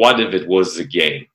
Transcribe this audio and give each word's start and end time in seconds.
what 0.00 0.18
if 0.18 0.32
it 0.32 0.48
was 0.48 0.80
a 0.80 0.84
game? 0.84 1.26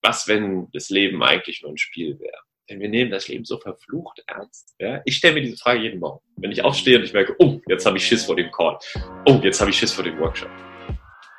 Was, 0.00 0.28
wenn 0.28 0.68
das 0.72 0.90
Leben 0.90 1.22
eigentlich 1.24 1.60
nur 1.60 1.72
ein 1.72 1.76
Spiel 1.76 2.18
wäre? 2.20 2.38
Denn 2.68 2.78
wir 2.78 2.88
nehmen 2.88 3.10
das 3.10 3.26
Leben 3.26 3.44
so 3.44 3.58
verflucht 3.58 4.22
ernst. 4.28 4.76
Ja? 4.78 5.02
Ich 5.04 5.16
stelle 5.16 5.34
mir 5.34 5.40
diese 5.42 5.56
Frage 5.56 5.80
jeden 5.80 5.98
Morgen. 5.98 6.20
Wenn 6.36 6.52
ich 6.52 6.62
aufstehe 6.62 6.96
und 6.96 7.02
ich 7.02 7.12
merke, 7.12 7.34
oh, 7.40 7.60
jetzt 7.66 7.84
habe 7.84 7.96
ich 7.96 8.06
Schiss 8.06 8.24
vor 8.24 8.36
dem 8.36 8.48
Call. 8.52 8.78
Oh, 9.26 9.40
jetzt 9.42 9.60
habe 9.60 9.70
ich 9.70 9.76
Schiss 9.78 9.92
vor 9.92 10.04
dem 10.04 10.16
Workshop. 10.20 10.50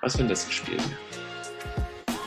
Was, 0.01 0.19
wenn 0.19 0.27
das 0.27 0.45
ein 0.45 0.51
Spiel 0.51 0.77
wäre? 0.77 2.17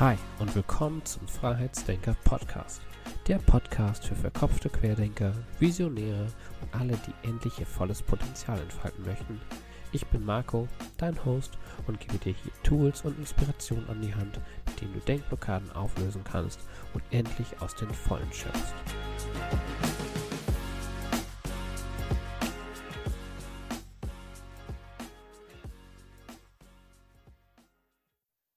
Hi 0.00 0.16
und 0.40 0.52
willkommen 0.56 1.04
zum 1.04 1.28
Freiheitsdenker 1.28 2.16
Podcast. 2.24 2.82
Der 3.28 3.38
Podcast 3.38 4.04
für 4.04 4.16
verkopfte 4.16 4.70
Querdenker, 4.70 5.32
Visionäre 5.60 6.26
und 6.62 6.74
alle, 6.74 6.98
die 7.06 7.28
endlich 7.28 7.60
ihr 7.60 7.66
volles 7.66 8.02
Potenzial 8.02 8.58
entfalten 8.60 9.04
möchten 9.04 9.40
ich 9.92 10.06
bin 10.06 10.24
Marco, 10.24 10.66
dein 10.96 11.22
Host 11.24 11.58
und 11.86 12.00
gebe 12.00 12.16
dir 12.16 12.32
hier 12.32 12.52
Tools 12.62 13.02
und 13.04 13.18
Inspirationen 13.18 13.88
an 13.90 14.00
die 14.00 14.14
Hand, 14.14 14.40
mit 14.66 14.80
denen 14.80 14.94
du 14.94 15.00
Denkblockaden 15.00 15.70
auflösen 15.72 16.24
kannst 16.24 16.60
und 16.94 17.02
endlich 17.10 17.60
aus 17.60 17.74
den 17.74 17.90
Vollen 17.90 18.32
schöpfst. 18.32 18.74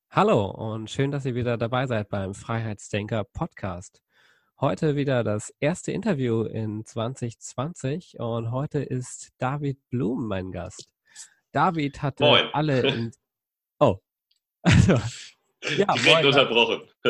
Hallo 0.09 0.45
und 0.45 0.89
schön, 0.89 1.11
dass 1.11 1.25
ihr 1.25 1.35
wieder 1.35 1.57
dabei 1.57 1.87
seid 1.87 2.07
beim 2.07 2.33
Freiheitsdenker 2.33 3.25
Podcast. 3.25 4.01
Heute 4.61 4.95
wieder 4.95 5.25
das 5.25 5.53
erste 5.59 5.91
Interview 5.91 6.43
in 6.43 6.85
2020 6.85 8.21
und 8.21 8.51
heute 8.51 8.79
ist 8.79 9.33
David 9.37 9.77
Blum 9.89 10.27
mein 10.29 10.53
Gast. 10.53 10.94
David 11.55 12.01
hatte 12.01 12.23
moin. 12.23 12.49
alle 12.53 12.81
in. 12.87 13.11
Oh. 13.79 13.97
Also, 14.67 14.93
ja, 15.77 15.93
Direkt 15.93 16.05
moin, 16.05 16.25
unterbrochen. 16.25 16.81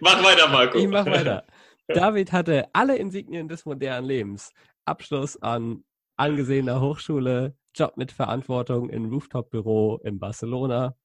mach 0.00 0.24
weiter, 0.24 0.48
Marco. 0.48 0.78
Ich 0.78 0.88
mach 0.88 1.06
weiter. 1.06 1.46
David 1.88 2.32
hatte 2.32 2.68
alle 2.74 2.96
Insignien 2.96 3.48
des 3.48 3.64
modernen 3.64 4.06
Lebens. 4.06 4.50
Abschluss 4.84 5.40
an 5.40 5.84
angesehener 6.16 6.80
Hochschule, 6.80 7.56
Job 7.74 7.96
mit 7.96 8.12
Verantwortung 8.12 8.90
im 8.90 9.06
Rooftop-Büro 9.06 10.00
in 10.04 10.18
Barcelona. 10.18 10.96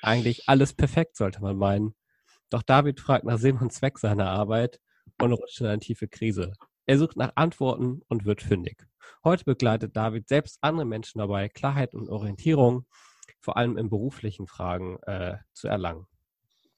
Eigentlich 0.00 0.48
alles 0.48 0.72
perfekt, 0.74 1.16
sollte 1.16 1.42
man 1.42 1.56
meinen. 1.56 1.94
Doch 2.50 2.62
David 2.62 3.00
fragt 3.00 3.24
nach 3.24 3.38
Sinn 3.38 3.58
und 3.58 3.72
Zweck 3.72 3.98
seiner 3.98 4.30
Arbeit 4.30 4.80
und 5.20 5.32
rutscht 5.32 5.60
in 5.60 5.66
eine 5.66 5.80
tiefe 5.80 6.08
Krise. 6.08 6.52
Er 6.88 6.96
sucht 6.96 7.18
nach 7.18 7.32
Antworten 7.34 8.00
und 8.08 8.24
wird 8.24 8.40
fündig. 8.40 8.86
Heute 9.22 9.44
begleitet 9.44 9.94
David 9.94 10.26
selbst 10.26 10.56
andere 10.62 10.86
Menschen 10.86 11.18
dabei, 11.18 11.50
Klarheit 11.50 11.94
und 11.94 12.08
Orientierung, 12.08 12.86
vor 13.40 13.58
allem 13.58 13.76
in 13.76 13.90
beruflichen 13.90 14.46
Fragen, 14.46 14.98
äh, 15.02 15.36
zu 15.52 15.68
erlangen. 15.68 16.06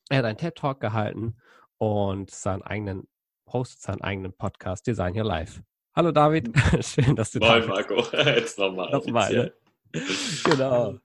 Er 0.08 0.18
hat 0.18 0.24
einen 0.24 0.36
TED-Talk 0.36 0.80
gehalten 0.80 1.36
und 1.78 2.28
seinen 2.28 2.62
eigenen, 2.62 3.06
hostet 3.52 3.82
seinen 3.82 4.00
eigenen 4.00 4.32
Podcast 4.32 4.84
Design 4.84 5.16
Your 5.16 5.26
Life. 5.26 5.62
Hallo 5.94 6.10
David, 6.10 6.50
schön, 6.84 7.14
dass 7.14 7.30
du 7.30 7.38
Moin, 7.38 7.48
da 7.48 7.58
bist. 7.58 7.68
Marco, 7.68 8.16
jetzt 8.30 8.58
nochmal. 8.58 8.90
Nochmal, 8.90 9.32
ne? 9.32 9.52
Genau. 10.42 10.98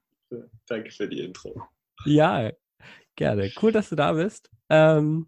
Danke 0.66 0.90
für 0.90 1.08
die 1.08 1.20
Intro. 1.20 1.62
Ja, 2.06 2.50
gerne. 3.16 3.52
Cool, 3.62 3.72
dass 3.72 3.90
du 3.90 3.96
da 3.96 4.14
bist. 4.14 4.50
Ähm, 4.68 5.28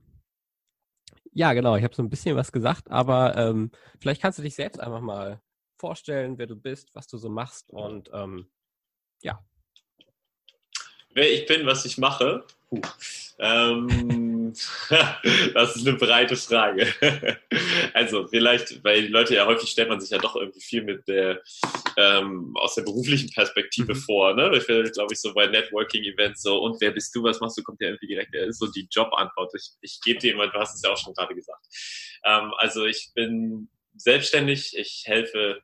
ja, 1.38 1.54
genau. 1.54 1.76
Ich 1.76 1.84
habe 1.84 1.94
so 1.94 2.02
ein 2.02 2.10
bisschen 2.10 2.36
was 2.36 2.52
gesagt, 2.52 2.90
aber 2.90 3.38
ähm, 3.38 3.70
vielleicht 4.00 4.24
kannst 4.24 4.40
du 4.40 4.44
dich 4.44 4.56
selbst 4.56 4.80
einfach 4.80 5.02
mal 5.02 5.40
vorstellen, 5.78 6.40
wer 6.40 6.48
du 6.48 6.56
bist, 6.56 6.90
was 6.96 7.08
du 7.08 7.20
so 7.20 7.30
machst 7.30 7.70
und 7.70 8.10
ähm, 8.12 8.48
ja. 9.22 9.40
Wer 11.14 11.32
ich 11.32 11.46
bin, 11.46 11.68
was 11.68 11.86
ich 11.86 12.00
mache. 12.00 12.44
Ähm, 13.38 14.52
das 15.54 15.76
ist 15.76 15.88
eine 15.88 15.96
breite 15.96 16.36
Frage. 16.36 16.88
also 17.94 18.28
vielleicht, 18.28 18.84
weil 18.84 19.04
die 19.04 19.08
Leute 19.10 19.36
ja 19.36 19.46
häufig 19.46 19.70
stellt 19.70 19.90
man 19.90 20.02
sich 20.02 20.10
ja 20.10 20.18
doch 20.18 20.36
irgendwie 20.36 20.62
viel 20.62 20.84
mit 20.84 21.08
der 21.08 21.44
ähm, 21.98 22.54
aus 22.56 22.76
der 22.76 22.84
beruflichen 22.84 23.30
Perspektive 23.32 23.96
mhm. 23.96 24.00
vor. 24.00 24.34
Ne? 24.36 24.52
Ich 24.56 24.68
will, 24.68 24.90
glaube 24.92 25.14
ich, 25.14 25.20
so 25.20 25.34
bei 25.34 25.48
Networking-Events 25.48 26.44
so, 26.44 26.60
und 26.60 26.80
wer 26.80 26.92
bist 26.92 27.14
du, 27.16 27.24
was 27.24 27.40
machst 27.40 27.58
du, 27.58 27.64
kommt 27.64 27.82
ja 27.82 27.88
irgendwie 27.88 28.08
direkt, 28.08 28.34
ist 28.36 28.60
so 28.60 28.68
die 28.68 28.88
Jobantwort. 28.90 29.52
Ich, 29.56 29.72
ich 29.82 30.00
gebe 30.04 30.20
dir 30.20 30.34
immer, 30.34 30.48
du 30.48 30.60
hast 30.60 30.76
es 30.76 30.84
ja 30.84 30.92
auch 30.92 30.98
schon 30.98 31.14
gerade 31.14 31.34
gesagt. 31.34 31.66
Ähm, 32.24 32.54
also 32.58 32.86
ich 32.86 33.10
bin 33.16 33.70
selbstständig, 33.96 34.78
ich 34.78 35.04
helfe 35.06 35.60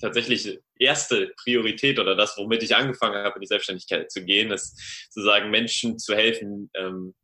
tatsächlich 0.00 0.60
erste 0.78 1.32
Priorität 1.42 1.98
oder 1.98 2.14
das, 2.14 2.36
womit 2.36 2.62
ich 2.62 2.76
angefangen 2.76 3.16
habe, 3.16 3.36
in 3.36 3.40
die 3.40 3.46
Selbstständigkeit 3.46 4.10
zu 4.12 4.24
gehen, 4.24 4.52
ist 4.52 5.10
zu 5.10 5.22
sagen, 5.22 5.50
Menschen 5.50 5.98
zu 5.98 6.14
helfen, 6.14 6.70
ähm, 6.74 7.14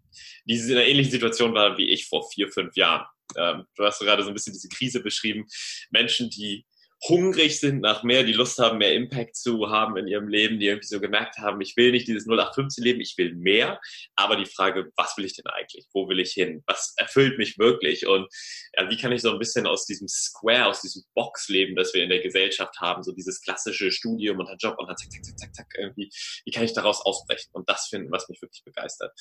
die 0.44 0.56
in 0.56 0.72
einer 0.72 0.86
ähnlichen 0.86 1.12
Situation 1.12 1.54
waren 1.54 1.78
wie 1.78 1.88
ich 1.90 2.06
vor 2.06 2.28
vier, 2.30 2.48
fünf 2.48 2.74
Jahren. 2.74 3.06
Ähm, 3.36 3.64
du 3.76 3.84
hast 3.84 4.00
gerade 4.00 4.24
so 4.24 4.28
ein 4.28 4.34
bisschen 4.34 4.52
diese 4.52 4.68
Krise 4.68 5.00
beschrieben. 5.00 5.46
Menschen, 5.90 6.30
die 6.30 6.64
hungrig 7.08 7.58
sind 7.58 7.80
nach 7.80 8.02
mehr, 8.02 8.24
die 8.24 8.32
Lust 8.32 8.58
haben, 8.58 8.78
mehr 8.78 8.94
Impact 8.94 9.36
zu 9.36 9.70
haben 9.70 9.96
in 9.96 10.06
ihrem 10.06 10.28
Leben, 10.28 10.58
die 10.58 10.66
irgendwie 10.66 10.86
so 10.86 11.00
gemerkt 11.00 11.38
haben, 11.38 11.60
ich 11.60 11.76
will 11.76 11.92
nicht 11.92 12.06
dieses 12.06 12.26
0815 12.26 12.84
Leben, 12.84 13.00
ich 13.00 13.16
will 13.16 13.34
mehr. 13.34 13.80
Aber 14.16 14.36
die 14.36 14.46
Frage, 14.46 14.90
was 14.96 15.16
will 15.16 15.24
ich 15.24 15.34
denn 15.34 15.46
eigentlich? 15.46 15.86
Wo 15.92 16.08
will 16.08 16.20
ich 16.20 16.32
hin? 16.32 16.62
Was 16.66 16.92
erfüllt 16.96 17.38
mich 17.38 17.58
wirklich? 17.58 18.06
Und 18.06 18.28
ja, 18.76 18.90
wie 18.90 18.98
kann 18.98 19.12
ich 19.12 19.22
so 19.22 19.32
ein 19.32 19.38
bisschen 19.38 19.66
aus 19.66 19.86
diesem 19.86 20.08
Square, 20.08 20.66
aus 20.66 20.82
diesem 20.82 21.02
Boxleben, 21.14 21.74
das 21.74 21.94
wir 21.94 22.02
in 22.02 22.10
der 22.10 22.20
Gesellschaft 22.20 22.78
haben, 22.80 23.02
so 23.02 23.12
dieses 23.12 23.40
klassische 23.40 23.90
Studium 23.90 24.38
und 24.38 24.48
ein 24.48 24.58
Job 24.58 24.76
und 24.78 24.86
dann 24.86 24.96
zack, 24.96 25.10
zack, 25.10 25.24
zack, 25.24 25.38
zack, 25.38 25.54
zack, 25.54 25.66
irgendwie, 25.78 26.10
wie 26.44 26.50
kann 26.50 26.64
ich 26.64 26.74
daraus 26.74 27.00
ausbrechen 27.00 27.48
und 27.52 27.68
das 27.68 27.88
finden, 27.88 28.12
was 28.12 28.28
mich 28.28 28.42
wirklich 28.42 28.62
begeistert? 28.64 29.12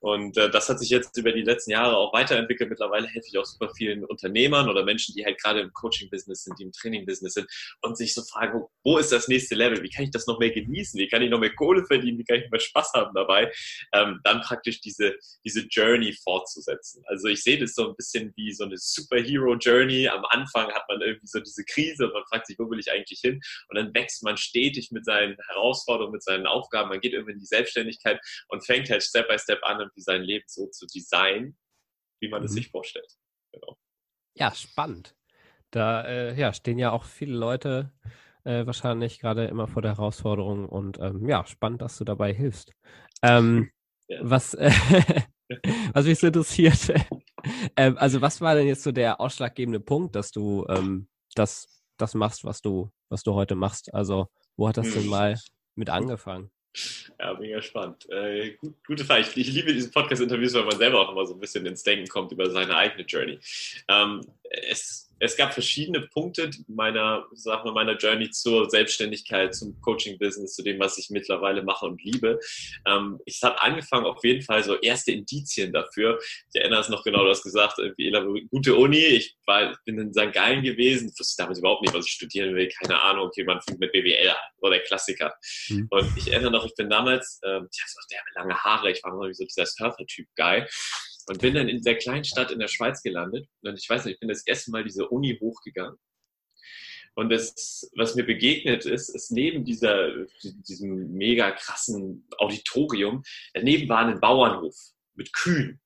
Und 0.00 0.36
äh, 0.36 0.50
das 0.50 0.68
hat 0.68 0.80
sich 0.80 0.90
jetzt 0.90 1.16
über 1.16 1.32
die 1.32 1.42
letzten 1.42 1.70
Jahre 1.70 1.96
auch 1.96 2.12
weiterentwickelt. 2.12 2.68
Mittlerweile 2.68 3.06
helfe 3.06 3.28
ich 3.28 3.38
auch 3.38 3.44
super 3.44 3.70
vielen 3.76 4.04
Unternehmern 4.04 4.68
oder 4.68 4.84
Menschen, 4.84 5.14
die 5.14 5.24
halt 5.24 5.40
gerade 5.40 5.60
im 5.60 5.72
Coaching-Business 5.72 6.42
sind, 6.42 6.58
die 6.58 6.64
im 6.64 6.72
Training-Business 6.72 7.27
Business 7.28 7.34
sind 7.34 7.48
und 7.82 7.96
sich 7.96 8.14
so 8.14 8.22
fragen, 8.22 8.64
wo 8.84 8.98
ist 8.98 9.12
das 9.12 9.28
nächste 9.28 9.54
Level? 9.54 9.82
Wie 9.82 9.90
kann 9.90 10.04
ich 10.04 10.10
das 10.10 10.26
noch 10.26 10.38
mehr 10.38 10.50
genießen? 10.50 10.98
Wie 10.98 11.08
kann 11.08 11.22
ich 11.22 11.30
noch 11.30 11.38
mehr 11.38 11.54
Kohle 11.54 11.84
verdienen? 11.84 12.18
Wie 12.18 12.24
kann 12.24 12.38
ich 12.38 12.44
noch 12.44 12.52
mehr 12.52 12.60
Spaß 12.60 12.92
haben 12.94 13.14
dabei? 13.14 13.52
Ähm, 13.92 14.20
dann 14.24 14.40
praktisch 14.40 14.80
diese, 14.80 15.16
diese 15.44 15.66
Journey 15.70 16.12
fortzusetzen. 16.12 17.02
Also 17.06 17.28
ich 17.28 17.42
sehe 17.42 17.58
das 17.58 17.74
so 17.74 17.88
ein 17.88 17.96
bisschen 17.96 18.32
wie 18.36 18.52
so 18.52 18.64
eine 18.64 18.76
Superhero-Journey. 18.76 20.08
Am 20.08 20.24
Anfang 20.30 20.72
hat 20.72 20.84
man 20.88 21.00
irgendwie 21.00 21.26
so 21.26 21.40
diese 21.40 21.64
Krise 21.64 22.06
und 22.06 22.14
man 22.14 22.24
fragt 22.24 22.46
sich, 22.46 22.58
wo 22.58 22.68
will 22.70 22.78
ich 22.78 22.90
eigentlich 22.90 23.20
hin? 23.20 23.40
Und 23.68 23.76
dann 23.76 23.94
wächst 23.94 24.22
man 24.22 24.36
stetig 24.36 24.90
mit 24.90 25.04
seinen 25.04 25.36
Herausforderungen, 25.48 26.12
mit 26.12 26.22
seinen 26.22 26.46
Aufgaben. 26.46 26.88
Man 26.88 27.00
geht 27.00 27.12
irgendwie 27.12 27.32
in 27.32 27.38
die 27.40 27.46
Selbstständigkeit 27.46 28.20
und 28.48 28.64
fängt 28.64 28.90
halt 28.90 29.02
Step 29.02 29.28
by 29.28 29.38
Step 29.38 29.62
an, 29.62 29.80
irgendwie 29.80 30.00
sein 30.00 30.22
Leben 30.22 30.44
so 30.48 30.66
zu 30.68 30.86
designen, 30.86 31.56
wie 32.20 32.28
man 32.28 32.40
mhm. 32.40 32.46
es 32.46 32.52
sich 32.52 32.68
vorstellt. 32.68 33.12
Genau. 33.52 33.76
Ja, 34.34 34.54
spannend. 34.54 35.17
Da 35.70 36.02
äh, 36.02 36.38
ja, 36.38 36.52
stehen 36.52 36.78
ja 36.78 36.92
auch 36.92 37.04
viele 37.04 37.36
Leute 37.36 37.92
äh, 38.44 38.64
wahrscheinlich 38.66 39.20
gerade 39.20 39.44
immer 39.46 39.68
vor 39.68 39.82
der 39.82 39.92
Herausforderung 39.92 40.68
und 40.68 40.98
ähm, 41.00 41.28
ja, 41.28 41.44
spannend, 41.46 41.82
dass 41.82 41.98
du 41.98 42.04
dabei 42.04 42.32
hilfst. 42.32 42.72
Ähm, 43.22 43.70
ja. 44.08 44.18
Was, 44.22 44.54
äh, 44.54 44.70
was 45.92 46.06
mich 46.06 46.18
so 46.18 46.28
interessiert, 46.28 46.88
äh, 47.76 47.92
also 47.96 48.20
was 48.20 48.40
war 48.40 48.54
denn 48.54 48.66
jetzt 48.66 48.82
so 48.82 48.92
der 48.92 49.20
ausschlaggebende 49.20 49.80
Punkt, 49.80 50.16
dass 50.16 50.30
du 50.30 50.66
ähm, 50.68 51.08
das, 51.34 51.82
das 51.98 52.14
machst, 52.14 52.44
was 52.44 52.62
du, 52.62 52.90
was 53.08 53.22
du 53.22 53.34
heute 53.34 53.54
machst? 53.54 53.92
Also 53.92 54.28
wo 54.56 54.68
hat 54.68 54.76
das 54.76 54.92
denn 54.92 55.02
hm. 55.02 55.10
mal 55.10 55.38
mit 55.74 55.90
angefangen? 55.90 56.50
Ja, 57.18 57.34
mega 57.34 57.60
spannend. 57.60 58.08
Äh, 58.10 58.56
gut, 58.56 58.76
gute 58.86 59.04
Frage. 59.04 59.22
Ich, 59.22 59.36
ich 59.36 59.52
liebe 59.52 59.72
diese 59.72 59.90
Podcast-Interviews, 59.90 60.54
weil 60.54 60.64
man 60.64 60.78
selber 60.78 61.00
auch 61.00 61.12
immer 61.12 61.26
so 61.26 61.34
ein 61.34 61.40
bisschen 61.40 61.66
ins 61.66 61.82
Denken 61.82 62.06
kommt 62.08 62.32
über 62.32 62.50
seine 62.50 62.76
eigene 62.76 63.04
Journey. 63.04 63.38
Ähm, 63.88 64.20
es 64.68 65.07
es 65.20 65.36
gab 65.36 65.52
verschiedene 65.52 66.02
Punkte 66.02 66.50
meiner, 66.68 67.26
sag 67.32 67.64
mal, 67.64 67.72
meiner 67.72 67.96
Journey 67.96 68.30
zur 68.30 68.70
Selbstständigkeit, 68.70 69.54
zum 69.54 69.80
Coaching-Business, 69.80 70.54
zu 70.54 70.62
dem, 70.62 70.78
was 70.78 70.98
ich 70.98 71.10
mittlerweile 71.10 71.62
mache 71.62 71.86
und 71.86 72.02
liebe. 72.02 72.38
Ähm, 72.86 73.18
ich 73.24 73.42
habe 73.42 73.60
angefangen, 73.62 74.06
auf 74.06 74.22
jeden 74.24 74.42
Fall 74.42 74.62
so 74.62 74.76
erste 74.76 75.12
Indizien 75.12 75.72
dafür. 75.72 76.18
Ich 76.52 76.60
erinnere 76.60 76.80
es 76.80 76.88
noch 76.88 77.04
genau, 77.04 77.24
du 77.24 77.30
hast 77.30 77.42
gesagt, 77.42 77.78
irgendwie 77.78 78.46
gute 78.50 78.74
Uni. 78.76 78.98
Ich 78.98 79.36
war, 79.46 79.76
bin 79.84 79.98
in 79.98 80.12
St. 80.12 80.32
Gallen 80.32 80.62
gewesen, 80.62 81.12
wusste 81.18 81.42
damals 81.42 81.58
überhaupt 81.58 81.82
nicht, 81.82 81.94
was 81.94 82.06
ich 82.06 82.12
studieren 82.12 82.54
will, 82.54 82.68
keine 82.68 83.00
Ahnung. 83.00 83.26
Okay, 83.26 83.44
man 83.44 83.60
fängt 83.60 83.80
mit 83.80 83.92
BWL 83.92 84.30
an, 84.30 84.36
so 84.60 84.70
der 84.70 84.80
Klassiker. 84.80 85.34
Mhm. 85.68 85.86
Und 85.90 86.16
ich 86.16 86.30
erinnere 86.30 86.52
noch, 86.52 86.64
ich 86.64 86.74
bin 86.74 86.88
damals, 86.88 87.40
ähm, 87.44 87.68
ich 87.72 87.80
hatte 87.80 87.92
so 87.92 88.40
lange 88.40 88.56
Haare, 88.56 88.90
ich 88.90 89.02
war 89.02 89.12
noch 89.12 89.32
so 89.32 89.44
dieser 89.44 89.66
Surfer-Typ-Guy. 89.66 90.66
Und 91.28 91.40
bin 91.40 91.54
dann 91.54 91.68
in 91.68 91.82
der 91.82 91.98
kleinen 91.98 92.24
Stadt 92.24 92.50
in 92.50 92.58
der 92.58 92.68
Schweiz 92.68 93.02
gelandet. 93.02 93.48
Und 93.62 93.78
ich 93.78 93.88
weiß 93.88 94.04
nicht, 94.04 94.14
ich 94.14 94.20
bin 94.20 94.28
das 94.28 94.46
erste 94.46 94.70
Mal 94.70 94.84
diese 94.84 95.08
Uni 95.08 95.38
hochgegangen. 95.38 95.98
Und 97.14 97.30
das, 97.30 97.90
was 97.96 98.14
mir 98.14 98.24
begegnet 98.24 98.86
ist, 98.86 99.08
ist 99.08 99.32
neben 99.32 99.64
dieser, 99.64 100.24
diesem 100.42 101.12
mega 101.14 101.50
krassen 101.50 102.28
Auditorium, 102.38 103.24
daneben 103.54 103.88
war 103.88 104.06
ein 104.06 104.20
Bauernhof 104.20 104.76
mit 105.14 105.32
Kühen. 105.32 105.80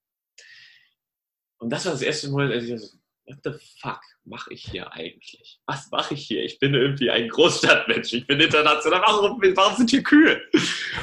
Und 1.57 1.71
das 1.71 1.87
war 1.87 1.93
das 1.93 2.03
erste 2.03 2.31
Mal, 2.31 2.53
als 2.53 2.65
ich 2.65 2.79
so, 2.79 2.99
what 3.25 3.39
the 3.45 3.53
fuck 3.81 4.01
mache 4.25 4.53
ich 4.53 4.65
hier 4.65 4.93
eigentlich? 4.93 5.59
Was 5.67 5.91
mache 5.91 6.15
ich 6.15 6.27
hier? 6.27 6.45
Ich 6.45 6.59
bin 6.59 6.75
irgendwie 6.75 7.11
ein 7.11 7.29
Großstadtmensch, 7.29 8.13
ich 8.13 8.27
bin 8.27 8.39
international, 8.39 9.01
warum, 9.01 9.41
warum 9.41 9.77
sind 9.77 9.91
hier 9.91 10.03
Kühe? 10.03 10.43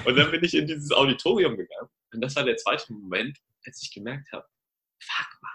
Und 0.05 0.15
dann 0.15 0.29
bin 0.29 0.43
ich 0.43 0.53
in 0.53 0.67
dieses 0.67 0.91
Auditorium 0.91 1.57
gegangen 1.57 1.89
Und 2.13 2.21
das 2.21 2.35
war 2.35 2.43
der 2.43 2.57
zweite 2.57 2.93
Moment, 2.93 3.39
als 3.69 3.81
ich 3.83 3.93
gemerkt 3.93 4.31
habe, 4.31 4.45
fuck 5.01 5.41
man, 5.41 5.51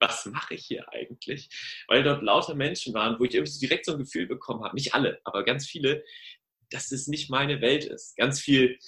was 0.00 0.26
mache 0.26 0.54
ich 0.54 0.66
hier 0.66 0.88
eigentlich? 0.92 1.48
Weil 1.86 2.02
dort 2.02 2.22
lauter 2.22 2.54
Menschen 2.54 2.94
waren, 2.94 3.18
wo 3.18 3.24
ich 3.24 3.34
irgendwie 3.34 3.58
direkt 3.58 3.84
so 3.84 3.92
ein 3.92 3.98
Gefühl 3.98 4.26
bekommen 4.26 4.64
habe, 4.64 4.74
nicht 4.74 4.94
alle, 4.94 5.20
aber 5.24 5.44
ganz 5.44 5.66
viele, 5.66 6.04
dass 6.70 6.92
es 6.92 7.06
nicht 7.06 7.30
meine 7.30 7.60
Welt 7.60 7.84
ist. 7.84 8.16
Ganz 8.16 8.40
viel, 8.40 8.78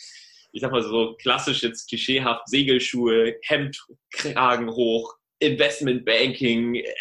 ich 0.53 0.61
sag 0.61 0.73
mal 0.73 0.83
so 0.83 1.17
klassisch 1.17 1.63
jetzt 1.63 1.89
klischeehaft, 1.89 2.49
Segelschuhe, 2.49 3.37
Hemd, 3.43 3.79
Kragen 4.11 4.71
hoch, 4.71 5.17
Investment 5.41 6.05
Banking, 6.05 6.75
äh, 6.75 6.95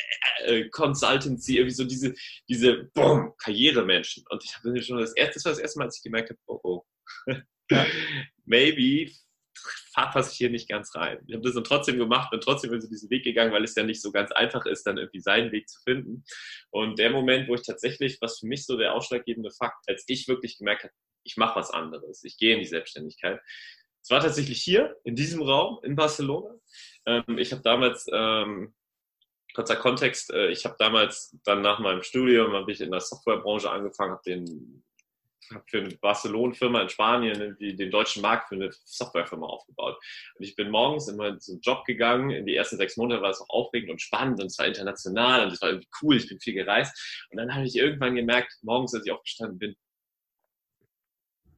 äh, 0.46 0.70
Consultancy, 0.70 1.58
irgendwie 1.58 1.76
so 1.76 1.84
diese, 1.84 2.14
diese 2.48 2.86
boom, 2.94 3.34
Karrieremenschen. 3.38 4.24
Und 4.30 4.44
ich 4.44 4.56
habe 4.56 4.82
schon 4.82 5.00
das 5.00 5.14
erste, 5.14 5.34
das 5.36 5.46
war 5.46 5.52
das 5.52 5.60
erste 5.60 5.80
Mal, 5.80 5.86
als 5.86 5.98
ich 5.98 6.04
gemerkt 6.04 6.30
habe, 6.30 6.40
oh 6.48 6.60
oh, 6.64 6.86
maybe 8.46 9.12
passe 9.94 10.32
ich 10.32 10.38
hier 10.38 10.50
nicht 10.50 10.70
ganz 10.70 10.96
rein. 10.96 11.20
Ich 11.28 11.34
habe 11.34 11.44
das 11.44 11.54
dann 11.54 11.64
trotzdem 11.64 11.98
gemacht, 11.98 12.32
bin 12.32 12.42
trotzdem 12.42 12.72
über 12.72 12.80
diesen 12.80 13.10
Weg 13.10 13.24
gegangen, 13.24 13.52
weil 13.52 13.64
es 13.64 13.76
ja 13.76 13.84
nicht 13.84 14.02
so 14.02 14.12
ganz 14.12 14.32
einfach 14.32 14.66
ist, 14.66 14.86
dann 14.86 14.98
irgendwie 14.98 15.20
seinen 15.20 15.52
Weg 15.52 15.70
zu 15.70 15.82
finden. 15.82 16.24
Und 16.70 17.00
der 17.00 17.10
Moment, 17.10 17.48
wo 17.48 17.56
ich 17.56 17.66
tatsächlich, 17.66 18.18
was 18.22 18.40
für 18.40 18.48
mich 18.48 18.66
so 18.66 18.78
der 18.78 18.94
ausschlaggebende 18.94 19.52
Fakt, 19.52 19.88
als 19.88 20.04
ich 20.08 20.28
wirklich 20.28 20.58
gemerkt 20.58 20.84
habe, 20.84 20.94
ich 21.24 21.38
mache 21.38 21.60
was 21.60 21.72
anderes, 21.72 22.24
ich 22.24 22.38
gehe 22.38 22.54
in 22.54 22.60
die 22.60 22.68
Selbstständigkeit. 22.68 23.42
Es 24.02 24.10
war 24.10 24.22
tatsächlich 24.22 24.62
hier, 24.62 24.96
in 25.04 25.16
diesem 25.16 25.42
Raum, 25.42 25.80
in 25.84 25.96
Barcelona. 25.96 26.56
Ähm, 27.06 27.38
ich 27.38 27.52
habe 27.52 27.62
damals, 27.62 28.08
ähm, 28.12 28.74
kurzer 29.54 29.76
Kontext, 29.76 30.32
äh, 30.32 30.50
ich 30.50 30.66
habe 30.66 30.76
damals 30.80 31.38
dann 31.44 31.62
nach 31.62 31.80
meinem 31.80 32.02
Studium, 32.02 32.54
habe 32.54 32.72
ich 32.72 32.82
in 32.82 32.92
der 32.92 33.02
Softwarebranche 33.02 33.70
angefangen, 33.70 34.12
habe 34.12 34.22
den 34.26 34.84
für 35.68 35.80
eine 35.80 35.96
Barcelona-Firma 35.96 36.82
in 36.82 36.90
Spanien 36.90 37.58
die, 37.60 37.76
den 37.76 37.92
deutschen 37.92 38.22
Markt 38.22 38.50
für 38.50 38.56
eine 38.56 38.72
Softwarefirma 38.84 39.48
aufgebaut. 39.48 39.98
Und 40.36 40.46
ich 40.46 40.56
bin 40.56 40.70
morgens 40.70 41.08
in 41.08 41.18
meinen 41.18 41.40
so 41.40 41.58
Job 41.62 41.86
gegangen. 41.86 42.30
In 42.32 42.46
die 42.46 42.56
ersten 42.56 42.78
sechs 42.78 42.98
Monate 42.98 43.22
war 43.22 43.32
es 43.32 43.42
auch 43.42 43.50
aufregend 43.50 43.92
und 43.92 44.02
spannend 44.02 44.40
und 44.40 44.48
es 44.48 44.60
war 44.60 44.68
international 44.68 45.46
und 45.46 45.54
es 45.54 45.62
war 45.62 45.70
irgendwie 45.70 45.90
cool. 46.02 46.18
Ich 46.18 46.28
bin 46.28 46.40
viel 46.40 46.54
gereist. 46.54 47.28
Und 47.32 47.38
dann 47.38 47.54
habe 47.54 47.66
ich 47.66 47.76
irgendwann 47.76 48.16
gemerkt, 48.16 48.58
morgens, 48.62 48.94
als 48.94 49.06
ich 49.06 49.12
aufgestanden 49.12 49.58
bin, 49.58 49.76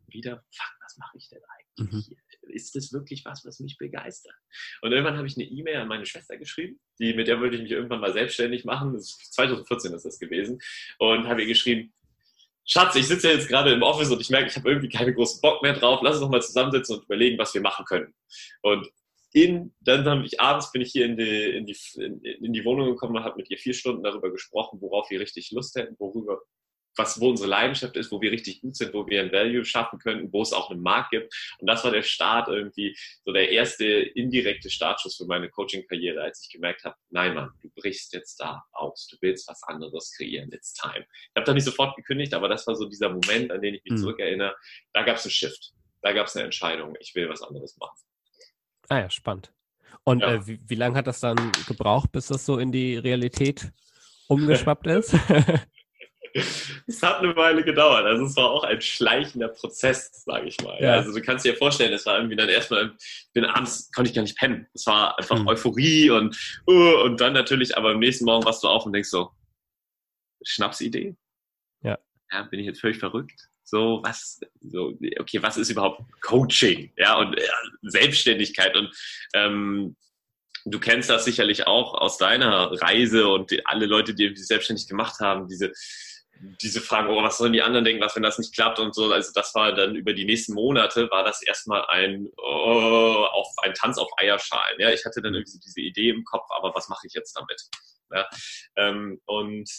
wieder, 0.08 0.44
fuck, 0.52 0.76
was 0.82 0.98
mache 0.98 1.18
ich 1.18 1.30
denn 1.30 1.42
eigentlich 1.44 1.94
mhm. 1.94 2.02
hier? 2.02 2.18
Ist 2.54 2.76
das 2.76 2.92
wirklich 2.92 3.24
was, 3.24 3.46
was 3.46 3.60
mich 3.60 3.78
begeistert? 3.78 4.36
Und 4.82 4.92
irgendwann 4.92 5.16
habe 5.16 5.28
ich 5.28 5.38
eine 5.38 5.46
E-Mail 5.46 5.78
an 5.78 5.88
meine 5.88 6.06
Schwester 6.06 6.38
geschrieben, 6.38 6.80
die, 7.00 7.14
mit 7.14 7.28
der 7.28 7.40
wollte 7.40 7.56
ich 7.56 7.62
mich 7.62 7.72
irgendwann 7.72 8.02
mal 8.02 8.12
selbstständig 8.12 8.66
machen. 8.66 8.94
Das 8.94 9.04
ist 9.04 9.34
2014 9.34 9.94
ist 9.94 10.06
das 10.06 10.20
gewesen. 10.20 10.60
Und 10.98 11.28
habe 11.28 11.42
ihr 11.42 11.48
geschrieben, 11.48 11.94
Schatz, 12.66 12.96
ich 12.96 13.08
sitze 13.08 13.30
jetzt 13.30 13.48
gerade 13.48 13.72
im 13.72 13.82
Office 13.82 14.12
und 14.12 14.22
ich 14.22 14.30
merke, 14.30 14.48
ich 14.48 14.56
habe 14.56 14.70
irgendwie 14.70 14.90
keinen 14.90 15.14
großen 15.14 15.42
Bock 15.42 15.62
mehr 15.62 15.74
drauf. 15.74 16.00
Lass 16.04 16.16
uns 16.16 16.22
doch 16.22 16.30
mal 16.30 16.42
zusammensitzen 16.42 16.98
und 16.98 17.06
überlegen, 17.06 17.38
was 17.38 17.54
wir 17.54 17.62
machen 17.62 17.86
können. 17.86 18.14
Und 18.62 18.90
in, 19.34 19.74
dann 19.80 20.06
habe 20.06 20.26
ich 20.26 20.40
abends 20.40 20.72
bin 20.72 20.82
ich 20.82 20.92
hier 20.92 21.06
in 21.06 21.18
die, 21.18 21.46
in 21.52 21.66
die, 21.66 21.78
in 22.42 22.54
die 22.54 22.66
Wohnung 22.66 22.88
gekommen 22.88 23.16
und 23.16 23.24
habe 23.24 23.38
mit 23.38 23.50
ihr 23.50 23.58
vier 23.58 23.74
Stunden 23.74 24.04
darüber 24.04 24.32
gesprochen, 24.32 24.82
worauf 24.82 25.10
wir 25.10 25.20
richtig 25.20 25.52
Lust 25.52 25.76
hätten, 25.76 25.96
worüber, 26.00 26.42
was, 27.02 27.20
wo 27.20 27.30
unsere 27.30 27.50
Leidenschaft 27.50 27.98
ist, 27.98 28.12
wo 28.12 28.22
wir 28.22 28.32
richtig 28.32 28.62
gut 28.62 28.76
sind, 28.76 28.94
wo 28.94 29.08
wir 29.08 29.22
ein 29.22 29.32
Value 29.32 29.66
schaffen 29.66 30.00
könnten, 30.00 30.32
wo 30.32 30.42
es 30.42 30.54
auch 30.54 30.70
einen 30.70 30.82
Markt 30.82 31.12
gibt. 31.12 31.34
Und 31.60 31.68
das 31.68 31.84
war 31.84 31.92
der 31.92 32.04
Start 32.04 32.48
irgendwie, 32.48 32.96
so 33.26 33.34
der 33.34 33.50
erste 33.50 33.86
indirekte 33.86 34.70
Startschuss 34.70 35.18
für 35.18 35.26
meine 35.26 35.50
Coaching-Karriere, 35.50 36.22
als 36.22 36.44
ich 36.44 36.52
gemerkt 36.52 36.84
habe, 36.84 36.96
nein 37.10 37.34
Mann, 37.34 37.52
du 37.62 37.70
brichst 37.76 38.14
jetzt 38.14 38.40
da 38.40 38.64
aus, 38.72 39.08
du 39.08 39.18
willst 39.22 39.48
was 39.48 39.64
anderes 39.64 40.14
kreieren, 40.16 40.52
it's 40.52 40.74
time. 40.74 41.06
Ich 41.06 41.36
habe 41.36 41.46
da 41.46 41.54
nicht 41.54 41.66
sofort 41.66 41.96
gekündigt, 41.96 42.34
aber 42.34 42.48
das 42.48 42.68
war 42.68 42.76
so 42.76 42.88
dieser 42.88 43.10
Moment, 43.10 43.52
an 43.52 43.62
den 43.62 43.76
ich 43.76 43.84
mich 43.84 43.94
mhm. 43.94 43.98
zurückerinnere. 43.98 44.56
Da 44.94 45.04
gab 45.04 45.18
es 45.18 45.26
einen 45.26 45.32
Shift, 45.32 45.74
da 46.02 46.14
gab 46.14 46.28
es 46.28 46.36
eine 46.36 46.46
Entscheidung, 46.46 46.96
ich 47.00 47.16
will 47.16 47.28
was 47.30 47.42
anderes 47.42 47.78
machen. 47.78 47.98
Ah 48.90 49.00
ja, 49.00 49.10
spannend. 49.10 49.52
Und 50.04 50.22
ja. 50.22 50.36
äh, 50.36 50.48
wie, 50.48 50.60
wie 50.68 50.76
lange 50.76 50.96
hat 50.96 51.08
das 51.08 51.20
dann 51.20 51.52
gebraucht, 51.68 52.12
bis 52.12 52.28
das 52.28 52.46
so 52.46 52.58
in 52.58 52.72
die 52.72 52.98
Realität 52.98 53.72
umgeschwappt 54.28 54.88
ist? 54.88 55.16
es 56.34 57.04
hat 57.04 57.20
eine 57.20 57.36
Weile 57.36 57.64
gedauert. 57.64 58.06
Also 58.06 58.26
es 58.26 58.36
war 58.36 58.52
auch 58.52 58.64
ein 58.64 58.82
schleichender 58.82 59.50
Prozess, 59.50 60.24
sage 60.26 60.48
ich 60.48 60.60
mal. 60.62 60.82
Ja. 60.82 60.94
Also 60.94 61.14
du 61.14 61.22
kannst 61.22 61.46
dir 61.46 61.56
vorstellen, 61.56 61.94
es 61.94 62.06
war 62.06 62.18
irgendwie 62.18 62.36
dann 62.36 62.50
erstmal, 62.50 62.94
ich 63.00 63.30
bin 63.34 63.46
abends, 63.46 63.92
konnte 63.92 64.10
ich 64.10 64.16
gar 64.16 64.22
nicht 64.22 64.38
pennen. 64.38 64.68
Es 64.74 64.86
war 64.88 65.18
einfach 65.18 65.40
mhm. 65.40 65.48
Euphorie 65.48 66.10
und, 66.10 66.36
uh, 66.68 67.04
und 67.04 67.20
dann 67.22 67.34
natürlich, 67.34 67.78
aber 67.78 67.92
am 67.92 68.00
nächsten 68.00 68.26
Morgen 68.26 68.46
warst 68.46 68.64
du 68.64 68.68
auf 68.68 68.86
und 68.86 68.94
denkst 68.94 69.10
so, 69.10 69.32
Schnapsidee? 70.44 71.16
Ja. 71.82 71.98
Ja, 72.32 72.44
bin 72.44 72.60
ich 72.60 72.66
jetzt 72.66 72.82
völlig 72.82 72.98
verrückt? 72.98 73.50
So, 73.64 74.02
was, 74.04 74.40
so, 74.62 74.98
okay, 75.20 75.42
was 75.42 75.58
ist 75.58 75.70
überhaupt 75.70 76.02
Coaching? 76.22 76.92
Ja, 76.98 77.18
und 77.18 77.40
ja, 77.40 77.54
Selbstständigkeit 77.84 78.76
und, 78.76 78.90
ähm, 79.34 79.96
Du 80.66 80.80
kennst 80.80 81.10
das 81.10 81.26
sicherlich 81.26 81.66
auch 81.66 81.96
aus 81.96 82.18
deiner 82.18 82.72
Reise 82.82 83.28
und 83.28 83.52
die, 83.52 83.66
alle 83.66 83.88
Leute, 83.88 84.14
die 84.14 84.36
sich 84.36 84.48
selbstständig 84.48 84.88
gemacht 84.88 85.20
haben, 85.20 85.48
diese, 85.48 85.72
diese 86.62 86.82
Fragen, 86.82 87.10
oh, 87.10 87.22
was 87.22 87.38
sollen 87.38 87.54
die 87.54 87.62
anderen 87.62 87.86
denken, 87.86 88.02
was, 88.02 88.16
wenn 88.16 88.24
das 88.24 88.40
nicht 88.40 88.54
klappt 88.54 88.80
und 88.80 88.96
so. 88.96 89.12
Also 89.12 89.32
das 89.34 89.54
war 89.56 89.74
dann 89.74 89.96
über 89.96 90.14
die 90.14 90.26
nächsten 90.26 90.54
Monate, 90.54 91.10
war 91.12 91.24
das 91.24 91.42
erstmal 91.42 91.86
ein, 91.88 92.28
oh, 92.38 93.26
auf, 93.32 93.48
ein 93.64 93.74
Tanz 93.74 93.98
auf 93.98 94.10
Eierschalen. 94.18 94.80
Ja, 94.80 94.90
ich 94.92 95.06
hatte 95.06 95.22
dann 95.22 95.34
irgendwie 95.34 95.60
diese 95.60 95.82
Idee 95.82 96.10
im 96.10 96.24
Kopf, 96.24 96.48
aber 96.50 96.74
was 96.74 96.90
mache 96.90 97.08
ich 97.08 97.14
jetzt 97.14 97.34
damit? 97.34 97.62
Ja, 98.14 98.28
ähm, 98.76 99.22
und 99.26 99.70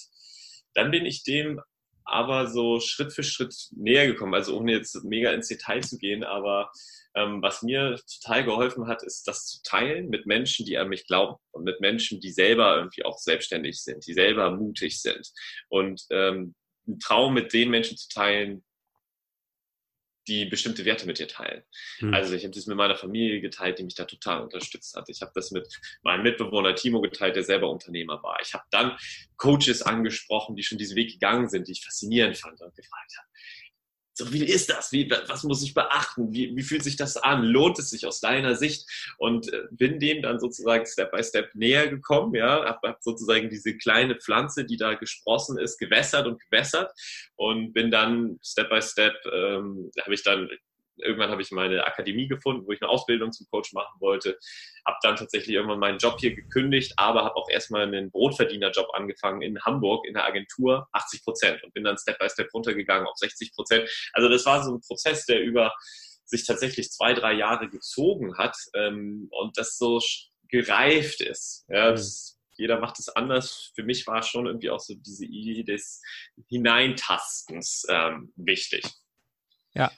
dann 0.74 0.90
bin 0.90 1.04
ich 1.04 1.22
dem 1.22 1.60
aber 2.04 2.46
so 2.46 2.80
Schritt 2.80 3.12
für 3.12 3.22
Schritt 3.22 3.54
näher 3.72 4.06
gekommen. 4.06 4.34
Also 4.34 4.58
ohne 4.58 4.72
jetzt 4.72 5.04
mega 5.04 5.30
ins 5.30 5.48
Detail 5.48 5.82
zu 5.82 5.98
gehen, 5.98 6.24
aber 6.24 6.70
ähm, 7.14 7.42
was 7.42 7.62
mir 7.62 8.00
total 8.20 8.44
geholfen 8.44 8.86
hat, 8.88 9.02
ist 9.02 9.28
das 9.28 9.46
zu 9.46 9.62
teilen 9.62 10.08
mit 10.08 10.26
Menschen, 10.26 10.64
die 10.66 10.78
an 10.78 10.88
mich 10.88 11.06
glauben 11.06 11.36
und 11.52 11.64
mit 11.64 11.80
Menschen, 11.80 12.20
die 12.20 12.30
selber 12.30 12.76
irgendwie 12.76 13.04
auch 13.04 13.18
selbstständig 13.18 13.82
sind, 13.82 14.06
die 14.06 14.14
selber 14.14 14.50
mutig 14.50 15.00
sind. 15.00 15.30
Und 15.68 16.02
ähm, 16.10 16.54
einen 16.86 16.98
Traum 16.98 17.34
mit 17.34 17.52
den 17.52 17.70
Menschen 17.70 17.96
zu 17.96 18.08
teilen, 18.08 18.64
die 20.28 20.44
bestimmte 20.44 20.84
Werte 20.84 21.06
mit 21.06 21.18
dir 21.18 21.28
teilen. 21.28 21.62
Mhm. 22.00 22.14
Also 22.14 22.34
ich 22.34 22.44
habe 22.44 22.54
das 22.54 22.66
mit 22.66 22.76
meiner 22.76 22.96
Familie 22.96 23.40
geteilt, 23.40 23.78
die 23.78 23.84
mich 23.84 23.94
da 23.94 24.04
total 24.04 24.42
unterstützt 24.42 24.94
hat. 24.94 25.08
Ich 25.08 25.20
habe 25.20 25.32
das 25.34 25.50
mit 25.50 25.68
meinem 26.02 26.22
Mitbewohner 26.22 26.74
Timo 26.74 27.00
geteilt, 27.00 27.36
der 27.36 27.44
selber 27.44 27.70
Unternehmer 27.70 28.22
war. 28.22 28.38
Ich 28.42 28.54
habe 28.54 28.64
dann 28.70 28.96
Coaches 29.36 29.82
angesprochen, 29.82 30.54
die 30.54 30.62
schon 30.62 30.78
diesen 30.78 30.96
Weg 30.96 31.12
gegangen 31.12 31.48
sind, 31.48 31.66
die 31.66 31.72
ich 31.72 31.84
faszinierend 31.84 32.36
fand 32.36 32.60
und 32.60 32.74
gefragt 32.74 33.12
habe, 33.18 33.28
so, 34.14 34.32
wie 34.32 34.44
ist 34.44 34.68
das? 34.68 34.92
Wie, 34.92 35.10
was 35.26 35.42
muss 35.44 35.62
ich 35.62 35.72
beachten? 35.74 36.32
Wie, 36.32 36.54
wie 36.54 36.62
fühlt 36.62 36.84
sich 36.84 36.96
das 36.96 37.16
an? 37.16 37.44
Lohnt 37.44 37.78
es 37.78 37.90
sich 37.90 38.06
aus 38.06 38.20
deiner 38.20 38.56
Sicht? 38.56 38.86
Und 39.18 39.52
äh, 39.52 39.62
bin 39.70 39.98
dem 40.00 40.22
dann 40.22 40.38
sozusagen 40.38 40.84
Step 40.84 41.12
by 41.12 41.22
Step 41.22 41.54
näher 41.54 41.88
gekommen, 41.88 42.34
ja, 42.34 42.64
habe 42.64 42.88
hab 42.88 43.02
sozusagen 43.02 43.48
diese 43.48 43.76
kleine 43.76 44.16
Pflanze, 44.16 44.64
die 44.64 44.76
da 44.76 44.94
gesprossen 44.94 45.58
ist, 45.58 45.78
gewässert 45.78 46.26
und 46.26 46.40
gewässert 46.40 46.92
und 47.36 47.72
bin 47.72 47.90
dann 47.90 48.38
Step 48.42 48.68
by 48.68 48.82
Step, 48.82 49.14
ähm, 49.32 49.90
habe 50.02 50.14
ich 50.14 50.22
dann 50.22 50.48
irgendwann 51.02 51.30
habe 51.30 51.42
ich 51.42 51.50
meine 51.50 51.84
Akademie 51.86 52.28
gefunden, 52.28 52.66
wo 52.66 52.72
ich 52.72 52.80
eine 52.82 52.90
Ausbildung 52.90 53.32
zum 53.32 53.46
Coach 53.50 53.72
machen 53.72 54.00
wollte. 54.00 54.38
Habe 54.86 54.96
dann 55.02 55.16
tatsächlich 55.16 55.54
irgendwann 55.54 55.78
meinen 55.78 55.98
Job 55.98 56.16
hier 56.20 56.34
gekündigt, 56.34 56.94
aber 56.96 57.24
habe 57.24 57.36
auch 57.36 57.48
erstmal 57.50 57.82
einen 57.82 58.10
Brotverdienerjob 58.10 58.88
angefangen 58.94 59.42
in 59.42 59.60
Hamburg 59.62 60.06
in 60.06 60.14
der 60.14 60.24
Agentur, 60.24 60.88
80 60.92 61.24
Prozent 61.24 61.64
und 61.64 61.74
bin 61.74 61.84
dann 61.84 61.98
Step 61.98 62.18
by 62.18 62.28
Step 62.28 62.52
runtergegangen 62.54 63.06
auf 63.06 63.16
60 63.16 63.54
Prozent. 63.54 63.88
Also 64.12 64.28
das 64.28 64.46
war 64.46 64.62
so 64.62 64.74
ein 64.74 64.80
Prozess, 64.80 65.26
der 65.26 65.42
über 65.42 65.72
sich 66.24 66.46
tatsächlich 66.46 66.90
zwei, 66.90 67.14
drei 67.14 67.34
Jahre 67.34 67.68
gezogen 67.68 68.36
hat 68.38 68.56
ähm, 68.74 69.28
und 69.30 69.58
das 69.58 69.76
so 69.76 70.00
gereift 70.48 71.20
ist. 71.20 71.64
Ja, 71.68 71.90
mhm. 71.90 71.96
das, 71.96 72.38
jeder 72.56 72.80
macht 72.80 72.98
es 72.98 73.08
anders. 73.08 73.72
Für 73.74 73.82
mich 73.82 74.06
war 74.06 74.22
schon 74.22 74.46
irgendwie 74.46 74.70
auch 74.70 74.80
so 74.80 74.94
diese 74.94 75.24
Idee 75.24 75.62
des 75.64 76.00
Hineintastens 76.48 77.86
ähm, 77.88 78.32
wichtig. 78.36 78.84
Ja, 79.74 79.90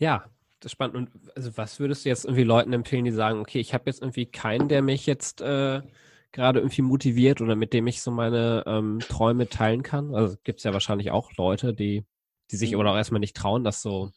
ja, 0.00 0.24
das 0.58 0.66
ist 0.66 0.72
spannend. 0.72 0.96
Und 0.96 1.10
also 1.36 1.56
was 1.56 1.78
würdest 1.78 2.04
du 2.04 2.08
jetzt 2.08 2.24
irgendwie 2.24 2.44
Leuten 2.44 2.72
empfehlen, 2.72 3.04
die 3.04 3.12
sagen, 3.12 3.40
okay, 3.40 3.60
ich 3.60 3.72
habe 3.72 3.84
jetzt 3.86 4.02
irgendwie 4.02 4.26
keinen, 4.26 4.68
der 4.68 4.82
mich 4.82 5.06
jetzt 5.06 5.40
äh, 5.40 5.80
gerade 6.32 6.60
irgendwie 6.60 6.82
motiviert 6.82 7.40
oder 7.40 7.54
mit 7.54 7.72
dem 7.72 7.86
ich 7.86 8.02
so 8.02 8.10
meine 8.10 8.64
ähm, 8.66 8.98
Träume 9.00 9.48
teilen 9.48 9.82
kann? 9.82 10.14
Also 10.14 10.36
gibt 10.42 10.58
es 10.58 10.64
ja 10.64 10.72
wahrscheinlich 10.72 11.10
auch 11.10 11.32
Leute, 11.36 11.72
die, 11.72 12.04
die 12.50 12.56
sich 12.56 12.72
mhm. 12.72 12.80
aber 12.80 12.92
auch 12.92 12.96
erstmal 12.96 13.20
nicht 13.20 13.36
trauen, 13.36 13.64
das 13.64 13.82
so 13.82 14.10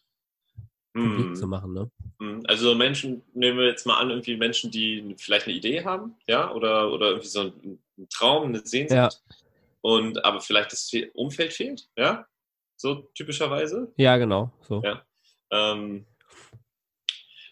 mhm. 0.93 1.35
zu 1.35 1.47
machen, 1.47 1.73
ne? 1.73 1.91
Mhm. 2.19 2.43
Also 2.47 2.75
Menschen, 2.75 3.23
nehmen 3.33 3.57
wir 3.57 3.67
jetzt 3.67 3.85
mal 3.85 3.99
an, 3.99 4.09
irgendwie 4.09 4.37
Menschen, 4.37 4.71
die 4.71 5.15
vielleicht 5.17 5.47
eine 5.47 5.55
Idee 5.55 5.83
haben, 5.83 6.15
ja, 6.27 6.51
oder, 6.51 6.91
oder 6.91 7.09
irgendwie 7.09 7.27
so 7.27 7.41
ein, 7.41 7.79
ein 7.97 8.09
Traum, 8.09 8.49
eine 8.49 8.65
Sehnsucht. 8.65 8.95
Ja. 8.95 9.09
Und 9.81 10.23
aber 10.23 10.39
vielleicht 10.39 10.71
das 10.71 10.91
Umfeld 11.13 11.53
fehlt, 11.53 11.89
ja? 11.97 12.25
So 12.75 13.09
typischerweise. 13.15 13.93
Ja, 13.97 14.17
genau. 14.17 14.51
So. 14.61 14.81
Ja. 14.83 15.03
Ähm, 15.53 16.05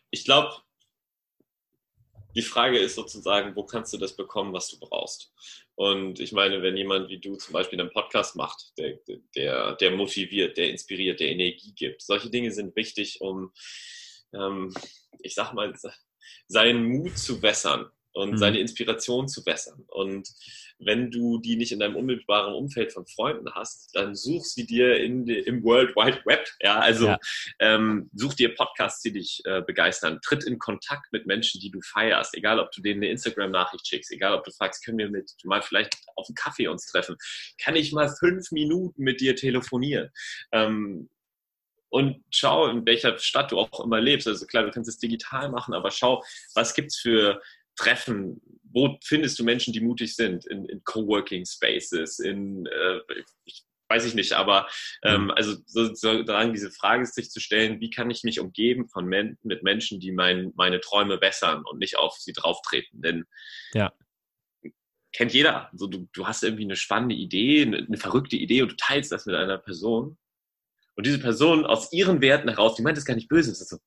ich 0.10 0.26
glaube, 0.26 0.54
die 2.36 2.42
Frage 2.42 2.80
ist 2.80 2.96
sozusagen, 2.96 3.56
wo 3.56 3.64
kannst 3.64 3.94
du 3.94 3.98
das 3.98 4.16
bekommen, 4.16 4.54
was 4.54 4.70
du 4.70 4.80
brauchst? 4.80 5.32
Und 5.76 6.20
ich 6.20 6.32
meine, 6.32 6.62
wenn 6.62 6.78
jemand 6.78 7.10
wie 7.10 7.20
du 7.20 7.36
zum 7.36 7.54
Beispiel 7.54 7.80
einen 7.80 7.92
Podcast 7.92 8.36
macht, 8.36 8.78
der, 8.78 9.00
der, 9.36 9.76
der 9.76 9.92
motiviert, 9.92 10.58
der 10.58 10.70
inspiriert, 10.70 11.20
der 11.20 11.30
Energie 11.30 11.74
gibt, 11.74 12.02
solche 12.02 12.30
Dinge 12.30 12.52
sind 12.52 12.76
wichtig, 12.76 13.22
um 13.22 13.52
ähm, 14.34 14.74
ich 15.20 15.36
sag 15.36 15.54
mal, 15.54 15.74
seinen 16.48 16.86
Mut 16.86 17.18
zu 17.18 17.42
wässern 17.42 17.92
und 18.14 18.32
mhm. 18.32 18.38
seine 18.38 18.60
Inspiration 18.60 19.28
zu 19.28 19.46
wässern. 19.46 19.84
Und 19.88 20.30
wenn 20.80 21.12
du 21.12 21.40
die 21.40 21.56
nicht 21.56 21.72
in 21.72 21.80
deinem 21.80 21.96
unmittelbaren 21.96 22.54
Umfeld 22.54 22.92
von 22.92 23.06
Freunden 23.06 23.54
hast, 23.54 23.90
dann 23.94 24.16
such 24.16 24.46
sie 24.46 24.66
dir 24.66 24.98
in 24.98 25.28
im 25.28 25.64
World 25.64 25.96
Wide 25.96 26.22
Web. 26.26 26.48
Ja, 26.60 26.80
also 26.80 27.08
ja. 27.08 27.20
Ähm, 27.60 28.10
such 28.14 28.34
dir 28.34 28.56
Podcasts, 28.56 29.02
die 29.02 29.14
dich 29.14 29.42
äh, 29.46 29.62
begeistern. 29.62 30.20
Tritt 30.24 30.44
in 30.44 30.60
Kontakt 30.60 31.12
mit 31.14 31.28
Menschen, 31.28 31.62
die 31.62 31.72
du 31.72 31.80
feierst. 31.82 32.36
Egal, 32.36 32.60
ob 32.60 32.72
du 32.72 32.82
denen 32.82 33.02
eine 33.02 33.12
Instagram-Nachricht 33.12 33.88
schickst, 33.88 34.12
egal, 34.12 34.34
ob 34.34 34.44
du 34.44 34.52
fragst, 34.52 34.84
können 34.84 34.98
wir 34.98 35.10
mit 35.10 35.32
mal 35.44 35.62
vielleicht 35.62 35.96
auf 36.16 36.28
einen 36.28 36.36
Kaffee 36.36 36.68
uns 36.68 36.88
treffen? 36.88 37.16
Kann 37.62 37.76
ich 37.76 37.92
mal 37.92 38.10
fünf 38.10 38.52
Minuten 38.52 39.04
mit 39.04 39.22
dir 39.22 39.36
telefonieren? 39.36 40.10
Ähm, 40.52 41.10
und 41.90 42.24
schau, 42.32 42.68
in 42.68 42.86
welcher 42.86 43.18
Stadt 43.20 43.52
du 43.52 43.60
auch 43.60 43.84
immer 43.84 44.00
lebst. 44.00 44.26
Also 44.26 44.46
klar, 44.48 44.64
du 44.64 44.72
kannst 44.72 44.90
es 44.90 44.98
digital 44.98 45.50
machen, 45.50 45.74
aber 45.74 45.92
schau, 45.92 46.24
was 46.56 46.74
gibt's 46.74 46.98
für 46.98 47.42
Treffen, 47.76 48.42
wo 48.64 48.98
findest 49.04 49.38
du 49.40 49.44
Menschen, 49.44 49.74
die 49.74 49.82
mutig 49.82 50.16
sind? 50.16 50.46
In, 50.46 50.66
in 50.66 50.84
Coworking 50.84 51.46
Spaces, 51.46 52.20
in, 52.20 52.66
äh, 52.66 53.00
ich, 53.46 53.66
weiß 53.92 54.06
ich 54.06 54.16
nicht, 54.16 54.34
aber 54.34 54.68
ähm, 55.04 55.26
mhm. 55.26 55.32
also 55.32 55.58
sozusagen 55.66 56.54
diese 56.54 56.72
Frage 56.72 57.06
sich 57.06 57.30
zu 57.30 57.40
stellen, 57.40 57.82
wie 57.82 57.90
kann 57.90 58.10
ich 58.10 58.24
mich 58.24 58.40
umgeben 58.40 58.88
von 58.88 59.06
Men 59.06 59.38
mit 59.44 59.64
Menschen, 59.64 60.00
die 60.00 60.12
mein, 60.12 60.54
meine 60.56 60.80
Träume 60.80 61.18
bessern 61.18 61.64
und 61.66 61.80
nicht 61.80 61.98
auf 61.98 62.16
sie 62.18 62.32
drauftreten? 62.32 63.02
Denn 63.02 63.26
ja. 63.74 63.92
kennt 65.14 65.34
jeder. 65.34 65.70
Also 65.74 65.88
du, 65.88 66.08
du 66.14 66.26
hast 66.26 66.44
irgendwie 66.44 66.64
eine 66.64 66.78
spannende 66.78 67.16
Idee, 67.16 67.64
eine, 67.64 67.78
eine 67.80 67.98
verrückte 67.98 68.38
Idee 68.38 68.62
und 68.62 68.72
du 68.72 68.78
teilst 68.78 69.12
das 69.12 69.26
mit 69.26 69.36
einer 69.36 69.58
Person. 69.58 70.18
Und 70.96 71.06
diese 71.06 71.20
Person 71.20 71.66
aus 71.66 71.92
ihren 71.92 72.22
Werten 72.22 72.50
heraus, 72.50 72.76
die 72.76 72.84
meint 72.84 72.98
es 72.98 73.06
gar 73.06 73.16
nicht 73.16 73.30
böse, 73.30 73.52
ist 73.52 73.68
so, 73.68 73.78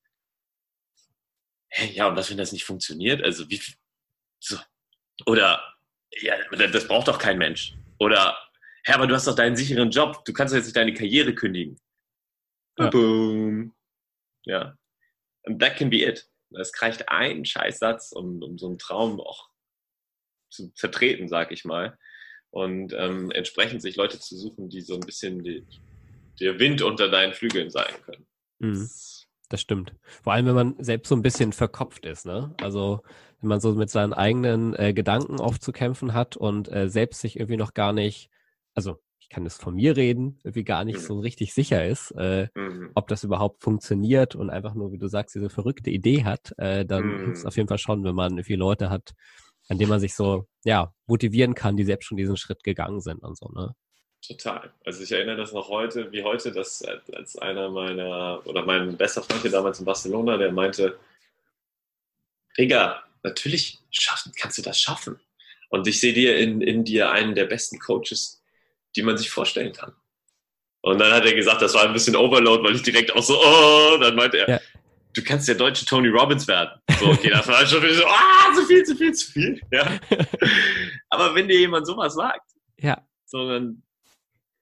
hey, 1.75 1.91
ja, 1.91 2.07
und 2.07 2.15
was, 2.15 2.29
wenn 2.29 2.37
das 2.37 2.53
nicht 2.53 2.63
funktioniert? 2.63 3.21
Also 3.21 3.49
wie, 3.49 3.61
so. 4.39 4.57
Oder, 5.25 5.61
ja, 6.21 6.35
das 6.51 6.87
braucht 6.87 7.07
doch 7.07 7.19
kein 7.19 7.37
Mensch. 7.37 7.73
Oder, 7.99 8.37
ja, 8.87 8.95
aber 8.95 9.07
du 9.07 9.15
hast 9.15 9.27
doch 9.27 9.35
deinen 9.35 9.57
sicheren 9.57 9.91
Job. 9.91 10.23
Du 10.25 10.31
kannst 10.31 10.53
doch 10.53 10.57
jetzt 10.57 10.65
nicht 10.65 10.77
deine 10.77 10.93
Karriere 10.93 11.35
kündigen. 11.35 11.77
Ja. 12.77 12.89
Boom. 12.89 13.75
Ja. 14.45 14.77
And 15.43 15.61
that 15.61 15.75
can 15.75 15.89
be 15.89 16.03
it. 16.03 16.29
Es 16.51 16.71
reicht 16.81 17.09
ein 17.09 17.43
Scheißsatz, 17.43 18.13
um, 18.13 18.41
um 18.41 18.57
so 18.57 18.67
einen 18.67 18.77
Traum 18.77 19.19
auch 19.19 19.49
zu 20.49 20.71
zertreten, 20.73 21.27
sag 21.27 21.51
ich 21.51 21.65
mal. 21.65 21.97
Und 22.51 22.93
ähm, 22.93 23.31
entsprechend 23.31 23.81
sich 23.81 23.97
Leute 23.97 24.19
zu 24.19 24.37
suchen, 24.37 24.69
die 24.69 24.81
so 24.81 24.93
ein 24.93 25.01
bisschen 25.01 25.43
die, 25.43 25.65
der 26.39 26.57
Wind 26.59 26.81
unter 26.81 27.09
deinen 27.09 27.33
Flügeln 27.33 27.69
sein 27.69 27.93
können. 28.05 28.25
Mhm. 28.59 28.89
Das 29.49 29.61
stimmt. 29.61 29.93
Vor 30.23 30.33
allem, 30.33 30.47
wenn 30.47 30.55
man 30.55 30.75
selbst 30.79 31.09
so 31.09 31.15
ein 31.15 31.21
bisschen 31.21 31.53
verkopft 31.53 32.05
ist, 32.05 32.25
ne? 32.25 32.55
Also 32.61 33.01
wenn 33.41 33.49
man 33.49 33.59
so 33.59 33.73
mit 33.75 33.89
seinen 33.89 34.13
eigenen 34.13 34.73
äh, 34.75 34.93
Gedanken 34.93 35.39
oft 35.39 35.61
zu 35.63 35.71
kämpfen 35.71 36.13
hat 36.13 36.35
und 36.35 36.71
äh, 36.71 36.89
selbst 36.89 37.21
sich 37.21 37.37
irgendwie 37.37 37.57
noch 37.57 37.73
gar 37.73 37.93
nicht, 37.93 38.29
also 38.73 38.99
ich 39.19 39.29
kann 39.29 39.43
das 39.43 39.57
von 39.57 39.75
mir 39.75 39.97
reden, 39.97 40.39
irgendwie 40.43 40.63
gar 40.63 40.83
nicht 40.83 40.97
mhm. 40.97 41.03
so 41.03 41.19
richtig 41.19 41.53
sicher 41.53 41.85
ist, 41.85 42.11
äh, 42.11 42.47
mhm. 42.55 42.91
ob 42.95 43.07
das 43.07 43.23
überhaupt 43.23 43.63
funktioniert 43.63 44.35
und 44.35 44.49
einfach 44.49 44.73
nur, 44.73 44.91
wie 44.91 44.97
du 44.97 45.07
sagst, 45.07 45.35
diese 45.35 45.49
verrückte 45.49 45.89
Idee 45.89 46.23
hat, 46.23 46.53
äh, 46.57 46.85
dann 46.85 47.05
mhm. 47.05 47.17
hilft 47.17 47.37
es 47.37 47.45
auf 47.45 47.55
jeden 47.55 47.67
Fall 47.67 47.77
schon, 47.77 48.03
wenn 48.03 48.15
man 48.15 48.33
irgendwie 48.33 48.55
Leute 48.55 48.89
hat, 48.89 49.13
an 49.67 49.77
denen 49.77 49.89
man 49.89 49.99
sich 49.99 50.15
so, 50.15 50.45
ja, 50.63 50.93
motivieren 51.07 51.55
kann, 51.55 51.77
die 51.77 51.83
selbst 51.83 52.05
schon 52.05 52.17
diesen 52.17 52.37
Schritt 52.37 52.63
gegangen 52.63 52.99
sind 52.99 53.23
und 53.23 53.37
so, 53.37 53.49
ne? 53.49 53.73
Total. 54.27 54.71
Also 54.85 55.03
ich 55.03 55.11
erinnere 55.11 55.37
das 55.37 55.51
noch 55.51 55.69
heute, 55.69 56.11
wie 56.11 56.23
heute, 56.23 56.51
dass 56.51 56.83
als 56.83 57.37
einer 57.37 57.69
meiner, 57.69 58.41
oder 58.45 58.65
mein 58.65 58.97
bester 58.97 59.21
Freund 59.21 59.41
hier 59.41 59.51
damals 59.51 59.79
in 59.79 59.85
Barcelona, 59.85 60.37
der 60.37 60.51
meinte, 60.51 60.97
Digga, 62.57 63.03
natürlich 63.23 63.79
schaffen, 63.91 64.31
kannst 64.35 64.57
du 64.57 64.61
das 64.61 64.79
schaffen. 64.79 65.19
Und 65.69 65.87
ich 65.87 65.99
sehe 65.99 66.13
dir 66.13 66.37
in, 66.37 66.61
in 66.61 66.83
dir 66.83 67.11
einen 67.11 67.35
der 67.35 67.45
besten 67.45 67.79
Coaches, 67.79 68.41
die 68.95 69.03
man 69.03 69.17
sich 69.17 69.29
vorstellen 69.29 69.73
kann. 69.73 69.93
Und 70.81 70.99
dann 70.99 71.11
hat 71.11 71.25
er 71.25 71.33
gesagt, 71.33 71.61
das 71.61 71.73
war 71.73 71.83
ein 71.83 71.93
bisschen 71.93 72.15
Overload, 72.15 72.63
weil 72.63 72.75
ich 72.75 72.83
direkt 72.83 73.13
auch 73.15 73.23
so, 73.23 73.39
oh, 73.39 73.97
dann 73.97 74.15
meinte 74.15 74.37
er, 74.37 74.49
ja. 74.49 74.61
du 75.13 75.23
kannst 75.23 75.47
der 75.47 75.55
deutsche 75.55 75.85
Tony 75.85 76.07
Robbins 76.09 76.47
werden. 76.47 76.79
So, 76.99 77.07
okay, 77.07 77.29
das 77.29 77.47
war 77.47 77.65
schon 77.65 77.81
wieder 77.81 77.95
so, 77.95 78.05
ah, 78.05 78.53
zu 78.55 78.65
viel, 78.65 78.83
zu 78.83 78.95
viel, 78.95 79.13
zu 79.13 79.31
viel. 79.31 79.61
Ja. 79.71 79.99
Aber 81.09 81.33
wenn 81.35 81.47
dir 81.47 81.59
jemand 81.59 81.87
sowas 81.87 82.13
sagt, 82.13 82.51
ja. 82.77 83.03
so, 83.25 83.59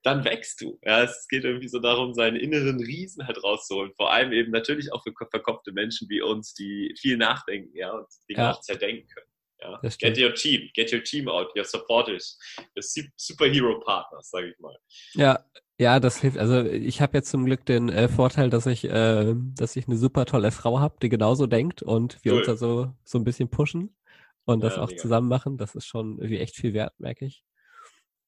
dann 0.04 0.24
wächst 0.24 0.60
du. 0.60 0.78
Ja, 0.82 1.02
es 1.02 1.26
geht 1.28 1.44
irgendwie 1.44 1.68
so 1.68 1.80
darum, 1.80 2.14
seinen 2.14 2.36
inneren 2.36 2.78
Riesen 2.78 3.26
halt 3.26 3.42
rauszuholen. 3.42 3.92
Vor 3.96 4.12
allem 4.12 4.32
eben 4.32 4.52
natürlich 4.52 4.92
auch 4.92 5.02
für 5.02 5.12
verkopfte 5.30 5.72
Menschen 5.72 6.08
wie 6.10 6.20
uns, 6.20 6.54
die 6.54 6.94
viel 7.00 7.16
nachdenken, 7.16 7.74
ja, 7.74 7.90
und 7.92 8.06
Dinge 8.28 8.40
ja. 8.40 8.52
auch 8.52 8.60
zerdenken 8.60 9.08
können. 9.08 9.26
Ja. 9.60 9.80
Get 9.98 10.18
your 10.18 10.34
team, 10.34 10.68
get 10.74 10.92
your 10.92 11.02
team 11.02 11.26
out, 11.26 11.48
your 11.56 11.64
supporters, 11.64 12.38
your 12.76 12.82
superhero 13.16 13.80
partners, 13.80 14.28
sage 14.28 14.50
ich 14.50 14.58
mal. 14.58 14.76
Ja, 15.14 15.42
ja, 15.78 15.98
das 16.00 16.20
hilft. 16.20 16.36
Also 16.36 16.64
ich 16.64 17.00
habe 17.00 17.16
jetzt 17.16 17.30
zum 17.30 17.46
Glück 17.46 17.64
den 17.64 17.88
äh, 17.88 18.08
Vorteil, 18.08 18.50
dass 18.50 18.66
ich, 18.66 18.84
äh, 18.84 19.34
dass 19.34 19.76
ich 19.76 19.86
eine 19.86 19.96
super 19.96 20.26
tolle 20.26 20.50
Frau 20.50 20.80
habe, 20.80 20.96
die 21.00 21.08
genauso 21.08 21.46
denkt 21.46 21.82
und 21.82 22.22
wir 22.24 22.32
cool. 22.32 22.40
uns 22.40 22.48
also 22.48 22.92
so 23.04 23.18
ein 23.18 23.24
bisschen 23.24 23.48
pushen 23.48 23.96
und 24.44 24.62
das 24.62 24.76
ja, 24.76 24.82
auch 24.82 24.90
mega. 24.90 25.00
zusammen 25.00 25.28
machen. 25.28 25.56
Das 25.56 25.74
ist 25.74 25.86
schon 25.86 26.18
irgendwie 26.18 26.38
echt 26.38 26.56
viel 26.56 26.74
wert, 26.74 26.92
merke 27.00 27.24
ich. 27.24 27.42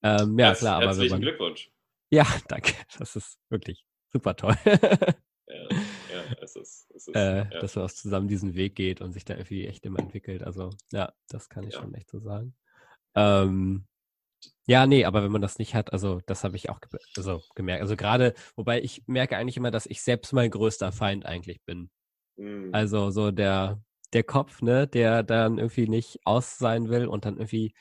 Ähm, 0.02 0.38
ja, 0.38 0.46
Herz, 0.46 0.58
klar. 0.60 0.76
Aber 0.76 0.86
herzlichen 0.86 1.12
man, 1.12 1.20
Glückwunsch. 1.22 1.70
Ja, 2.10 2.26
danke. 2.48 2.74
Das 2.98 3.16
ist 3.16 3.38
wirklich 3.48 3.84
super 4.12 4.36
toll. 4.36 4.56
ja, 4.64 4.76
ja, 5.48 6.36
es 6.40 6.56
ist, 6.56 6.90
es 6.94 7.08
ist 7.08 7.16
äh, 7.16 7.38
ja. 7.38 7.44
Dass 7.44 7.76
man 7.76 7.84
auch 7.84 7.90
zusammen 7.90 8.28
diesen 8.28 8.54
Weg 8.54 8.74
geht 8.74 9.00
und 9.00 9.12
sich 9.12 9.24
da 9.24 9.34
irgendwie 9.34 9.66
echt 9.66 9.84
immer 9.86 9.98
entwickelt. 9.98 10.42
Also, 10.42 10.70
ja, 10.92 11.12
das 11.28 11.48
kann 11.48 11.64
ich 11.66 11.74
ja. 11.74 11.80
schon 11.80 11.94
echt 11.94 12.10
so 12.10 12.20
sagen. 12.20 12.54
Ähm, 13.14 13.86
ja, 14.66 14.86
nee, 14.86 15.04
aber 15.04 15.22
wenn 15.22 15.32
man 15.32 15.42
das 15.42 15.58
nicht 15.58 15.74
hat, 15.74 15.92
also 15.92 16.20
das 16.26 16.44
habe 16.44 16.56
ich 16.56 16.70
auch 16.70 16.80
ge 16.80 16.98
also, 17.16 17.42
gemerkt. 17.54 17.82
Also 17.82 17.96
gerade, 17.96 18.34
wobei 18.56 18.82
ich 18.82 19.02
merke 19.06 19.36
eigentlich 19.36 19.56
immer, 19.56 19.70
dass 19.70 19.86
ich 19.86 20.02
selbst 20.02 20.32
mein 20.32 20.50
größter 20.50 20.92
Feind 20.92 21.24
eigentlich 21.24 21.62
bin. 21.64 21.90
Mhm. 22.36 22.70
Also 22.72 23.10
so 23.10 23.30
der, 23.30 23.80
der 24.12 24.24
Kopf, 24.24 24.62
ne, 24.62 24.86
der 24.86 25.22
dann 25.22 25.58
irgendwie 25.58 25.88
nicht 25.88 26.20
aus 26.24 26.58
sein 26.58 26.88
will 26.88 27.06
und 27.06 27.24
dann 27.24 27.36
irgendwie 27.36 27.74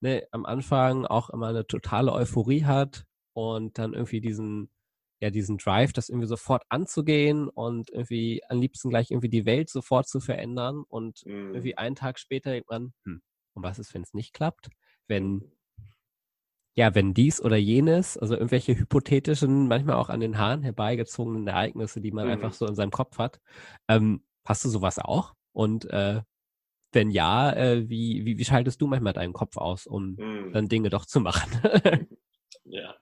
ne, 0.00 0.26
am 0.30 0.46
Anfang 0.46 1.06
auch 1.06 1.30
immer 1.30 1.48
eine 1.48 1.66
totale 1.66 2.12
Euphorie 2.12 2.64
hat 2.64 3.06
und 3.32 3.78
dann 3.78 3.94
irgendwie 3.94 4.20
diesen, 4.20 4.70
ja, 5.20 5.30
diesen 5.30 5.58
Drive, 5.58 5.92
das 5.92 6.08
irgendwie 6.08 6.28
sofort 6.28 6.62
anzugehen 6.68 7.48
und 7.48 7.90
irgendwie 7.90 8.42
am 8.48 8.60
liebsten 8.60 8.90
gleich 8.90 9.10
irgendwie 9.10 9.28
die 9.28 9.46
Welt 9.46 9.70
sofort 9.70 10.08
zu 10.08 10.20
verändern 10.20 10.84
und 10.88 11.24
mhm. 11.24 11.54
irgendwie 11.54 11.78
einen 11.78 11.96
Tag 11.96 12.18
später 12.18 12.50
denkt 12.50 12.70
man, 12.70 12.92
hm, 13.04 13.22
und 13.54 13.62
was 13.62 13.78
ist, 13.78 13.94
wenn 13.94 14.02
es 14.02 14.14
nicht 14.14 14.34
klappt? 14.34 14.68
Wenn, 15.08 15.50
ja, 16.74 16.94
wenn 16.94 17.14
dies 17.14 17.40
oder 17.40 17.56
jenes, 17.56 18.18
also 18.18 18.34
irgendwelche 18.34 18.78
hypothetischen, 18.78 19.66
manchmal 19.66 19.96
auch 19.96 20.10
an 20.10 20.20
den 20.20 20.36
Haaren 20.36 20.62
herbeigezogenen 20.62 21.46
Ereignisse, 21.46 22.02
die 22.02 22.12
man 22.12 22.26
mhm. 22.26 22.32
einfach 22.32 22.52
so 22.52 22.66
in 22.66 22.74
seinem 22.74 22.90
Kopf 22.90 23.18
hat. 23.18 23.40
Ähm, 23.88 24.22
hast 24.44 24.64
du 24.64 24.68
sowas 24.68 24.98
auch? 24.98 25.34
Und 25.52 25.86
äh, 25.86 26.20
wenn 26.92 27.10
ja, 27.10 27.52
äh, 27.52 27.88
wie, 27.88 28.24
wie, 28.24 28.38
wie 28.38 28.44
schaltest 28.44 28.80
du 28.80 28.86
manchmal 28.86 29.12
deinen 29.12 29.32
Kopf 29.32 29.56
aus, 29.56 29.86
um 29.86 30.16
hm. 30.16 30.52
dann 30.52 30.68
Dinge 30.68 30.90
doch 30.90 31.06
zu 31.06 31.20
machen? 31.20 31.50
ja. 32.64 32.94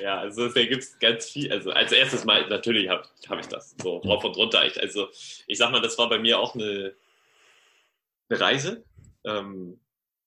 Ja, 0.00 0.18
also 0.18 0.48
da 0.48 0.64
gibt 0.64 0.82
es 0.82 0.98
ganz 0.98 1.30
viel. 1.30 1.52
Also 1.52 1.70
als 1.70 1.92
erstes 1.92 2.24
mal, 2.24 2.48
natürlich 2.48 2.88
habe 2.88 3.04
hab 3.28 3.40
ich 3.40 3.46
das 3.46 3.74
so 3.80 4.00
drauf 4.00 4.24
und 4.24 4.36
runter. 4.36 4.64
Ich, 4.66 4.80
also 4.80 5.08
ich 5.46 5.58
sag 5.58 5.70
mal, 5.70 5.80
das 5.80 5.98
war 5.98 6.08
bei 6.08 6.18
mir 6.18 6.38
auch 6.38 6.54
eine, 6.54 6.94
eine 8.28 8.40
Reise. 8.40 8.84
Ähm, 9.24 9.80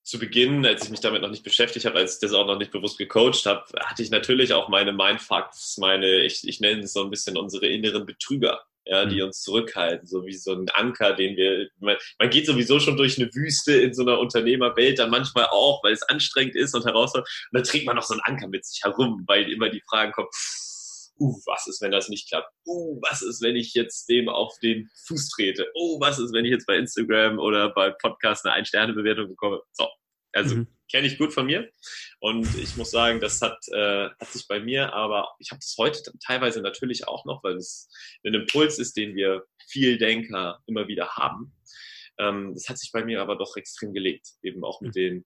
zu 0.03 0.19
Beginn, 0.19 0.65
als 0.65 0.86
ich 0.86 0.89
mich 0.89 1.01
damit 1.01 1.21
noch 1.21 1.29
nicht 1.29 1.43
beschäftigt 1.43 1.86
habe, 1.86 1.97
als 1.97 2.15
ich 2.15 2.19
das 2.21 2.31
auch 2.31 2.47
noch 2.47 2.57
nicht 2.57 2.71
bewusst 2.71 2.97
gecoacht 2.97 3.45
habe, 3.45 3.65
hatte 3.81 4.01
ich 4.01 4.09
natürlich 4.09 4.53
auch 4.53 4.69
meine 4.69 4.93
Mindfucks, 4.93 5.77
meine, 5.79 6.21
ich, 6.21 6.47
ich 6.47 6.62
nenne 6.62 6.83
es 6.83 6.93
so 6.93 7.03
ein 7.03 7.09
bisschen 7.09 7.38
unsere 7.38 7.67
inneren 7.67 8.05
Betrüger 8.05 8.62
ja, 8.89 9.06
die 9.06 9.17
mhm. 9.17 9.27
uns 9.27 9.41
zurückhalten, 9.41 10.08
so 10.08 10.25
wie 10.25 10.34
so 10.34 10.53
ein 10.53 10.67
Anker, 10.74 11.13
den 11.13 11.36
wir, 11.36 11.70
man, 11.79 11.98
man, 12.20 12.29
geht 12.29 12.46
sowieso 12.46 12.79
schon 12.79 12.98
durch 12.98 13.17
eine 13.17 13.34
Wüste 13.34 13.74
in 13.74 13.94
so 13.94 14.03
einer 14.03 14.20
Unternehmerwelt, 14.20 15.00
dann 15.00 15.10
manchmal 15.10 15.46
auch, 15.46 15.84
weil 15.84 15.94
es 15.94 16.03
anstrengend 16.03 16.56
ist 16.56 16.74
und 16.75 16.86
herausfordernd, 16.86 17.29
und 17.51 17.58
dann 17.58 17.63
trägt 17.63 17.86
man 17.86 17.96
noch 17.96 18.03
so 18.03 18.13
einen 18.13 18.22
Anker 18.22 18.48
mit 18.48 18.65
sich 18.65 18.84
herum, 18.84 19.24
weil 19.27 19.51
immer 19.51 19.70
die 19.70 19.84
Fragen 19.89 20.12
kommen, 20.12 20.29
uh, 21.20 21.36
was 21.46 21.67
ist, 21.67 21.82
wenn 21.82 21.91
das 21.91 22.10
nicht 22.10 22.29
klappt? 22.29 22.51
Uh, 22.65 23.00
was 23.01 23.22
ist, 23.22 23.41
wenn 23.41 23.56
ich 23.56 23.74
jetzt 23.74 24.08
dem 24.10 24.29
auf 24.29 24.53
den 24.62 24.89
Fuß 25.08 25.29
trete? 25.29 25.67
Oh, 25.74 26.00
was 26.00 26.20
ist, 26.20 26.34
wenn 26.34 26.46
ich 26.46 26.51
jetzt 26.51 26.67
bei 26.67 26.77
Instagram 26.77 27.39
oder 27.39 27.70
bei 27.74 27.91
Podcast 27.91 28.46
eine 28.46 28.56
Ein-Sterne-Bewertung 28.56 29.29
bekomme? 29.29 29.62
So, 29.72 29.88
also 30.38 30.56
mhm. 30.56 30.67
kenne 30.89 31.08
ich 31.08 31.17
gut 31.17 31.34
von 31.34 31.46
mir. 31.46 31.70
Und 32.20 32.48
ich 32.58 32.77
muss 32.77 32.91
sagen, 32.91 33.20
das 33.20 33.41
hat, 33.41 33.58
äh, 33.72 34.10
hat 34.10 34.27
sich 34.27 34.48
bei 34.48 34.60
mir, 34.60 34.94
aber 34.94 35.36
ich 35.39 35.51
habe 35.51 35.60
das 35.60 35.75
heute 35.77 36.12
teilweise 36.25 36.62
natürlich 36.62 37.08
auch 37.08 37.25
noch, 37.25 37.44
weil 37.44 37.58
es 37.58 37.89
ein 38.25 38.34
Impuls 38.34 38.79
ist, 38.79 38.98
den 38.98 39.15
wir 39.15 39.46
viel 39.67 39.98
Denker 39.98 40.62
immer 40.65 40.88
wieder 40.88 41.10
haben. 41.15 41.53
Ähm, 42.17 42.53
das 42.53 42.70
hat 42.70 42.77
sich 42.77 42.91
bei 42.91 43.03
mir 43.03 43.22
aber 43.22 43.36
doch 43.36 43.58
extrem 43.58 43.94
gelegt, 43.94 44.29
eben 44.41 44.63
auch 44.63 44.82
mit 44.82 44.96
mhm. 44.96 45.00
den 45.00 45.25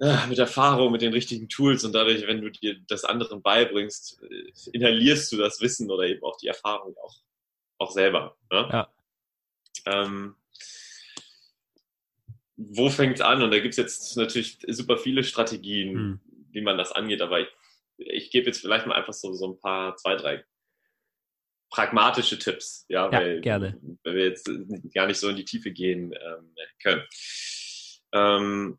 äh, 0.00 0.26
mit 0.28 0.38
Erfahrung, 0.38 0.92
mit 0.92 1.02
den 1.02 1.12
richtigen 1.12 1.48
Tools 1.48 1.84
und 1.84 1.92
dadurch, 1.92 2.26
wenn 2.26 2.40
du 2.40 2.50
dir 2.50 2.80
das 2.88 3.04
anderen 3.04 3.42
beibringst, 3.42 4.22
äh, 4.22 4.70
inhalierst 4.72 5.30
du 5.32 5.36
das 5.36 5.60
Wissen 5.60 5.90
oder 5.90 6.04
eben 6.04 6.22
auch 6.22 6.38
die 6.38 6.46
Erfahrung 6.46 6.96
auch 7.02 7.20
auch 7.80 7.90
selber. 7.90 8.36
Ne? 8.52 8.68
Ja. 8.70 8.88
Ähm, 9.86 10.36
wo 12.68 12.90
fängt 12.90 13.14
es 13.16 13.20
an? 13.20 13.42
Und 13.42 13.50
da 13.52 13.58
gibt 13.58 13.72
es 13.72 13.76
jetzt 13.78 14.16
natürlich 14.16 14.58
super 14.68 14.98
viele 14.98 15.24
Strategien, 15.24 15.94
Hm. 15.94 16.20
wie 16.52 16.60
man 16.60 16.76
das 16.78 16.92
angeht, 16.92 17.22
aber 17.22 17.40
ich, 17.40 17.48
ich 17.96 18.30
gebe 18.30 18.46
jetzt 18.46 18.60
vielleicht 18.60 18.86
mal 18.86 18.94
einfach 18.94 19.12
so, 19.14 19.32
so 19.32 19.52
ein 19.52 19.58
paar, 19.58 19.96
zwei, 19.96 20.16
drei 20.16 20.44
pragmatische 21.70 22.38
Tipps, 22.38 22.84
ja, 22.88 23.06
Ja, 23.06 23.12
weil, 23.12 23.40
gerne. 23.40 23.80
weil 24.02 24.14
wir 24.16 24.24
jetzt 24.26 24.50
gar 24.92 25.06
nicht 25.06 25.18
so 25.18 25.28
in 25.28 25.36
die 25.36 25.44
Tiefe 25.44 25.70
gehen 25.70 26.12
ähm, 26.12 26.54
können. 26.82 27.02
Ähm, 28.12 28.78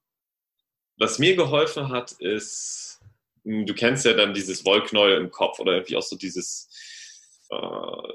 was 0.98 1.18
mir 1.18 1.36
geholfen 1.38 1.88
hat, 1.90 2.12
ist, 2.20 3.00
mh, 3.44 3.64
du 3.66 3.74
kennst 3.74 4.06
ja 4.06 4.14
dann 4.14 4.34
dieses 4.34 4.66
Wollknäuel 4.66 5.18
im 5.18 5.32
Kopf 5.32 5.60
oder 5.60 5.74
irgendwie 5.74 5.96
auch 5.96 6.02
so 6.04 6.18
dieses, 6.18 6.70
äh, 7.50 8.14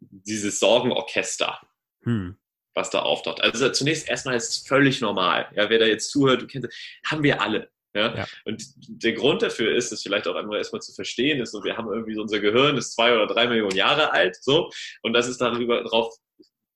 dieses 0.00 0.58
Sorgenorchester 0.58 1.60
Hm. 2.02 2.36
Was 2.76 2.90
da 2.90 3.00
auftaucht. 3.00 3.40
Also 3.40 3.70
zunächst 3.70 4.08
erstmal 4.08 4.36
ist 4.36 4.48
es 4.50 4.58
völlig 4.58 5.00
normal. 5.00 5.48
Ja, 5.56 5.68
wer 5.70 5.78
da 5.78 5.86
jetzt 5.86 6.10
zuhört, 6.10 6.42
du 6.42 6.46
kennst, 6.46 6.68
haben 7.06 7.22
wir 7.22 7.40
alle. 7.40 7.70
Ja? 7.94 8.14
Ja. 8.14 8.26
Und 8.44 8.62
der 8.76 9.14
Grund 9.14 9.40
dafür 9.40 9.74
ist, 9.74 9.90
das 9.90 10.02
vielleicht 10.02 10.28
auch 10.28 10.34
einmal 10.34 10.58
erstmal 10.58 10.82
zu 10.82 10.92
verstehen, 10.92 11.40
ist 11.40 11.52
so, 11.52 11.64
wir 11.64 11.76
haben 11.76 11.88
irgendwie 11.88 12.14
so 12.14 12.20
unser 12.20 12.38
Gehirn 12.38 12.76
ist 12.76 12.92
zwei 12.92 13.14
oder 13.14 13.26
drei 13.26 13.46
Millionen 13.46 13.74
Jahre 13.74 14.12
alt, 14.12 14.36
so, 14.36 14.70
und 15.02 15.14
das 15.14 15.26
ist 15.26 15.40
darüber 15.40 15.82
darauf 15.82 16.14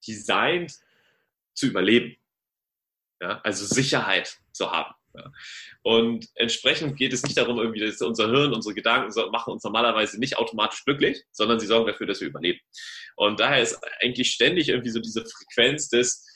designt 0.06 0.72
zu 1.54 1.66
überleben. 1.66 2.16
Ja, 3.20 3.38
also 3.44 3.66
Sicherheit 3.66 4.38
zu 4.52 4.72
haben. 4.72 4.94
Ja. 5.14 5.32
Und 5.82 6.26
entsprechend 6.34 6.96
geht 6.96 7.12
es 7.12 7.22
nicht 7.22 7.36
darum, 7.36 7.58
irgendwie, 7.58 7.80
dass 7.80 8.00
unser 8.00 8.30
Hirn, 8.30 8.52
unsere 8.52 8.74
Gedanken 8.74 9.12
machen 9.30 9.52
uns 9.52 9.64
normalerweise 9.64 10.18
nicht 10.18 10.38
automatisch 10.38 10.84
glücklich, 10.84 11.24
sondern 11.32 11.58
sie 11.58 11.66
sorgen 11.66 11.86
dafür, 11.86 12.06
dass 12.06 12.20
wir 12.20 12.28
überleben. 12.28 12.60
Und 13.16 13.40
daher 13.40 13.62
ist 13.62 13.78
eigentlich 14.00 14.30
ständig 14.30 14.68
irgendwie 14.68 14.90
so 14.90 15.00
diese 15.00 15.24
Frequenz 15.24 15.88
des, 15.88 16.26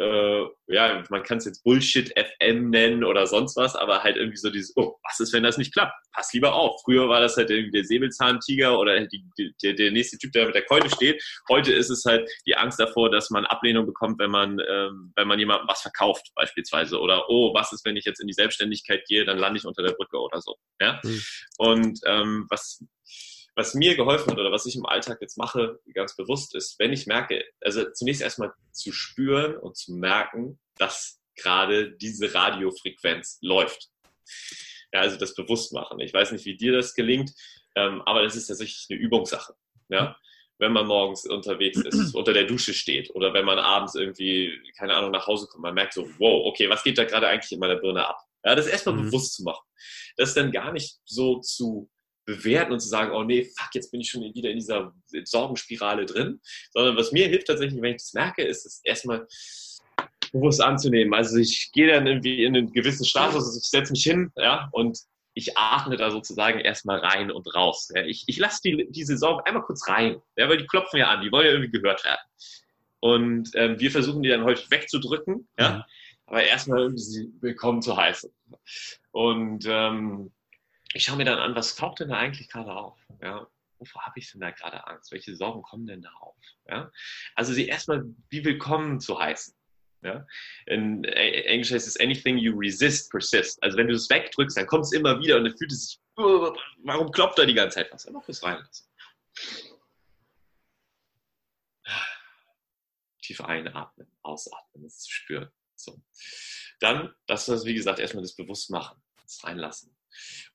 äh, 0.00 0.46
ja, 0.68 1.02
man 1.10 1.22
kann 1.22 1.38
es 1.38 1.44
jetzt 1.44 1.62
Bullshit 1.62 2.10
FM 2.18 2.70
nennen 2.70 3.04
oder 3.04 3.26
sonst 3.26 3.56
was, 3.56 3.76
aber 3.76 4.02
halt 4.02 4.16
irgendwie 4.16 4.38
so 4.38 4.48
dieses, 4.48 4.74
oh, 4.76 4.96
was 5.02 5.20
ist, 5.20 5.32
wenn 5.34 5.42
das 5.42 5.58
nicht 5.58 5.74
klappt? 5.74 5.92
Pass 6.12 6.32
lieber 6.32 6.54
auf. 6.54 6.80
Früher 6.84 7.08
war 7.08 7.20
das 7.20 7.36
halt 7.36 7.50
irgendwie 7.50 7.72
der 7.72 7.84
Säbelzahntiger 7.84 8.78
oder 8.78 8.98
die, 9.06 9.24
die, 9.38 9.54
der, 9.62 9.74
der 9.74 9.90
nächste 9.90 10.16
Typ, 10.16 10.32
der 10.32 10.46
mit 10.46 10.54
der 10.54 10.64
Keule 10.64 10.88
steht. 10.88 11.22
Heute 11.50 11.72
ist 11.72 11.90
es 11.90 12.04
halt 12.06 12.30
die 12.46 12.56
Angst 12.56 12.80
davor, 12.80 13.10
dass 13.10 13.28
man 13.30 13.44
Ablehnung 13.44 13.84
bekommt, 13.84 14.18
wenn 14.18 14.30
man, 14.30 14.58
ähm, 14.70 15.12
wenn 15.16 15.28
man 15.28 15.38
jemandem 15.38 15.68
was 15.68 15.82
verkauft, 15.82 16.30
beispielsweise. 16.34 16.98
Oder, 16.98 17.28
oh, 17.28 17.52
was 17.52 17.72
ist, 17.72 17.84
wenn 17.84 17.96
ich 17.96 18.06
jetzt 18.06 18.20
in 18.20 18.26
die 18.26 18.32
Selbstständigkeit 18.32 19.04
gehe, 19.06 19.26
dann 19.26 19.38
lande 19.38 19.58
ich 19.58 19.66
unter 19.66 19.82
der 19.82 19.92
Brücke 19.92 20.18
oder 20.18 20.40
so. 20.40 20.56
Ja? 20.80 20.98
Mhm. 21.04 21.22
Und 21.58 22.00
ähm, 22.06 22.46
was, 22.48 22.82
was 23.60 23.74
mir 23.74 23.94
geholfen 23.94 24.30
hat 24.30 24.38
oder 24.38 24.50
was 24.50 24.64
ich 24.64 24.74
im 24.74 24.86
Alltag 24.86 25.18
jetzt 25.20 25.36
mache, 25.36 25.78
ganz 25.92 26.16
bewusst 26.16 26.54
ist, 26.54 26.78
wenn 26.78 26.94
ich 26.94 27.06
merke, 27.06 27.44
also 27.60 27.90
zunächst 27.90 28.22
erstmal 28.22 28.52
zu 28.72 28.90
spüren 28.90 29.54
und 29.54 29.76
zu 29.76 29.92
merken, 29.92 30.58
dass 30.78 31.20
gerade 31.36 31.92
diese 31.92 32.32
Radiofrequenz 32.34 33.38
läuft. 33.42 33.90
Ja, 34.94 35.00
also 35.00 35.18
das 35.18 35.34
bewusst 35.34 35.74
machen. 35.74 36.00
Ich 36.00 36.14
weiß 36.14 36.32
nicht, 36.32 36.46
wie 36.46 36.56
dir 36.56 36.72
das 36.72 36.94
gelingt, 36.94 37.32
ähm, 37.76 38.00
aber 38.06 38.22
das 38.22 38.34
ist 38.34 38.46
tatsächlich 38.46 38.86
eine 38.88 38.98
Übungssache. 38.98 39.54
Ja? 39.90 40.16
Wenn 40.58 40.72
man 40.72 40.86
morgens 40.86 41.26
unterwegs 41.26 41.78
ist, 41.80 42.14
unter 42.14 42.32
der 42.32 42.44
Dusche 42.44 42.72
steht 42.72 43.10
oder 43.14 43.34
wenn 43.34 43.44
man 43.44 43.58
abends 43.58 43.94
irgendwie, 43.94 44.58
keine 44.78 44.94
Ahnung, 44.94 45.10
nach 45.10 45.26
Hause 45.26 45.46
kommt, 45.48 45.62
man 45.62 45.74
merkt 45.74 45.92
so, 45.92 46.08
wow, 46.18 46.46
okay, 46.46 46.70
was 46.70 46.82
geht 46.82 46.96
da 46.96 47.04
gerade 47.04 47.28
eigentlich 47.28 47.52
in 47.52 47.60
meiner 47.60 47.76
Birne 47.76 48.08
ab? 48.08 48.20
Ja, 48.42 48.54
das 48.54 48.66
erstmal 48.66 48.94
Mhm. 48.94 49.02
bewusst 49.04 49.34
zu 49.34 49.42
machen. 49.42 49.64
Das 50.16 50.32
dann 50.32 50.50
gar 50.50 50.72
nicht 50.72 50.98
so 51.04 51.40
zu 51.40 51.90
bewerten 52.36 52.72
und 52.72 52.80
zu 52.80 52.88
sagen, 52.88 53.12
oh 53.12 53.24
nee, 53.24 53.44
fuck, 53.44 53.70
jetzt 53.74 53.90
bin 53.90 54.00
ich 54.00 54.10
schon 54.10 54.22
wieder 54.22 54.50
in 54.50 54.58
dieser 54.58 54.92
Sorgenspirale 55.24 56.06
drin, 56.06 56.40
sondern 56.72 56.96
was 56.96 57.12
mir 57.12 57.28
hilft 57.28 57.46
tatsächlich, 57.46 57.80
wenn 57.80 57.94
ich 57.96 58.02
das 58.02 58.12
merke, 58.12 58.42
ist 58.42 58.66
es 58.66 58.80
erstmal 58.84 59.26
bewusst 60.32 60.60
anzunehmen. 60.60 61.12
Also 61.14 61.36
ich 61.38 61.70
gehe 61.72 61.88
dann 61.88 62.06
irgendwie 62.06 62.44
in 62.44 62.56
einen 62.56 62.72
gewissen 62.72 63.04
Status, 63.04 63.44
also 63.46 63.58
ich 63.58 63.68
setze 63.68 63.92
mich 63.92 64.02
hin, 64.04 64.30
ja, 64.36 64.68
und 64.72 64.98
ich 65.34 65.56
atme 65.56 65.96
da 65.96 66.10
sozusagen 66.10 66.60
erstmal 66.60 66.98
rein 66.98 67.30
und 67.30 67.54
raus. 67.54 67.88
Ja. 67.94 68.02
Ich, 68.04 68.24
ich 68.26 68.38
lasse 68.38 68.60
die, 68.64 68.88
diese 68.90 69.16
Sorgen 69.16 69.42
einmal 69.44 69.62
kurz 69.62 69.88
rein, 69.88 70.20
ja, 70.36 70.48
weil 70.48 70.58
die 70.58 70.66
klopfen 70.66 70.98
ja 70.98 71.08
an, 71.08 71.22
die 71.22 71.32
wollen 71.32 71.46
ja 71.46 71.52
irgendwie 71.52 71.70
gehört 71.70 72.04
werden. 72.04 72.20
Und 73.00 73.50
ähm, 73.54 73.78
wir 73.80 73.90
versuchen 73.90 74.22
die 74.22 74.28
dann 74.28 74.44
häufig 74.44 74.70
wegzudrücken, 74.70 75.48
ja, 75.58 75.70
Mhm. 75.70 75.82
aber 76.26 76.42
erstmal 76.44 76.80
irgendwie 76.80 77.02
sie 77.02 77.32
willkommen 77.40 77.80
zu 77.80 77.96
heißen. 77.96 78.30
Und 79.12 79.64
ähm, 79.66 80.30
ich 80.92 81.04
schaue 81.04 81.16
mir 81.16 81.24
dann 81.24 81.38
an, 81.38 81.54
was 81.54 81.76
taucht 81.76 82.00
denn 82.00 82.08
da 82.08 82.16
eigentlich 82.16 82.48
gerade 82.48 82.72
auf? 82.72 82.98
Ja? 83.22 83.46
Wovor 83.78 84.04
habe 84.04 84.18
ich 84.18 84.30
denn 84.30 84.40
da 84.40 84.50
gerade 84.50 84.86
Angst? 84.86 85.12
Welche 85.12 85.34
Sorgen 85.36 85.62
kommen 85.62 85.86
denn 85.86 86.02
da 86.02 86.10
auf? 86.20 86.36
Ja? 86.68 86.90
Also 87.34 87.52
sie 87.52 87.66
erstmal 87.68 88.04
wie 88.28 88.44
willkommen 88.44 89.00
zu 89.00 89.18
heißen. 89.18 89.54
Ja? 90.02 90.26
In 90.66 91.04
äh, 91.04 91.42
Englisch 91.42 91.70
heißt 91.72 91.86
es 91.86 91.98
anything 92.00 92.38
you 92.38 92.56
resist 92.58 93.10
persist. 93.10 93.62
Also 93.62 93.76
wenn 93.76 93.86
du 93.86 93.94
es 93.94 94.10
wegdrückst, 94.10 94.56
dann 94.56 94.66
kommt 94.66 94.84
es 94.84 94.92
immer 94.92 95.18
wieder 95.20 95.36
und 95.36 95.44
dann 95.44 95.56
fühlt 95.56 95.72
es 95.72 95.90
sich, 95.90 96.00
"Oh, 96.16 96.54
warum 96.84 97.10
klopft 97.12 97.38
da 97.38 97.44
die 97.44 97.54
ganze 97.54 97.76
Zeit 97.76 97.92
was? 97.92 98.06
Einfach 98.06 98.24
kurz 98.24 98.42
reinlassen. 98.42 98.86
Tief 103.22 103.40
einatmen, 103.42 104.10
ausatmen, 104.22 104.82
das 104.82 105.00
zu 105.00 105.12
spüren. 105.12 105.50
So. 105.76 106.02
Dann, 106.80 107.14
das 107.26 107.48
ist 107.48 107.64
wie 107.64 107.74
gesagt 107.74 108.00
erstmal 108.00 108.22
das 108.22 108.34
Bewusstmachen, 108.34 109.00
das 109.22 109.44
Reinlassen. 109.44 109.94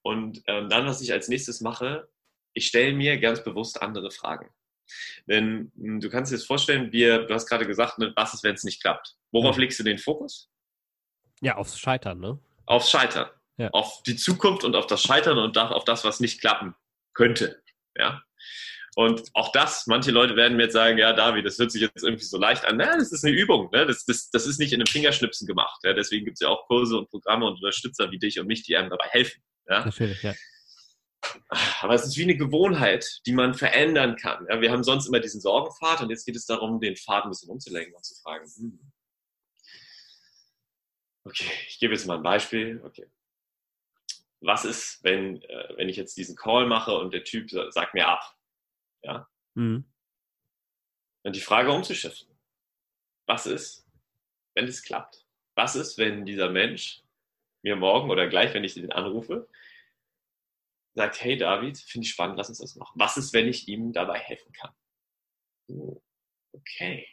Und 0.02 0.42
ähm, 0.48 0.70
dann, 0.70 0.86
was 0.86 1.02
ich 1.02 1.12
als 1.12 1.28
nächstes 1.28 1.62
mache, 1.62 2.08
ich 2.54 2.68
stelle 2.68 2.94
mir 2.94 3.20
ganz 3.20 3.44
bewusst 3.44 3.82
andere 3.82 4.12
Fragen. 4.12 4.50
Denn 5.28 5.72
mh, 5.76 6.00
du 6.00 6.10
kannst 6.10 6.32
dir 6.32 6.38
das 6.38 6.46
vorstellen, 6.46 6.92
wir, 6.92 7.26
du 7.26 7.34
hast 7.34 7.48
gerade 7.48 7.66
gesagt, 7.66 7.98
ne, 8.00 8.14
was 8.16 8.34
ist, 8.34 8.44
wenn 8.44 8.56
es 8.56 8.64
nicht 8.64 8.82
klappt? 8.82 9.16
Worauf 9.32 9.56
Mhm. 9.56 9.62
legst 9.64 9.80
du 9.80 9.84
den 9.84 9.98
Fokus? 9.98 10.50
Ja, 11.42 11.56
aufs 11.58 11.80
Scheitern, 11.80 12.20
ne? 12.20 12.40
Aufs 12.66 12.90
Scheitern. 12.90 13.30
Ja. 13.58 13.70
Auf 13.72 14.04
die 14.04 14.16
Zukunft 14.16 14.64
und 14.64 14.76
auf 14.76 14.88
das 14.88 15.02
Scheitern 15.02 15.38
und 15.38 15.58
auf 15.58 15.86
das, 15.86 16.04
was 16.04 16.20
nicht 16.20 16.40
klappen 16.42 16.76
könnte. 17.14 17.62
Ja. 17.98 18.22
Und 18.98 19.24
auch 19.34 19.52
das, 19.52 19.88
manche 19.88 20.12
Leute 20.12 20.36
werden 20.38 20.56
mir 20.56 20.64
jetzt 20.64 20.74
sagen, 20.74 20.98
ja, 20.98 21.12
David, 21.12 21.46
das 21.46 21.58
hört 21.60 21.72
sich 21.72 21.82
jetzt 21.82 22.04
irgendwie 22.04 22.24
so 22.24 22.38
leicht 22.38 22.64
an. 22.66 22.78
Na, 22.78 22.96
das 22.98 23.12
ist 23.12 23.26
eine 23.26 23.36
Übung. 23.36 23.70
Ne? 23.74 23.86
Das, 23.86 24.06
das, 24.06 24.30
das 24.30 24.46
ist 24.48 24.58
nicht 24.58 24.72
in 24.72 24.80
einem 24.80 24.88
Fingerschnipsen 24.88 25.48
gemacht. 25.48 25.82
Ja? 25.84 25.94
Deswegen 25.94 26.24
gibt 26.24 26.36
es 26.36 26.42
ja 26.42 26.48
auch 26.50 26.66
Kurse 26.68 26.98
und 26.98 27.10
Programme 27.10 27.46
und 27.46 27.56
Unterstützer 27.56 28.10
wie 28.12 28.20
dich 28.20 28.40
und 28.40 28.48
mich, 28.48 28.64
die 28.64 28.78
einem 28.78 28.90
dabei 28.90 29.08
helfen. 29.10 29.42
Ja? 29.68 29.86
Natürlich, 29.86 30.22
ja. 30.24 30.34
Aber 31.82 31.96
es 31.96 32.06
ist 32.06 32.18
wie 32.18 32.24
eine 32.24 32.38
Gewohnheit, 32.38 33.22
die 33.26 33.34
man 33.34 33.56
verändern 33.56 34.16
kann. 34.16 34.46
Ja, 34.50 34.62
wir 34.62 34.72
haben 34.72 34.84
sonst 34.84 35.08
immer 35.08 35.20
diesen 35.20 35.42
Sorgenpfad 35.42 36.02
und 36.02 36.10
jetzt 36.12 36.26
geht 36.26 36.36
es 36.36 36.46
darum, 36.46 36.80
den 36.80 36.96
Pfad 36.96 37.24
ein 37.24 37.30
bisschen 37.32 37.50
umzulenken 37.50 37.96
und 37.96 38.06
zu 38.06 38.14
fragen, 38.22 38.46
hm. 38.46 38.92
okay, 41.24 41.52
ich 41.68 41.80
gebe 41.80 41.94
jetzt 41.94 42.06
mal 42.06 42.18
ein 42.18 42.24
Beispiel. 42.24 42.82
Okay. 42.84 43.10
Was 44.42 44.66
ist, 44.66 45.04
wenn, 45.04 45.42
äh, 45.42 45.74
wenn 45.78 45.90
ich 45.90 45.98
jetzt 45.98 46.16
diesen 46.18 46.36
Call 46.36 46.68
mache 46.68 46.96
und 46.96 47.12
der 47.14 47.24
Typ 47.24 47.50
sa- 47.50 47.72
sagt 47.72 47.96
mir 47.96 48.08
ab? 48.08 48.38
Ja? 49.02 49.28
Mhm. 49.56 49.92
Und 51.24 51.36
die 51.36 51.42
Frage 51.42 51.72
umzuschiften. 51.72 52.38
Was 53.26 53.48
ist, 53.48 53.88
wenn 54.54 54.68
es 54.68 54.84
klappt? 54.84 55.26
Was 55.56 55.76
ist, 55.76 55.98
wenn 55.98 56.26
dieser 56.26 56.52
Mensch 56.52 57.02
mir 57.66 57.76
morgen 57.76 58.10
oder 58.10 58.28
gleich, 58.28 58.54
wenn 58.54 58.64
ich 58.64 58.76
den 58.76 58.92
anrufe, 58.92 59.50
sagt, 60.94 61.22
hey 61.22 61.36
David, 61.36 61.78
finde 61.78 62.06
ich 62.06 62.12
spannend, 62.12 62.38
lass 62.38 62.48
uns 62.48 62.60
das 62.60 62.76
machen. 62.76 62.94
Was 62.98 63.18
ist, 63.18 63.34
wenn 63.34 63.48
ich 63.48 63.68
ihm 63.68 63.92
dabei 63.92 64.20
helfen 64.20 64.54
kann? 64.54 64.72
Oh, 65.68 66.02
okay, 66.54 67.08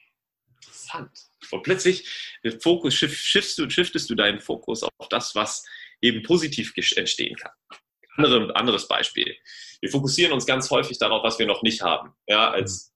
interessant. 0.54 1.10
Und 1.50 1.62
plötzlich 1.62 2.36
der 2.44 2.60
Fokus, 2.60 2.94
shift, 2.94 3.16
shiftest, 3.16 3.58
du, 3.58 3.70
shiftest 3.70 4.10
du 4.10 4.14
deinen 4.14 4.40
Fokus 4.40 4.82
auf 4.82 5.08
das, 5.08 5.34
was 5.34 5.64
eben 6.00 6.22
positiv 6.22 6.72
entstehen 6.96 7.34
kann. 7.36 7.52
Andere, 8.16 8.54
anderes 8.54 8.86
Beispiel. 8.86 9.34
Wir 9.80 9.90
fokussieren 9.90 10.32
uns 10.32 10.44
ganz 10.44 10.70
häufig 10.70 10.98
darauf, 10.98 11.24
was 11.24 11.38
wir 11.38 11.46
noch 11.46 11.62
nicht 11.62 11.80
haben. 11.80 12.14
Ja, 12.26 12.50
als 12.50 12.94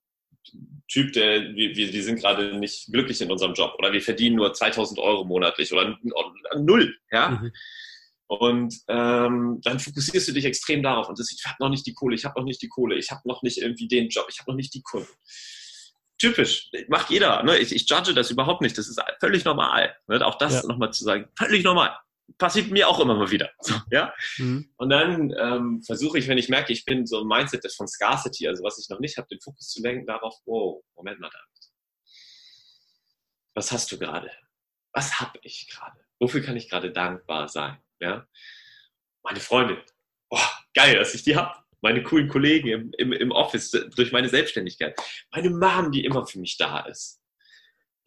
Typ, 0.88 1.12
der, 1.14 1.42
wir, 1.54 1.74
wir, 1.76 1.92
wir 1.92 2.02
sind 2.04 2.20
gerade 2.20 2.56
nicht 2.58 2.86
glücklich 2.92 3.20
in 3.20 3.30
unserem 3.30 3.54
Job 3.54 3.74
oder 3.78 3.92
wir 3.92 4.00
verdienen 4.02 4.36
nur 4.36 4.52
2000 4.52 4.98
Euro 5.00 5.24
monatlich 5.24 5.72
oder 5.72 5.98
null. 6.56 6.96
Ja, 7.10 7.30
Mhm. 7.30 7.52
und 8.28 8.74
ähm, 8.88 9.60
dann 9.62 9.78
fokussierst 9.80 10.28
du 10.28 10.32
dich 10.32 10.44
extrem 10.44 10.82
darauf 10.82 11.08
und 11.08 11.18
das, 11.18 11.32
ich 11.32 11.44
habe 11.44 11.56
noch 11.60 11.70
nicht 11.70 11.86
die 11.86 11.94
Kohle, 11.94 12.14
ich 12.14 12.24
habe 12.24 12.38
noch 12.38 12.44
nicht 12.46 12.62
die 12.62 12.68
Kohle, 12.68 12.96
ich 12.96 13.10
habe 13.10 13.22
noch 13.24 13.42
nicht 13.42 13.58
irgendwie 13.58 13.88
den 13.88 14.08
Job, 14.08 14.26
ich 14.30 14.38
habe 14.38 14.50
noch 14.50 14.56
nicht 14.56 14.74
die 14.74 14.82
Kunden. 14.82 15.08
Typisch, 16.18 16.70
macht 16.88 17.10
jeder. 17.10 17.42
Ne? 17.42 17.58
Ich, 17.58 17.74
ich 17.74 17.88
judge 17.90 18.14
das 18.14 18.30
überhaupt 18.30 18.62
nicht, 18.62 18.78
das 18.78 18.88
ist 18.88 18.98
völlig 19.20 19.44
normal. 19.44 19.94
Ne? 20.06 20.24
Auch 20.24 20.36
das 20.38 20.54
Ja. 20.62 20.66
nochmal 20.66 20.90
zu 20.92 21.04
sagen, 21.04 21.28
völlig 21.36 21.62
normal. 21.62 21.94
Passiert 22.38 22.70
mir 22.70 22.88
auch 22.88 23.00
immer 23.00 23.14
mal 23.14 23.30
wieder. 23.30 23.50
So, 23.60 23.74
ja? 23.90 24.12
Mhm. 24.38 24.70
Und 24.76 24.90
dann 24.90 25.34
ähm, 25.38 25.82
versuche 25.82 26.18
ich, 26.18 26.28
wenn 26.28 26.38
ich 26.38 26.48
merke, 26.48 26.72
ich 26.72 26.84
bin 26.84 27.06
so 27.06 27.20
ein 27.20 27.26
Mindset 27.26 27.72
von 27.72 27.88
Scarcity, 27.88 28.48
also 28.48 28.62
was 28.62 28.78
ich 28.78 28.88
noch 28.88 29.00
nicht 29.00 29.16
habe, 29.16 29.28
den 29.28 29.40
Fokus 29.40 29.68
zu 29.68 29.82
lenken 29.82 30.06
darauf, 30.06 30.34
wow, 30.44 30.82
Moment 30.96 31.20
mal, 31.20 31.30
David. 31.30 31.72
Was 33.54 33.72
hast 33.72 33.90
du 33.90 33.98
gerade? 33.98 34.30
Was 34.92 35.20
habe 35.20 35.38
ich 35.42 35.68
gerade? 35.68 35.98
Wofür 36.18 36.42
kann 36.42 36.56
ich 36.56 36.68
gerade 36.68 36.92
dankbar 36.92 37.48
sein? 37.48 37.78
Ja? 38.00 38.26
Meine 39.22 39.40
Freundin. 39.40 39.78
Oh, 40.30 40.38
geil, 40.74 40.96
dass 40.96 41.14
ich 41.14 41.22
die 41.22 41.36
habe. 41.36 41.54
meine 41.80 42.02
coolen 42.02 42.28
Kollegen 42.28 42.68
im, 42.68 42.92
im, 42.98 43.12
im 43.12 43.30
Office, 43.30 43.70
durch 43.70 44.12
meine 44.12 44.28
Selbstständigkeit, 44.28 44.98
meine 45.32 45.50
Mom, 45.50 45.92
die 45.92 46.04
immer 46.04 46.26
für 46.26 46.38
mich 46.38 46.56
da 46.56 46.80
ist. 46.80 47.20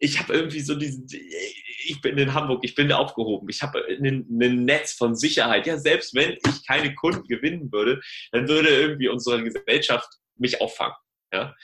Ich 0.00 0.18
habe 0.18 0.32
irgendwie 0.32 0.60
so 0.60 0.74
diesen, 0.74 1.06
ich 1.08 2.00
bin 2.00 2.18
in 2.18 2.34
Hamburg, 2.34 2.64
ich 2.64 2.74
bin 2.74 2.90
aufgehoben, 2.90 3.48
ich 3.48 3.62
habe 3.62 3.84
ein 3.86 4.26
Netz 4.64 4.94
von 4.94 5.14
Sicherheit. 5.14 5.66
Ja, 5.66 5.78
selbst 5.78 6.14
wenn 6.14 6.32
ich 6.32 6.66
keine 6.66 6.94
Kunden 6.94 7.28
gewinnen 7.28 7.70
würde, 7.70 8.00
dann 8.32 8.48
würde 8.48 8.68
irgendwie 8.70 9.08
unsere 9.08 9.42
Gesellschaft 9.44 10.08
mich 10.36 10.60
auffangen. 10.60 10.96
Ja? 11.32 11.54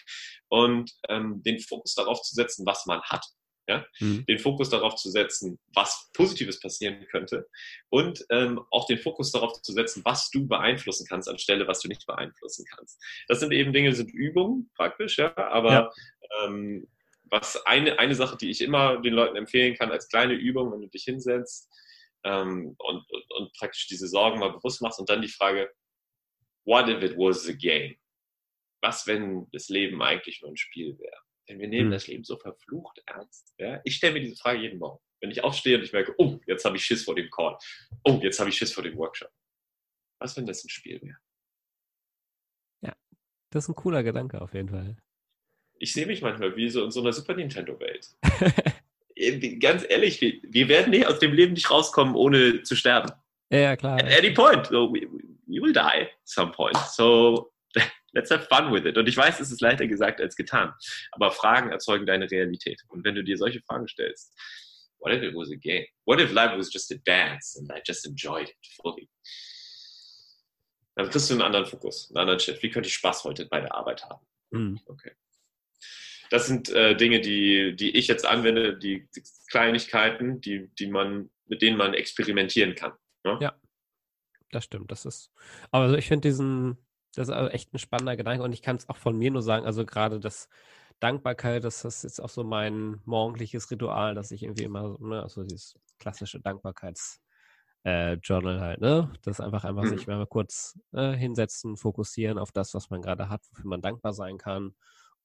Und 0.49 0.93
ähm, 1.09 1.43
den 1.43 1.59
Fokus 1.59 1.95
darauf 1.95 2.23
zu 2.23 2.35
setzen, 2.35 2.65
was 2.67 2.87
man 2.87 3.03
hat, 3.03 3.25
ja? 3.69 3.85
Mhm. 3.99 4.25
Den 4.27 4.39
Fokus 4.39 4.71
darauf 4.71 4.95
zu 4.95 5.11
setzen, 5.11 5.59
was 5.75 6.11
Positives 6.13 6.61
passieren 6.61 7.05
könnte 7.11 7.49
und 7.89 8.25
ähm, 8.31 8.61
auch 8.71 8.87
den 8.87 8.99
Fokus 8.99 9.33
darauf 9.33 9.61
zu 9.61 9.73
setzen, 9.73 10.03
was 10.05 10.31
du 10.31 10.47
beeinflussen 10.47 11.07
kannst, 11.09 11.29
anstelle 11.29 11.67
was 11.67 11.81
du 11.81 11.89
nicht 11.89 12.07
beeinflussen 12.07 12.65
kannst. 12.77 13.03
Das 13.27 13.41
sind 13.41 13.53
eben 13.53 13.73
Dinge, 13.73 13.93
sind 13.93 14.13
Übungen 14.13 14.71
praktisch, 14.77 15.19
ja, 15.19 15.37
aber 15.37 15.73
ja. 15.73 15.91
Ähm, 16.45 16.87
was 17.31 17.65
eine, 17.67 17.99
eine 17.99 18.15
Sache, 18.15 18.37
die 18.37 18.51
ich 18.51 18.61
immer 18.61 19.01
den 19.01 19.15
Leuten 19.15 19.37
empfehlen 19.37 19.75
kann, 19.75 19.91
als 19.91 20.09
kleine 20.09 20.35
Übung, 20.35 20.73
wenn 20.73 20.83
du 20.83 20.89
dich 20.89 21.05
hinsetzt 21.05 21.71
ähm, 22.25 22.75
und, 22.79 23.11
und, 23.11 23.33
und 23.39 23.53
praktisch 23.55 23.87
diese 23.87 24.09
Sorgen 24.09 24.39
mal 24.39 24.53
bewusst 24.53 24.83
machst 24.83 24.99
und 24.99 25.09
dann 25.09 25.23
die 25.23 25.29
Frage, 25.29 25.73
what 26.65 26.89
if 26.89 27.03
it 27.03 27.17
was 27.17 27.49
a 27.49 27.53
game? 27.53 27.97
Was, 28.83 29.07
wenn 29.07 29.49
das 29.53 29.69
Leben 29.69 30.03
eigentlich 30.03 30.43
nur 30.43 30.51
ein 30.51 30.57
Spiel 30.57 30.99
wäre? 30.99 31.17
Denn 31.49 31.61
wir 31.61 31.69
nehmen 31.69 31.87
hm. 31.87 31.93
das 31.93 32.07
Leben 32.07 32.25
so 32.25 32.37
verflucht 32.37 33.01
ernst. 33.07 33.55
Ja? 33.59 33.81
Ich 33.85 33.97
stelle 33.97 34.15
mir 34.15 34.21
diese 34.21 34.37
Frage 34.37 34.61
jeden 34.61 34.79
Morgen. 34.79 35.03
Wenn 35.21 35.31
ich 35.31 35.43
aufstehe 35.43 35.79
und 35.79 35.85
ich 35.85 35.93
merke, 35.93 36.15
oh, 36.19 36.39
jetzt 36.47 36.65
habe 36.65 36.77
ich 36.77 36.85
Schiss 36.85 37.05
vor 37.05 37.15
dem 37.15 37.31
Call. 37.31 37.57
Oh, 38.05 38.21
jetzt 38.23 38.39
habe 38.39 38.51
ich 38.51 38.57
Schiss 38.57 38.73
vor 38.73 38.83
dem 38.83 38.97
Workshop. 38.97 39.31
Was, 40.21 40.37
wenn 40.37 40.47
das 40.47 40.65
ein 40.65 40.69
Spiel 40.69 41.01
wäre? 41.01 41.17
Ja, 42.83 42.95
das 43.51 43.65
ist 43.65 43.69
ein 43.69 43.75
cooler 43.75 44.03
Gedanke 44.03 44.41
auf 44.41 44.53
jeden 44.55 44.69
Fall. 44.69 44.97
Ich 45.79 45.93
sehe 45.93 46.07
mich 46.07 46.23
manchmal 46.23 46.57
wie 46.57 46.69
so 46.69 46.85
in 46.85 46.91
so 46.91 47.01
einer 47.01 47.13
Super 47.13 47.35
Nintendo-Welt. 47.35 48.09
Ganz 49.61 49.85
ehrlich, 49.89 50.21
wir, 50.21 50.35
wir 50.43 50.69
werden 50.69 50.91
nicht 50.91 51.07
aus 51.07 51.19
dem 51.19 51.33
Leben 51.33 51.55
nicht 51.55 51.71
rauskommen, 51.71 52.15
ohne 52.15 52.63
zu 52.63 52.77
sterben. 52.77 53.11
Ja, 53.51 53.77
klar. 53.77 53.99
At 53.99 54.13
any 54.13 54.33
point. 54.33 54.67
So 54.67 54.93
we, 54.93 55.07
we 55.47 55.61
will 55.61 55.73
die 55.73 56.03
at 56.03 56.11
some 56.25 56.53
point. 56.53 56.77
So 56.91 57.53
let's 58.13 58.31
have 58.31 58.47
fun 58.51 58.73
with 58.73 58.85
it. 58.85 58.97
Und 58.97 59.09
ich 59.09 59.17
weiß, 59.17 59.41
es 59.41 59.51
ist 59.51 59.61
leichter 59.61 59.87
gesagt 59.87 60.21
als 60.21 60.37
getan. 60.37 60.73
Aber 61.13 61.31
Fragen 61.31 61.71
erzeugen 61.71 62.07
deine 62.07 62.31
Realität. 62.31 62.83
Und 62.89 63.05
wenn 63.05 63.15
du 63.15 63.23
dir 63.23 63.37
solche 63.37 63.61
Fragen 63.63 63.89
stellst, 63.89 64.35
what 64.99 65.13
if 65.13 65.23
it 65.23 65.35
was 65.35 65.51
a 65.51 65.57
game? 65.57 65.87
What 66.05 66.21
if 66.21 66.33
life 66.33 66.57
was 66.57 66.73
just 66.73 66.93
a 66.93 66.97
dance 67.05 67.59
and 67.59 67.71
I 67.71 67.81
just 67.87 68.07
enjoyed 68.07 68.49
it 68.49 68.57
fully? 68.81 69.09
Dann 70.97 71.11
kriegst 71.11 71.29
du 71.29 71.35
einen 71.35 71.43
anderen 71.43 71.67
Fokus, 71.67 72.11
einen 72.11 72.19
anderen 72.19 72.41
Shit. 72.41 72.63
Wie 72.63 72.71
könnte 72.71 72.89
ich 72.89 72.95
Spaß 72.95 73.25
heute 73.25 73.47
bei 73.47 73.61
der 73.61 73.75
Arbeit 73.75 74.05
haben? 74.05 74.27
Mhm. 74.51 74.81
Okay. 74.87 75.13
Das 76.31 76.47
sind 76.47 76.69
äh, 76.71 76.97
Dinge, 76.97 77.21
die, 77.21 77.77
die 77.77 77.97
ich 77.97 78.09
jetzt 78.09 78.27
anwende, 78.27 78.77
die, 78.77 79.09
die, 79.15 79.23
Kleinigkeiten, 79.51 80.41
die, 80.41 80.69
die 80.79 80.89
man, 80.89 81.31
mit 81.47 81.63
denen 81.63 81.77
man 81.77 81.95
experimentieren 81.95 82.75
kann. 82.75 82.93
Ne? 83.25 83.39
Ja, 83.41 83.55
das 84.51 84.65
stimmt. 84.65 84.91
Das 84.91 85.05
ist, 85.05 85.31
aber 85.71 85.85
also 85.85 85.97
ich 85.97 86.09
finde 86.09 86.29
diesen, 86.29 86.79
das 87.15 87.29
ist 87.29 87.35
also 87.35 87.51
echt 87.51 87.73
ein 87.73 87.79
spannender 87.79 88.17
Gedanke 88.17 88.43
und 88.43 88.53
ich 88.53 88.63
kann 88.63 88.77
es 88.77 88.89
auch 88.89 88.97
von 88.97 89.17
mir 89.17 89.31
nur 89.31 89.43
sagen, 89.43 89.67
also 89.67 89.87
gerade 89.87 90.19
das 90.19 90.49
Dankbarkeit, 90.99 91.63
das 91.63 91.85
ist 91.85 92.03
jetzt 92.05 92.21
auch 92.21 92.29
so 92.29 92.43
mein 92.43 93.01
morgendliches 93.05 93.71
Ritual, 93.71 94.15
dass 94.15 94.31
ich 94.31 94.43
irgendwie 94.43 94.65
immer, 94.65 94.97
ne, 94.99 95.23
also 95.23 95.45
dieses 95.45 95.79
klassische 95.99 96.39
Dankbarkeits- 96.39 97.21
äh, 97.87 98.15
Journal 98.15 98.61
halt, 98.61 98.81
ne? 98.81 99.13
Das 99.23 99.41
einfach 99.41 99.63
einfach 99.63 99.85
mhm. 99.85 99.89
sich 99.91 100.09
mal 100.09 100.27
kurz 100.27 100.77
äh, 100.93 101.13
hinsetzen, 101.13 101.77
fokussieren 101.77 102.37
auf 102.37 102.51
das, 102.51 102.75
was 102.75 102.91
man 102.91 103.01
gerade 103.01 103.29
hat, 103.29 103.43
wofür 103.51 103.71
man 103.71 103.81
dankbar 103.81 104.13
sein 104.13 104.39
kann. 104.39 104.75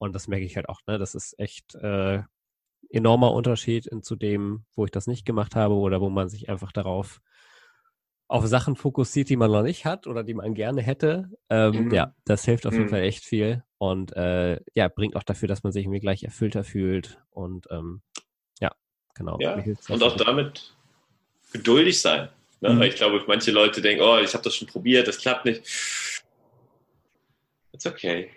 Und 0.02 0.14
das 0.14 0.28
merke 0.28 0.46
ich 0.46 0.56
halt 0.56 0.68
auch, 0.68 0.80
ne? 0.88 0.98
Das 0.98 1.14
ist 1.14 1.38
echt 1.38 1.76
äh, 1.76 2.24
enormer 2.90 3.34
Unterschied 3.34 3.86
in, 3.86 4.02
zu 4.02 4.16
dem, 4.16 4.66
wo 4.76 4.84
ich 4.86 4.90
das 4.90 5.06
nicht 5.06 5.28
gemacht 5.28 5.56
habe 5.56 5.76
oder 5.76 6.02
wo 6.02 6.10
man 6.10 6.28
sich 6.28 6.50
einfach 6.50 6.72
darauf 6.72 7.22
auf 8.28 8.48
Sachen 8.48 8.76
fokussiert, 8.76 9.30
die 9.30 9.36
man 9.36 9.52
noch 9.52 9.62
nicht 9.62 9.86
hat 9.86 10.08
oder 10.08 10.24
die 10.24 10.34
man 10.34 10.56
gerne 10.56 10.82
hätte. 10.82 11.30
Ähm, 11.52 11.86
mhm. 11.86 11.94
Ja, 11.94 12.16
das 12.26 12.44
hilft 12.46 12.66
auf 12.66 12.74
jeden 12.74 12.86
mhm. 12.86 12.90
Fall 12.90 13.02
echt 13.02 13.24
viel 13.24 13.64
und 13.78 14.16
äh, 14.16 14.60
ja, 14.74 14.88
bringt 14.88 15.16
auch 15.16 15.22
dafür, 15.22 15.48
dass 15.48 15.62
man 15.62 15.72
sich 15.72 15.84
irgendwie 15.84 16.00
gleich 16.00 16.24
erfüllter 16.24 16.64
fühlt 16.64 17.20
und 17.30 17.68
ähm, 17.70 18.02
ja, 18.60 18.72
genau. 19.14 19.38
Ja, 19.40 19.64
und 19.90 20.02
auch 20.02 20.16
damit 20.16 20.74
geduldig 21.54 22.02
sein. 22.02 22.30
Ne? 22.60 22.74
Mhm. 22.74 22.80
Weil 22.80 22.90
ich 22.90 22.96
glaube, 22.96 23.24
manche 23.28 23.52
Leute 23.52 23.84
denken, 23.84 24.02
oh, 24.04 24.18
ich 24.18 24.34
habe 24.34 24.44
das 24.44 24.56
schon 24.56 24.68
probiert, 24.68 25.08
das 25.08 25.20
klappt 25.20 25.46
nicht. 25.46 25.62
It's 27.72 27.86
okay. 27.86 28.32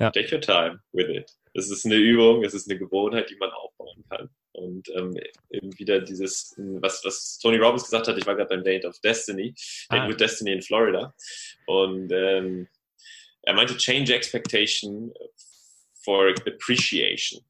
Ja. 0.00 0.10
Take 0.10 0.34
your 0.34 0.40
time 0.40 0.80
with 0.92 1.08
it. 1.08 1.30
Es 1.52 1.70
ist 1.70 1.84
eine 1.84 1.96
Übung, 1.96 2.42
es 2.42 2.54
ist 2.54 2.70
eine 2.70 2.78
Gewohnheit, 2.78 3.28
die 3.28 3.36
man 3.36 3.50
aufbauen 3.50 4.04
kann. 4.08 4.30
Und 4.52 4.88
ähm, 4.96 5.14
eben 5.50 5.78
wieder 5.78 6.00
dieses, 6.00 6.54
was, 6.56 7.04
was 7.04 7.38
Tony 7.38 7.58
Robbins 7.58 7.84
gesagt 7.84 8.08
hat, 8.08 8.16
ich 8.16 8.26
war 8.26 8.34
gerade 8.34 8.48
beim 8.48 8.64
Date 8.64 8.84
of 8.84 8.98
Destiny, 9.00 9.54
ah. 9.88 9.98
Date 9.98 10.08
with 10.08 10.16
Destiny 10.16 10.52
in 10.52 10.62
Florida. 10.62 11.14
Und 11.66 12.10
ähm, 12.12 12.68
er 13.42 13.54
meinte 13.54 13.76
Change 13.76 14.14
Expectation 14.14 15.12
for 16.02 16.34
Appreciation. 16.46 17.42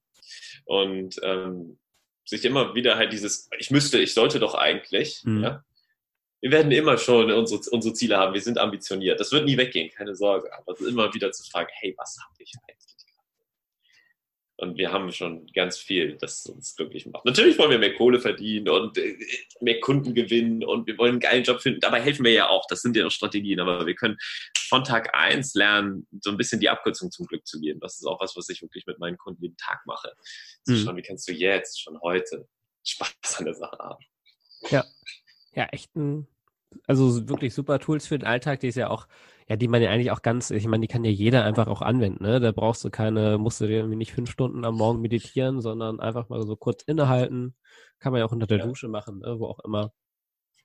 Und 0.65 1.17
ähm, 1.23 1.79
sich 2.25 2.45
immer 2.45 2.75
wieder 2.75 2.97
halt 2.97 3.13
dieses, 3.13 3.49
ich 3.59 3.71
müsste, 3.71 3.99
ich 3.99 4.15
sollte 4.15 4.39
doch 4.41 4.55
eigentlich, 4.55 5.23
mhm. 5.25 5.43
ja, 5.43 5.65
wir 6.40 6.50
werden 6.50 6.72
immer 6.72 6.96
schon 6.96 7.31
unsere, 7.31 7.61
unsere 7.70 7.94
Ziele 7.94 8.16
haben. 8.16 8.35
Wir 8.35 8.40
sind 8.40 8.59
ambitioniert. 8.59 9.20
Das 9.20 9.33
wird 9.33 9.44
nie 9.44 9.57
weggehen, 9.57 9.90
keine 9.90 10.14
Sorge. 10.14 10.50
Aber 10.57 10.79
immer 10.81 11.12
wieder 11.12 11.31
zu 11.33 11.48
fragen, 11.50 11.68
hey, 11.72 11.94
was 11.98 12.16
habe 12.18 12.35
ich 12.42 12.53
eigentlich? 12.66 12.90
Und 14.57 14.76
wir 14.76 14.92
haben 14.92 15.11
schon 15.11 15.46
ganz 15.55 15.79
viel, 15.79 16.18
das 16.18 16.44
uns 16.44 16.76
glücklich 16.76 17.07
macht. 17.07 17.24
Natürlich 17.24 17.59
wollen 17.59 17.70
wir 17.70 17.79
mehr 17.79 17.94
Kohle 17.94 18.20
verdienen 18.20 18.68
und 18.68 18.98
äh, 18.98 19.16
mehr 19.61 19.81
Kunden 19.81 20.14
gewinnen 20.14 20.62
und 20.62 20.87
wir 20.87 20.98
wollen 20.98 21.12
einen 21.12 21.20
geilen 21.20 21.44
Job 21.44 21.62
finden. 21.62 21.81
Dabei 21.81 22.03
helfen 22.03 22.26
wir 22.26 22.33
ja 22.33 22.48
auch. 22.50 22.66
Das 22.68 22.83
sind 22.83 22.94
ja 22.94 23.07
auch 23.07 23.11
Strategien. 23.11 23.59
Aber 23.59 23.87
wir 23.87 23.94
können 23.94 24.18
von 24.68 24.85
Tag 24.85 25.14
eins 25.14 25.55
lernen, 25.55 26.07
so 26.20 26.31
ein 26.31 26.37
bisschen 26.37 26.61
die 26.61 26.68
Abkürzung 26.68 27.11
zum 27.11 27.24
Glück 27.26 27.46
zu 27.46 27.59
gehen. 27.59 27.81
Das 27.81 27.94
ist 27.94 28.05
auch 28.05 28.20
was, 28.20 28.37
was 28.37 28.50
ich 28.50 28.61
wirklich 28.61 28.87
mit 28.87 28.98
meinen 28.98 29.16
Kunden 29.16 29.42
jeden 29.42 29.57
Tag 29.57 29.81
mache. 29.87 30.12
Zu 30.64 30.72
mhm. 30.72 30.85
schauen, 30.85 30.96
wie 30.96 31.03
kannst 31.03 31.26
du 31.26 31.33
jetzt, 31.33 31.81
schon 31.81 31.98
heute, 32.03 32.46
Spaß 32.85 33.38
an 33.38 33.46
der 33.46 33.55
Sache 33.55 33.79
haben. 33.79 34.05
Ja, 34.68 34.85
ja, 35.61 35.68
echt 35.73 35.94
ein, 35.96 36.27
also 36.87 37.29
wirklich 37.29 37.55
super 37.55 37.79
Tools 37.79 38.07
für 38.07 38.18
den 38.18 38.27
Alltag, 38.27 38.61
die 38.61 38.68
ist 38.68 38.77
ja 38.77 38.90
auch 38.90 39.07
ja, 39.51 39.57
die 39.57 39.66
man 39.66 39.83
ja 39.83 39.90
eigentlich 39.90 40.12
auch 40.12 40.23
ganz, 40.23 40.53
ich 40.53 40.64
meine, 40.66 40.83
die 40.83 40.87
kann 40.87 41.05
ja 41.05 41.11
jeder 41.11 41.44
einfach 41.44 41.66
auch 41.66 41.83
anwenden, 41.83 42.23
ne? 42.23 42.38
Da 42.38 42.53
brauchst 42.53 42.85
du 42.85 42.90
keine, 42.90 43.37
musst 43.37 43.61
du 43.61 43.66
dir 43.66 43.79
irgendwie 43.79 43.96
nicht 43.96 44.12
fünf 44.12 44.31
Stunden 44.31 44.64
am 44.64 44.77
Morgen 44.77 45.01
meditieren, 45.01 45.61
sondern 45.61 45.99
einfach 45.99 46.29
mal 46.29 46.40
so 46.46 46.55
kurz 46.55 46.85
innehalten. 46.85 47.57
Kann 47.99 48.12
man 48.12 48.20
ja 48.20 48.27
auch 48.27 48.33
unter 48.33 48.46
der 48.46 48.59
ja. 48.59 48.66
Dusche 48.66 48.87
machen, 48.87 49.18
ne? 49.18 49.40
wo 49.40 49.46
auch 49.46 49.59
immer. 49.64 49.92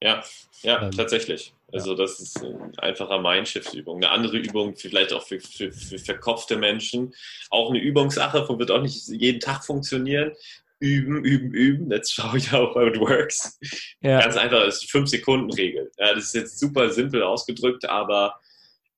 Ja, 0.01 0.23
ja, 0.61 0.83
ähm, 0.83 0.91
tatsächlich. 0.91 1.55
Also 1.73 1.91
ja. 1.91 1.97
das 1.97 2.19
ist 2.19 2.43
ein 2.43 2.77
einfacher 2.77 3.19
Mindshift-Übung. 3.19 3.97
Eine 4.03 4.11
andere 4.11 4.37
Übung 4.37 4.75
vielleicht 4.75 5.13
auch 5.13 5.23
für, 5.23 5.39
für, 5.39 5.71
für 5.71 5.97
verkopfte 5.97 6.55
Menschen. 6.55 7.11
Auch 7.49 7.71
eine 7.71 7.79
Übungssache, 7.79 8.47
wird 8.47 8.69
auch 8.69 8.83
nicht 8.83 9.07
jeden 9.07 9.39
Tag 9.39 9.65
funktionieren. 9.65 10.33
Üben, 10.79 11.23
üben, 11.23 11.53
üben. 11.53 11.89
Let's 11.89 12.11
show 12.11 12.35
you 12.35 12.51
how 12.51 12.75
it 12.87 12.99
works. 12.99 13.57
Ja. 14.01 14.19
Ganz 14.19 14.37
einfach, 14.37 14.65
das 14.65 14.75
ist 14.75 14.83
die 14.83 14.97
5-Sekunden-Regel. 14.97 15.91
Ja, 15.97 16.13
das 16.13 16.25
ist 16.25 16.35
jetzt 16.35 16.59
super 16.59 16.89
simpel 16.89 17.23
ausgedrückt, 17.23 17.85
aber 17.85 18.39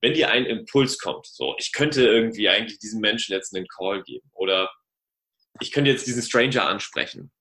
wenn 0.01 0.13
dir 0.13 0.29
ein 0.29 0.45
Impuls 0.45 0.99
kommt, 0.99 1.25
so, 1.25 1.55
ich 1.57 1.71
könnte 1.71 2.03
irgendwie 2.03 2.49
eigentlich 2.49 2.79
diesem 2.79 3.01
Menschen 3.01 3.33
jetzt 3.33 3.55
einen 3.55 3.67
Call 3.67 4.03
geben 4.03 4.29
oder 4.33 4.69
ich 5.59 5.71
könnte 5.71 5.89
jetzt 5.89 6.07
diesen 6.07 6.21
Stranger 6.21 6.67
ansprechen. 6.67 7.31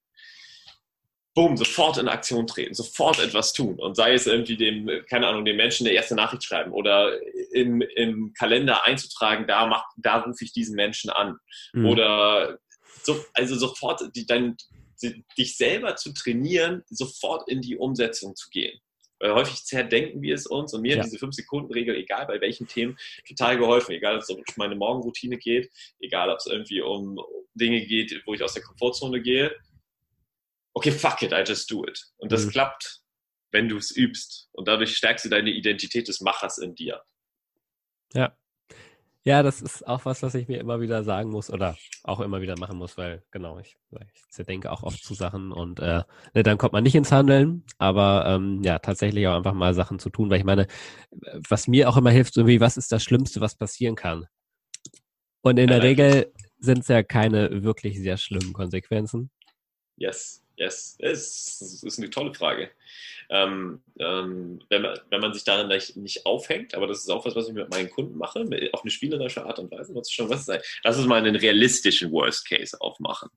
Boom, 1.34 1.58
sofort 1.58 1.98
in 1.98 2.08
Aktion 2.08 2.46
treten, 2.46 2.72
sofort 2.72 3.18
etwas 3.18 3.52
tun 3.52 3.78
und 3.78 3.94
sei 3.94 4.14
es 4.14 4.26
irgendwie 4.26 4.56
dem, 4.56 4.90
keine 5.06 5.26
Ahnung, 5.26 5.44
dem 5.44 5.56
Menschen 5.56 5.86
eine 5.86 5.94
erste 5.94 6.14
Nachricht 6.14 6.44
schreiben 6.44 6.72
oder 6.72 7.12
im, 7.52 7.82
im 7.82 8.32
Kalender 8.32 8.84
einzutragen, 8.84 9.46
da, 9.46 9.66
mach, 9.66 9.84
da 9.98 10.20
rufe 10.20 10.42
ich 10.42 10.54
diesen 10.54 10.76
Menschen 10.76 11.10
an 11.10 11.38
mhm. 11.74 11.86
oder 11.86 12.58
so, 13.06 13.24
also 13.32 13.56
sofort 13.56 14.02
die, 14.14 14.26
dein, 14.26 14.56
dich 15.38 15.56
selber 15.56 15.96
zu 15.96 16.12
trainieren, 16.12 16.82
sofort 16.88 17.48
in 17.48 17.62
die 17.62 17.76
Umsetzung 17.76 18.36
zu 18.36 18.50
gehen. 18.50 18.78
Weil 19.18 19.32
häufig 19.32 19.64
zerdenken 19.64 20.20
wir 20.20 20.34
es 20.34 20.46
uns 20.46 20.74
und 20.74 20.82
mir 20.82 20.96
ja. 20.96 21.02
diese 21.02 21.16
5-Sekunden-Regel, 21.16 21.96
egal 21.96 22.26
bei 22.26 22.40
welchen 22.40 22.66
Themen, 22.66 22.98
total 23.26 23.56
geholfen. 23.56 23.92
Egal, 23.92 24.16
ob 24.16 24.22
es 24.22 24.28
um 24.28 24.42
meine 24.56 24.76
Morgenroutine 24.76 25.38
geht, 25.38 25.70
egal, 26.00 26.28
ob 26.28 26.38
es 26.38 26.46
irgendwie 26.46 26.82
um 26.82 27.18
Dinge 27.54 27.86
geht, 27.86 28.22
wo 28.26 28.34
ich 28.34 28.42
aus 28.42 28.52
der 28.52 28.62
Komfortzone 28.62 29.22
gehe. 29.22 29.56
Okay, 30.74 30.90
fuck 30.90 31.22
it, 31.22 31.32
I 31.32 31.42
just 31.46 31.70
do 31.70 31.86
it. 31.86 31.98
Und 32.18 32.30
das 32.30 32.44
mhm. 32.44 32.50
klappt, 32.50 33.00
wenn 33.52 33.70
du 33.70 33.78
es 33.78 33.90
übst. 33.90 34.50
Und 34.52 34.68
dadurch 34.68 34.94
stärkst 34.94 35.24
du 35.24 35.30
deine 35.30 35.50
Identität 35.50 36.08
des 36.08 36.20
Machers 36.20 36.58
in 36.58 36.74
dir. 36.74 37.02
Ja. 38.12 38.36
Ja, 39.26 39.42
das 39.42 39.60
ist 39.60 39.84
auch 39.88 40.04
was, 40.04 40.22
was 40.22 40.36
ich 40.36 40.46
mir 40.46 40.60
immer 40.60 40.80
wieder 40.80 41.02
sagen 41.02 41.30
muss 41.30 41.50
oder 41.50 41.76
auch 42.04 42.20
immer 42.20 42.40
wieder 42.42 42.56
machen 42.56 42.78
muss, 42.78 42.96
weil 42.96 43.24
genau, 43.32 43.58
ich, 43.58 43.76
ich 43.90 44.46
denke 44.46 44.70
auch 44.70 44.84
oft 44.84 45.02
zu 45.02 45.14
Sachen 45.14 45.50
und 45.50 45.80
äh, 45.80 46.04
ne, 46.32 46.44
dann 46.44 46.58
kommt 46.58 46.72
man 46.72 46.84
nicht 46.84 46.94
ins 46.94 47.10
Handeln, 47.10 47.64
aber 47.76 48.24
ähm, 48.28 48.62
ja, 48.62 48.78
tatsächlich 48.78 49.26
auch 49.26 49.34
einfach 49.34 49.52
mal 49.52 49.74
Sachen 49.74 49.98
zu 49.98 50.10
tun, 50.10 50.30
weil 50.30 50.38
ich 50.38 50.44
meine, 50.44 50.68
was 51.48 51.66
mir 51.66 51.88
auch 51.88 51.96
immer 51.96 52.10
hilft, 52.10 52.36
irgendwie, 52.36 52.60
was 52.60 52.76
ist 52.76 52.92
das 52.92 53.02
Schlimmste, 53.02 53.40
was 53.40 53.56
passieren 53.56 53.96
kann? 53.96 54.28
Und 55.40 55.58
in 55.58 55.66
der 55.66 55.82
Regel 55.82 56.32
sind 56.60 56.78
es 56.78 56.88
ja 56.88 57.02
keine 57.02 57.64
wirklich 57.64 57.98
sehr 57.98 58.18
schlimmen 58.18 58.52
Konsequenzen. 58.52 59.32
Yes, 59.96 60.40
yes, 60.56 60.96
es 60.98 61.82
ist 61.82 61.98
eine 61.98 62.10
tolle 62.10 62.34
Frage. 62.34 62.70
Ähm, 63.28 63.82
ähm, 63.98 64.60
wenn, 64.68 64.82
man, 64.82 64.98
wenn 65.10 65.20
man 65.20 65.32
sich 65.32 65.44
darin 65.44 65.68
nicht, 65.68 65.96
nicht, 65.96 66.26
aufhängt, 66.26 66.74
aber 66.74 66.86
das 66.86 66.98
ist 66.98 67.10
auch 67.10 67.26
was, 67.26 67.34
was 67.34 67.48
ich 67.48 67.54
mit 67.54 67.70
meinen 67.70 67.90
Kunden 67.90 68.16
mache, 68.16 68.48
auf 68.72 68.82
eine 68.82 68.90
spielerische 68.90 69.44
Art 69.44 69.58
und 69.58 69.70
Weise. 69.70 69.94
Was 69.94 70.10
schon, 70.10 70.30
was 70.30 70.48
ist, 70.48 70.80
lass 70.84 70.96
uns 70.96 71.06
mal 71.06 71.16
einen 71.16 71.36
realistischen 71.36 72.12
Worst 72.12 72.48
Case 72.48 72.80
aufmachen. 72.80 73.28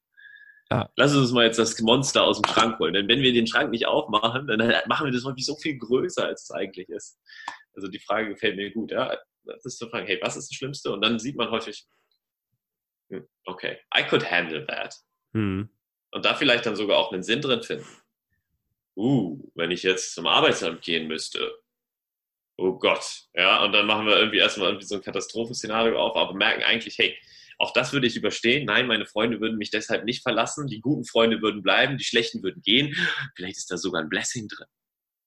Ja. 0.71 0.87
Lass 0.95 1.15
uns 1.15 1.31
mal 1.31 1.45
jetzt 1.45 1.57
das 1.57 1.79
Monster 1.81 2.23
aus 2.23 2.39
dem 2.39 2.51
Schrank 2.51 2.77
holen. 2.77 2.93
Denn 2.93 3.07
wenn 3.07 3.21
wir 3.21 3.33
den 3.33 3.47
Schrank 3.47 3.71
nicht 3.71 3.87
aufmachen, 3.87 4.45
dann 4.45 4.59
machen 4.87 5.05
wir 5.05 5.11
das 5.11 5.25
häufig 5.25 5.45
so 5.45 5.55
viel 5.55 5.77
größer, 5.77 6.27
als 6.27 6.43
es 6.43 6.51
eigentlich 6.51 6.89
ist. 6.89 7.19
Also 7.73 7.87
die 7.87 7.99
Frage 7.99 8.29
gefällt 8.29 8.55
mir 8.55 8.71
gut. 8.71 8.91
Ja? 8.91 9.17
Das 9.45 9.65
ist 9.65 9.79
zu 9.79 9.89
fragen, 9.89 10.05
hey, 10.05 10.19
was 10.21 10.37
ist 10.37 10.51
das 10.51 10.55
Schlimmste? 10.55 10.91
Und 10.91 11.01
dann 11.01 11.17
sieht 11.17 11.35
man 11.35 11.49
häufig, 11.49 11.87
hm, 13.09 13.27
okay, 13.45 13.79
I 13.97 14.03
could 14.03 14.29
handle 14.29 14.65
that. 14.67 14.95
Hm. 15.33 15.69
Und 16.11 16.25
da 16.25 16.35
vielleicht 16.35 16.65
dann 16.65 16.75
sogar 16.75 16.97
auch 16.97 17.11
einen 17.11 17.23
Sinn 17.23 17.41
drin 17.41 17.63
finden 17.63 17.87
uh, 18.99 19.39
wenn 19.55 19.71
ich 19.71 19.83
jetzt 19.83 20.13
zum 20.13 20.27
Arbeitsamt 20.27 20.81
gehen 20.81 21.07
müsste, 21.07 21.57
oh 22.57 22.77
Gott, 22.77 23.23
ja, 23.33 23.63
und 23.63 23.71
dann 23.71 23.87
machen 23.87 24.05
wir 24.05 24.17
irgendwie 24.17 24.39
erstmal 24.39 24.67
irgendwie 24.67 24.85
so 24.85 24.95
ein 24.95 25.01
Katastrophenszenario 25.01 25.97
auf, 25.97 26.15
aber 26.15 26.33
merken 26.33 26.63
eigentlich, 26.63 26.97
hey, 26.97 27.17
auch 27.57 27.73
das 27.73 27.91
würde 27.91 28.07
ich 28.07 28.15
überstehen. 28.15 28.65
Nein, 28.65 28.87
meine 28.87 29.05
Freunde 29.05 29.41
würden 29.41 29.57
mich 29.57 29.69
deshalb 29.69 30.05
nicht 30.05 30.23
verlassen. 30.23 30.67
Die 30.67 30.79
guten 30.79 31.03
Freunde 31.03 31.41
würden 31.41 31.61
bleiben, 31.61 31.97
die 31.97 32.05
schlechten 32.05 32.41
würden 32.41 32.61
gehen. 32.61 32.95
Vielleicht 33.35 33.57
ist 33.57 33.69
da 33.69 33.77
sogar 33.77 34.01
ein 34.01 34.07
Blessing 34.07 34.47
drin. 34.47 34.67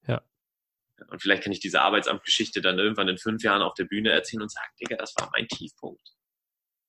Ja. 0.06 0.22
Und 1.08 1.20
vielleicht 1.20 1.42
kann 1.42 1.52
ich 1.52 1.60
diese 1.60 1.82
Arbeitsamtgeschichte 1.82 2.62
dann 2.62 2.78
irgendwann 2.78 3.08
in 3.08 3.18
fünf 3.18 3.42
Jahren 3.42 3.60
auf 3.60 3.74
der 3.74 3.84
Bühne 3.84 4.12
erzählen 4.12 4.42
und 4.42 4.50
sagen, 4.50 4.70
Digga, 4.80 4.96
das 4.96 5.14
war 5.18 5.30
mein 5.32 5.46
Tiefpunkt. 5.46 6.08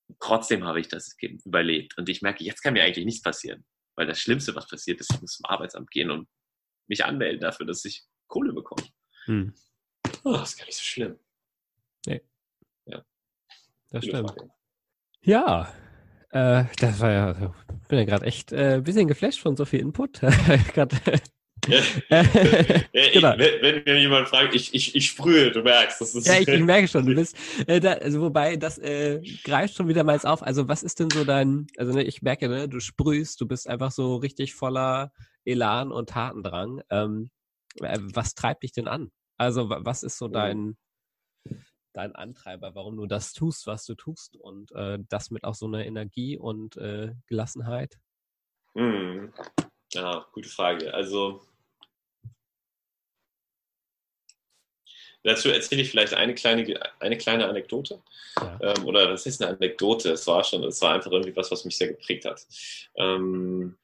Und 0.08 0.18
trotzdem 0.22 0.64
habe 0.64 0.80
ich 0.80 0.88
das 0.88 1.14
überlebt. 1.44 1.98
Und 1.98 2.08
ich 2.08 2.22
merke, 2.22 2.46
jetzt 2.46 2.62
kann 2.62 2.74
mir 2.74 2.84
eigentlich 2.84 3.06
nichts 3.06 3.22
passieren. 3.22 3.66
Weil 3.96 4.08
das 4.08 4.20
Schlimmste, 4.20 4.56
was 4.56 4.68
passiert 4.68 5.00
ist, 5.00 5.14
ich 5.14 5.22
muss 5.22 5.34
zum 5.34 5.46
Arbeitsamt 5.46 5.92
gehen 5.92 6.12
und 6.12 6.28
mich 6.88 7.06
anmelden 7.06 7.42
dafür, 7.42 7.66
dass 7.66 7.86
ich 7.86 8.04
Kohle 8.28 8.54
bekomme. 8.54 8.84
Hm. 9.26 9.54
Oh, 10.24 10.34
das 10.34 10.52
ist 10.52 10.58
gar 10.58 10.66
nicht 10.66 10.78
so 10.78 10.84
schlimm. 10.84 11.20
Nee. 12.06 12.22
Ja. 12.86 13.04
Das 13.90 14.04
Viele 14.04 14.18
stimmt. 14.18 14.32
Frage. 14.32 14.50
Ja, 15.22 15.74
äh, 16.32 16.66
das 16.80 17.00
war 17.00 17.12
ja, 17.12 17.54
ich 17.82 17.88
bin 17.88 18.00
ja 18.00 18.06
gerade 18.06 18.26
echt 18.26 18.52
äh, 18.52 18.76
ein 18.76 18.84
bisschen 18.84 19.08
geflasht 19.08 19.40
von 19.40 19.56
so 19.56 19.66
viel 19.66 19.80
Input. 19.80 20.20
grad, 20.74 20.94
ja, 22.10 22.24
genau. 23.14 23.38
wenn, 23.38 23.62
wenn, 23.62 23.84
mir 23.84 24.00
jemand 24.00 24.28
fragt, 24.28 24.54
ich, 24.54 24.74
ich, 24.74 24.96
ich 24.96 25.08
sprühe, 25.08 25.52
du 25.52 25.62
merkst. 25.62 26.02
Das 26.02 26.14
ist 26.14 26.28
ja, 26.28 26.40
ich, 26.40 26.48
ich 26.48 26.62
merke 26.62 26.88
schon, 26.88 27.06
du 27.06 27.16
bist, 27.16 27.38
äh, 27.68 27.80
da, 27.80 27.94
also 27.94 28.22
wobei, 28.22 28.58
das 28.58 28.78
äh, 28.80 29.22
greift 29.44 29.76
schon 29.76 29.88
wieder 29.88 30.04
mal 30.04 30.20
auf. 30.24 30.44
Also 30.44 30.68
was 30.68 30.84
ist 30.84 31.00
denn 31.00 31.10
so 31.10 31.24
dein, 31.24 31.68
also 31.78 31.94
ne, 31.94 32.04
ich 32.04 32.22
merke, 32.22 32.50
ne, 32.50 32.68
du 32.68 32.80
sprühst, 32.80 33.40
du 33.40 33.48
bist 33.48 33.68
einfach 33.70 33.92
so 33.92 34.18
richtig 34.18 34.54
voller 34.54 35.12
Elan 35.46 35.92
und 35.92 36.10
Tatendrang. 36.10 36.82
Ähm, 36.90 37.30
äh, 37.82 37.98
was 38.02 38.36
treibt 38.36 38.64
dich 38.64 38.74
denn 38.74 38.88
an? 38.88 39.12
Also 39.38 39.70
was 39.70 40.04
ist 40.04 40.18
so 40.18 40.28
dein, 40.28 40.78
dein 41.94 42.16
Antreiber, 42.16 42.76
warum 42.76 42.98
du 42.98 43.06
das 43.06 43.34
tust, 43.34 43.68
was 43.68 43.86
du 43.86 43.96
tust 43.96 44.36
und 44.38 44.72
äh, 44.74 45.00
das 45.10 45.32
mit 45.32 45.44
auch 45.44 45.56
so 45.56 45.66
einer 45.66 45.86
Energie 45.86 46.38
und 46.38 46.78
äh, 46.78 47.14
Gelassenheit? 47.28 47.98
Hm. 48.76 49.34
Ja, 49.94 50.26
gute 50.34 50.50
Frage. 50.50 50.94
Also 50.94 51.42
dazu 55.24 55.50
erzähle 55.50 55.82
ich 55.82 55.90
vielleicht 55.90 56.14
eine 56.14 56.36
kleine, 56.36 56.80
eine 57.00 57.18
kleine 57.18 57.48
Anekdote. 57.48 58.02
Ja. 58.40 58.60
Ähm, 58.62 58.86
oder 58.86 59.08
das 59.08 59.26
ist 59.26 59.42
eine 59.42 59.56
Anekdote, 59.56 60.12
es 60.12 60.28
war 60.28 60.44
schon, 60.44 60.64
es 60.64 60.82
war 60.82 60.94
einfach 60.94 61.12
irgendwie 61.12 61.36
was, 61.36 61.52
was 61.52 61.66
mich 61.66 61.78
sehr 61.78 61.90
geprägt 61.90 62.26
hat. 62.26 62.46
Ähm, 62.96 63.76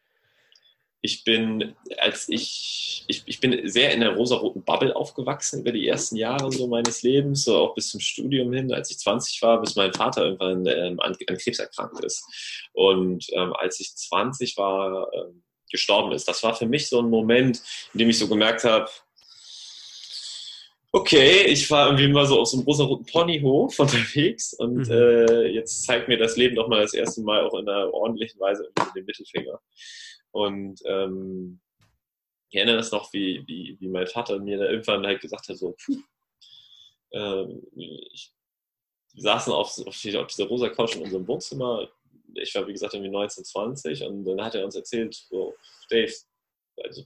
ich 1.02 1.24
bin, 1.24 1.76
als 1.98 2.28
ich, 2.28 3.06
ich, 3.08 3.24
ich 3.26 3.40
bin 3.40 3.70
sehr 3.70 3.94
in 3.94 4.02
der 4.02 4.16
rosaroten 4.16 4.64
Bubble 4.64 4.94
aufgewachsen 4.94 5.62
über 5.62 5.72
die 5.72 5.88
ersten 5.88 6.18
Jahre 6.18 6.52
so 6.52 6.68
meines 6.68 7.04
Lebens, 7.04 7.46
so 7.46 7.58
auch 7.58 7.74
bis 7.74 7.90
zum 7.90 8.02
Studium 8.02 8.52
hin, 8.52 8.74
als 8.74 8.92
ich 8.92 9.00
20 9.00 9.42
war, 9.42 9.62
bis 9.62 9.78
mein 9.78 9.94
Vater 9.94 10.26
irgendwann 10.26 10.66
ähm, 10.66 11.00
an, 11.00 11.16
an, 11.28 11.38
Krebs 11.38 11.60
erkrankt 11.60 12.04
ist. 12.04 12.26
Und 12.74 13.28
ähm, 13.32 13.54
als 13.54 13.80
ich 13.80 13.96
20 13.96 14.58
war, 14.58 15.08
ähm, 15.14 15.44
gestorben 15.70 16.12
ist. 16.12 16.28
Das 16.28 16.44
war 16.44 16.56
für 16.56 16.66
mich 16.66 16.90
so 16.90 17.00
ein 17.00 17.10
Moment, 17.10 17.62
in 17.94 18.00
dem 18.00 18.10
ich 18.10 18.18
so 18.18 18.28
gemerkt 18.28 18.64
habe, 18.64 18.90
okay, 20.92 21.44
ich 21.46 21.70
war 21.70 21.88
irgendwie 21.88 22.08
mal 22.08 22.26
so 22.26 22.40
auf 22.40 22.48
so 22.48 22.58
einem 22.58 22.66
rosaroten 22.66 23.06
Ponyhof 23.06 23.80
unterwegs 23.80 24.54
und 24.54 24.88
mhm. 24.88 24.92
äh, 24.92 25.48
jetzt 25.48 25.84
zeigt 25.84 26.08
mir 26.08 26.18
das 26.18 26.36
Leben 26.38 26.56
doch 26.56 26.68
mal 26.68 26.82
das 26.82 26.94
erste 26.94 27.22
Mal 27.22 27.46
auch 27.46 27.54
in 27.54 27.68
einer 27.68 27.94
ordentlichen 27.94 28.40
Weise 28.40 28.70
den 28.96 29.06
Mittelfinger. 29.06 29.60
Und 30.32 30.80
ähm, 30.86 31.60
ich 32.50 32.58
erinnere 32.58 32.78
das 32.78 32.92
noch, 32.92 33.14
wie, 33.14 33.44
wie, 33.48 33.78
wie 33.80 33.88
mein 33.88 34.08
Vater 34.08 34.40
mir 34.40 34.58
da 34.58 34.66
irgendwann 34.66 35.06
halt 35.06 35.22
gesagt 35.22 35.48
hat, 35.48 35.58
so, 35.58 35.76
puh, 35.86 35.98
ähm, 37.14 37.62
ich, 37.76 38.34
wir 39.14 39.24
saßen 39.24 39.54
auf, 39.54 39.78
auf, 39.80 39.88
auf 39.88 40.28
dieser 40.28 40.46
rosa 40.46 40.70
Couch 40.70 40.96
in 40.96 41.04
unserem 41.04 41.28
Wohnzimmer. 41.28 41.88
Ich 42.36 42.54
war, 42.56 42.68
wie 42.68 42.74
gesagt, 42.74 42.94
irgendwie 42.94 43.12
19, 43.12 43.44
20 43.44 44.04
und 44.04 44.26
dann 44.26 44.44
hat 44.44 44.56
er 44.56 44.66
uns 44.66 44.76
erzählt, 44.76 45.16
so, 45.16 45.56
Dave, 45.90 46.14
also, 46.84 47.04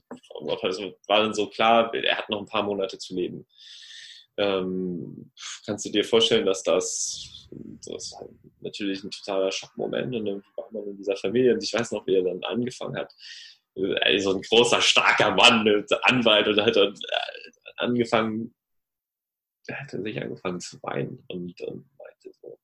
also 0.62 0.94
war 1.06 1.20
dann 1.20 1.34
so 1.34 1.48
klar, 1.48 1.92
er 1.94 2.18
hat 2.18 2.30
noch 2.30 2.40
ein 2.40 2.46
paar 2.46 2.62
Monate 2.62 2.98
zu 2.98 3.14
leben. 3.14 3.46
Ähm, 4.36 5.30
kannst 5.64 5.84
du 5.84 5.90
dir 5.90 6.04
vorstellen, 6.04 6.46
dass 6.46 6.62
das, 6.62 7.48
das 7.86 8.14
halt 8.18 8.30
natürlich 8.60 9.04
ein 9.04 9.10
totaler 9.10 9.52
Schockmoment 9.52 10.14
und 10.14 10.24
dann 10.24 10.44
war 10.56 10.72
man 10.72 10.88
in 10.88 10.96
dieser 10.96 11.16
Familie 11.16 11.54
und 11.54 11.62
ich 11.62 11.72
weiß 11.72 11.92
noch, 11.92 12.06
wie 12.06 12.16
er 12.16 12.24
dann 12.24 12.42
angefangen 12.44 12.96
hat. 12.96 13.14
Ey, 13.76 14.18
so 14.20 14.34
ein 14.34 14.42
großer, 14.42 14.80
starker 14.80 15.32
Mann, 15.32 15.66
Anwalt 16.02 16.48
und 16.48 16.60
hat 16.60 16.76
dann 16.76 16.94
äh, 16.94 17.50
angefangen, 17.76 18.54
er 19.66 19.80
hat 19.80 19.90
sich 19.90 20.20
angefangen 20.20 20.60
zu 20.60 20.82
weinen 20.82 21.24
und, 21.28 21.60
und 21.62 21.88
meinte 21.98 22.32
so, 22.40 22.58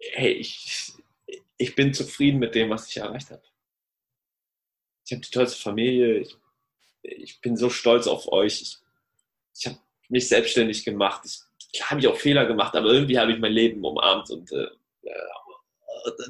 hey, 0.00 0.32
ich, 0.32 0.92
ich 1.58 1.74
bin 1.74 1.92
zufrieden 1.92 2.38
mit 2.38 2.54
dem, 2.54 2.70
was 2.70 2.88
ich 2.88 2.96
erreicht 2.96 3.30
habe. 3.30 3.42
Ich 5.04 5.12
habe 5.12 5.22
die 5.22 5.30
tollste 5.30 5.60
Familie, 5.60 6.18
ich 6.18 6.36
ich 7.02 7.40
bin 7.40 7.56
so 7.56 7.70
stolz 7.70 8.06
auf 8.06 8.30
euch. 8.32 8.60
Ich, 8.60 8.78
ich 9.56 9.66
habe 9.66 9.78
mich 10.08 10.28
selbstständig 10.28 10.84
gemacht. 10.84 11.22
Ich, 11.24 11.40
klar 11.72 11.90
habe 11.90 12.00
ich 12.00 12.08
auch 12.08 12.16
Fehler 12.16 12.46
gemacht, 12.46 12.74
aber 12.74 12.88
irgendwie 12.88 13.18
habe 13.18 13.32
ich 13.32 13.38
mein 13.38 13.52
Leben 13.52 13.84
umarmt 13.84 14.30
und 14.30 14.50
äh, 14.52 14.66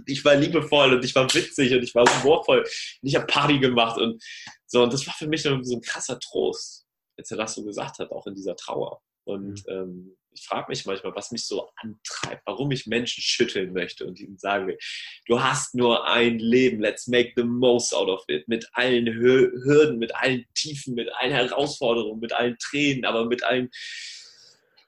ich 0.07 0.25
war 0.25 0.35
liebevoll 0.35 0.95
und 0.95 1.05
ich 1.05 1.15
war 1.15 1.33
witzig 1.33 1.73
und 1.73 1.83
ich 1.83 1.95
war 1.95 2.05
humorvoll 2.05 2.61
und 2.61 3.09
ich 3.09 3.15
habe 3.15 3.27
Party 3.27 3.59
gemacht 3.59 3.99
und 3.99 4.23
so. 4.67 4.83
Und 4.83 4.93
das 4.93 5.07
war 5.07 5.15
für 5.15 5.27
mich 5.27 5.43
so 5.43 5.51
ein 5.51 5.81
krasser 5.83 6.19
Trost, 6.19 6.87
als 7.17 7.31
er 7.31 7.37
das 7.37 7.55
so 7.55 7.65
gesagt 7.65 7.99
hat, 7.99 8.11
auch 8.11 8.27
in 8.27 8.35
dieser 8.35 8.57
Trauer. 8.57 9.03
Und 9.25 9.67
mhm. 9.67 9.73
ähm, 9.73 10.17
ich 10.39 10.47
frage 10.47 10.67
mich 10.69 10.87
manchmal, 10.87 11.15
was 11.15 11.31
mich 11.31 11.47
so 11.47 11.71
antreibt, 11.77 12.43
warum 12.47 12.71
ich 12.71 12.87
Menschen 12.87 13.23
schütteln 13.23 13.73
möchte 13.73 14.07
und 14.07 14.21
ihnen 14.21 14.39
sage, 14.39 14.79
du 15.27 15.43
hast 15.43 15.75
nur 15.75 16.07
ein 16.07 16.39
Leben, 16.39 16.81
let's 16.81 17.07
make 17.07 17.33
the 17.37 17.45
most 17.45 17.95
out 17.95 18.09
of 18.09 18.25
it, 18.29 18.47
mit 18.49 18.69
allen 18.73 19.07
Hürden, 19.07 19.99
mit 19.99 20.15
allen 20.15 20.47
Tiefen, 20.55 20.95
mit 20.95 21.13
allen 21.15 21.33
Herausforderungen, 21.33 22.21
mit 22.21 22.33
allen 22.33 22.57
Tränen, 22.59 23.05
aber 23.05 23.27
mit 23.27 23.43
allen 23.43 23.71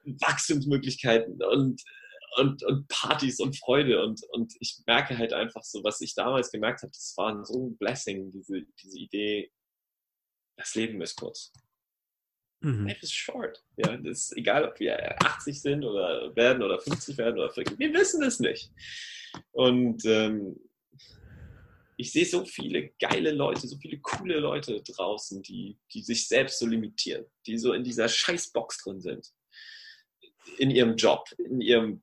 Wachstumsmöglichkeiten 0.05 1.43
und, 1.43 1.83
und, 2.37 2.63
und 2.63 2.89
Partys 2.89 3.41
und 3.41 3.59
Freude. 3.59 4.03
Und, 4.03 4.23
und 4.31 4.55
ich 4.61 4.79
merke 4.87 5.19
halt 5.19 5.33
einfach 5.33 5.63
so, 5.63 5.83
was 5.85 6.01
ich 6.01 6.15
damals 6.15 6.51
gemerkt 6.51 6.83
habe, 6.83 6.93
das 6.93 7.15
war 7.17 7.45
so 7.45 7.69
ein 7.69 7.77
Blessing, 7.77 8.31
diese, 8.31 8.63
diese 8.83 8.99
Idee, 8.99 9.51
das 10.57 10.75
Leben 10.75 11.01
ist 11.01 11.17
kurz. 11.17 11.53
Mhm. 12.61 12.87
Life 12.87 13.03
is 13.03 13.13
short. 13.13 13.63
Ja, 13.77 13.97
das 13.97 14.23
ist 14.23 14.37
egal, 14.37 14.65
ob 14.65 14.79
wir 14.81 15.17
80 15.25 15.61
sind 15.61 15.85
oder 15.85 16.35
werden 16.37 16.63
oder 16.63 16.79
50 16.79 17.17
werden 17.17 17.39
oder 17.39 17.51
40. 17.51 17.79
Wir 17.79 17.93
wissen 17.95 18.23
es 18.23 18.39
nicht. 18.41 18.71
Und 19.53 20.05
ähm, 20.05 20.57
ich 21.97 22.13
sehe 22.13 22.25
so 22.25 22.45
viele 22.45 22.91
geile 22.99 23.33
Leute, 23.33 23.67
so 23.69 23.77
viele 23.77 23.99
coole 23.99 24.39
Leute 24.39 24.83
draußen, 24.83 25.43
die, 25.43 25.79
die 25.93 26.03
sich 26.03 26.29
selbst 26.29 26.59
so 26.59 26.67
limitieren, 26.67 27.27
die 27.47 27.59
so 27.59 27.73
in 27.73 27.85
dieser 27.85 28.09
Scheißbox 28.09 28.85
drin 28.85 29.01
sind. 29.01 29.31
In 30.59 30.71
ihrem 30.71 30.97
Job, 30.97 31.29
in 31.39 31.61
ihrem 31.61 32.03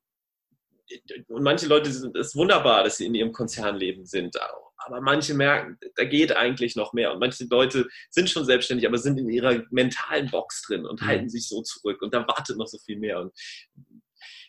und 1.28 1.43
manche 1.43 1.67
Leute 1.67 1.91
sind 1.91 2.15
es 2.15 2.36
wunderbar, 2.36 2.84
dass 2.84 2.97
sie 2.97 3.06
in 3.06 3.15
ihrem 3.15 3.32
Konzernleben 3.32 4.06
sind. 4.06 4.38
Aber 4.78 5.02
manche 5.02 5.34
merken, 5.34 5.78
da 5.95 6.06
geht 6.06 6.36
eigentlich 6.36 6.76
noch 6.76 6.93
mehr. 6.93 7.12
Und 7.12 7.19
manche 7.19 7.45
Leute 7.50 7.88
sind 8.10 8.30
schon 8.30 8.45
selbstständig, 8.45 8.88
aber 8.88 8.97
sind 8.97 9.19
in 9.19 9.30
ihrer 9.30 9.63
mentalen 9.69 10.30
Box 10.32 10.63
drin 10.63 10.86
und 10.86 11.02
mhm. 11.02 11.06
halten 11.06 11.30
sich 11.30 11.47
so 11.47 11.62
zurück. 11.62 12.02
Und 12.02 12.13
da 12.13 12.26
wartet 12.28 12.58
noch 12.58 12.67
so 12.67 12.78
viel 12.80 12.97
mehr. 12.97 13.19
Und 13.19 13.34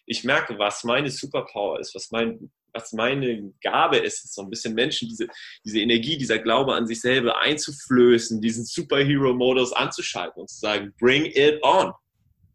ich 0.06 0.24
merke, 0.24 0.58
was 0.58 0.84
meine 0.84 1.10
Superpower 1.10 1.80
ist, 1.80 1.94
was 1.94 2.10
mein, 2.10 2.50
was 2.72 2.92
meine 2.92 3.52
Gabe 3.60 3.98
ist, 3.98 4.24
ist 4.24 4.34
so 4.34 4.42
ein 4.42 4.50
bisschen 4.50 4.74
Menschen 4.74 5.08
diese, 5.08 5.26
diese 5.64 5.80
Energie, 5.80 6.16
dieser 6.16 6.38
Glaube 6.38 6.74
an 6.74 6.86
sich 6.86 7.00
selber 7.00 7.40
einzuflößen, 7.40 8.40
diesen 8.40 8.64
Superhero-Modus 8.64 9.72
anzuschalten 9.72 10.42
und 10.42 10.48
zu 10.48 10.58
sagen, 10.58 10.94
bring 11.00 11.26
it 11.26 11.62
on. 11.62 11.92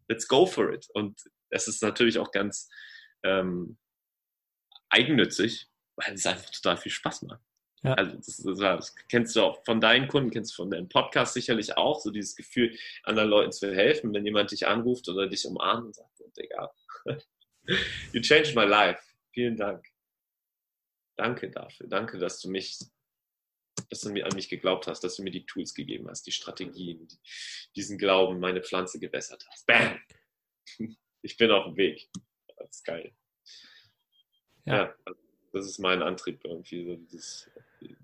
Let's 0.08 0.26
go 0.26 0.46
for 0.46 0.72
it. 0.72 0.86
Und 0.94 1.20
das 1.50 1.68
ist 1.68 1.82
natürlich 1.82 2.18
auch 2.18 2.30
ganz, 2.32 2.68
ähm, 3.24 3.76
eigennützig, 4.90 5.68
weil 5.96 6.14
es 6.14 6.26
einfach 6.26 6.50
total 6.50 6.76
viel 6.76 6.92
Spaß 6.92 7.22
macht. 7.22 7.42
Ja. 7.82 7.94
Also 7.94 8.16
das, 8.16 8.36
das, 8.38 8.58
das, 8.58 8.94
kennst 9.08 9.36
du 9.36 9.42
auch 9.42 9.62
von 9.64 9.80
deinen 9.80 10.08
Kunden, 10.08 10.30
kennst 10.30 10.52
du 10.52 10.56
von 10.62 10.70
deinem 10.70 10.88
Podcast 10.88 11.34
sicherlich 11.34 11.76
auch, 11.76 12.00
so 12.00 12.10
dieses 12.10 12.34
Gefühl, 12.34 12.76
anderen 13.02 13.28
Leuten 13.28 13.52
zu 13.52 13.74
helfen, 13.74 14.14
wenn 14.14 14.24
jemand 14.24 14.52
dich 14.52 14.66
anruft 14.66 15.08
oder 15.08 15.28
dich 15.28 15.44
umarmt 15.46 15.86
und 15.86 15.94
sagt, 15.94 16.10
Digga, 16.38 16.72
you 18.12 18.20
changed 18.22 18.54
my 18.56 18.64
life. 18.64 19.02
Vielen 19.32 19.56
Dank. 19.56 19.86
Danke 21.16 21.50
dafür. 21.50 21.86
Danke, 21.86 22.18
dass 22.18 22.40
du 22.40 22.48
mich, 22.48 22.78
dass 23.90 24.00
du 24.00 24.10
mir 24.10 24.24
an 24.24 24.34
mich 24.34 24.48
geglaubt 24.48 24.86
hast, 24.86 25.04
dass 25.04 25.16
du 25.16 25.22
mir 25.22 25.30
die 25.30 25.44
Tools 25.44 25.74
gegeben 25.74 26.08
hast, 26.08 26.26
die 26.26 26.32
Strategien, 26.32 27.06
diesen 27.76 27.98
Glauben, 27.98 28.40
meine 28.40 28.62
Pflanze 28.62 28.98
gewässert 28.98 29.44
hast. 29.50 29.66
Bam! 29.66 29.98
Ich 31.26 31.38
bin 31.38 31.50
auf 31.50 31.64
dem 31.64 31.78
Weg. 31.78 32.10
Das 32.66 32.76
ist 32.76 32.84
geil. 32.84 33.12
Ja. 34.64 34.74
ja. 34.76 34.94
das 35.52 35.66
ist 35.66 35.78
mein 35.78 36.02
Antrieb 36.02 36.44
irgendwie. 36.44 36.84
So 36.84 36.96
dieses, 36.96 37.50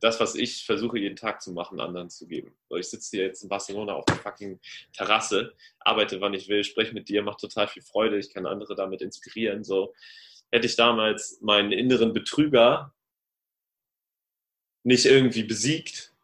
das, 0.01 0.21
was 0.21 0.35
ich 0.35 0.65
versuche 0.65 0.99
jeden 0.99 1.17
Tag 1.17 1.41
zu 1.43 1.53
machen, 1.53 1.81
anderen 1.81 2.11
zu 2.11 2.27
geben. 2.27 2.55
So, 2.69 2.77
ich 2.77 2.89
sitze 2.89 3.17
hier 3.17 3.27
jetzt 3.27 3.43
in 3.43 3.49
Barcelona 3.49 3.95
auf 3.95 4.05
der 4.05 4.17
fucking 4.17 4.61
Terrasse, 4.93 5.55
arbeite 5.79 6.21
wann 6.21 6.35
ich 6.35 6.49
will, 6.49 6.65
spreche 6.65 6.93
mit 6.93 7.09
dir, 7.09 7.23
macht 7.23 7.41
total 7.41 7.69
viel 7.69 7.83
Freude, 7.83 8.19
ich 8.19 8.33
kann 8.33 8.47
andere 8.47 8.75
damit 8.75 9.03
inspirieren. 9.03 9.65
So 9.65 9.95
hätte 10.51 10.67
ich 10.67 10.77
damals 10.77 11.41
meinen 11.41 11.73
inneren 11.73 12.13
Betrüger 12.13 12.93
nicht 14.83 15.07
irgendwie 15.07 15.45
besiegt, 15.45 16.15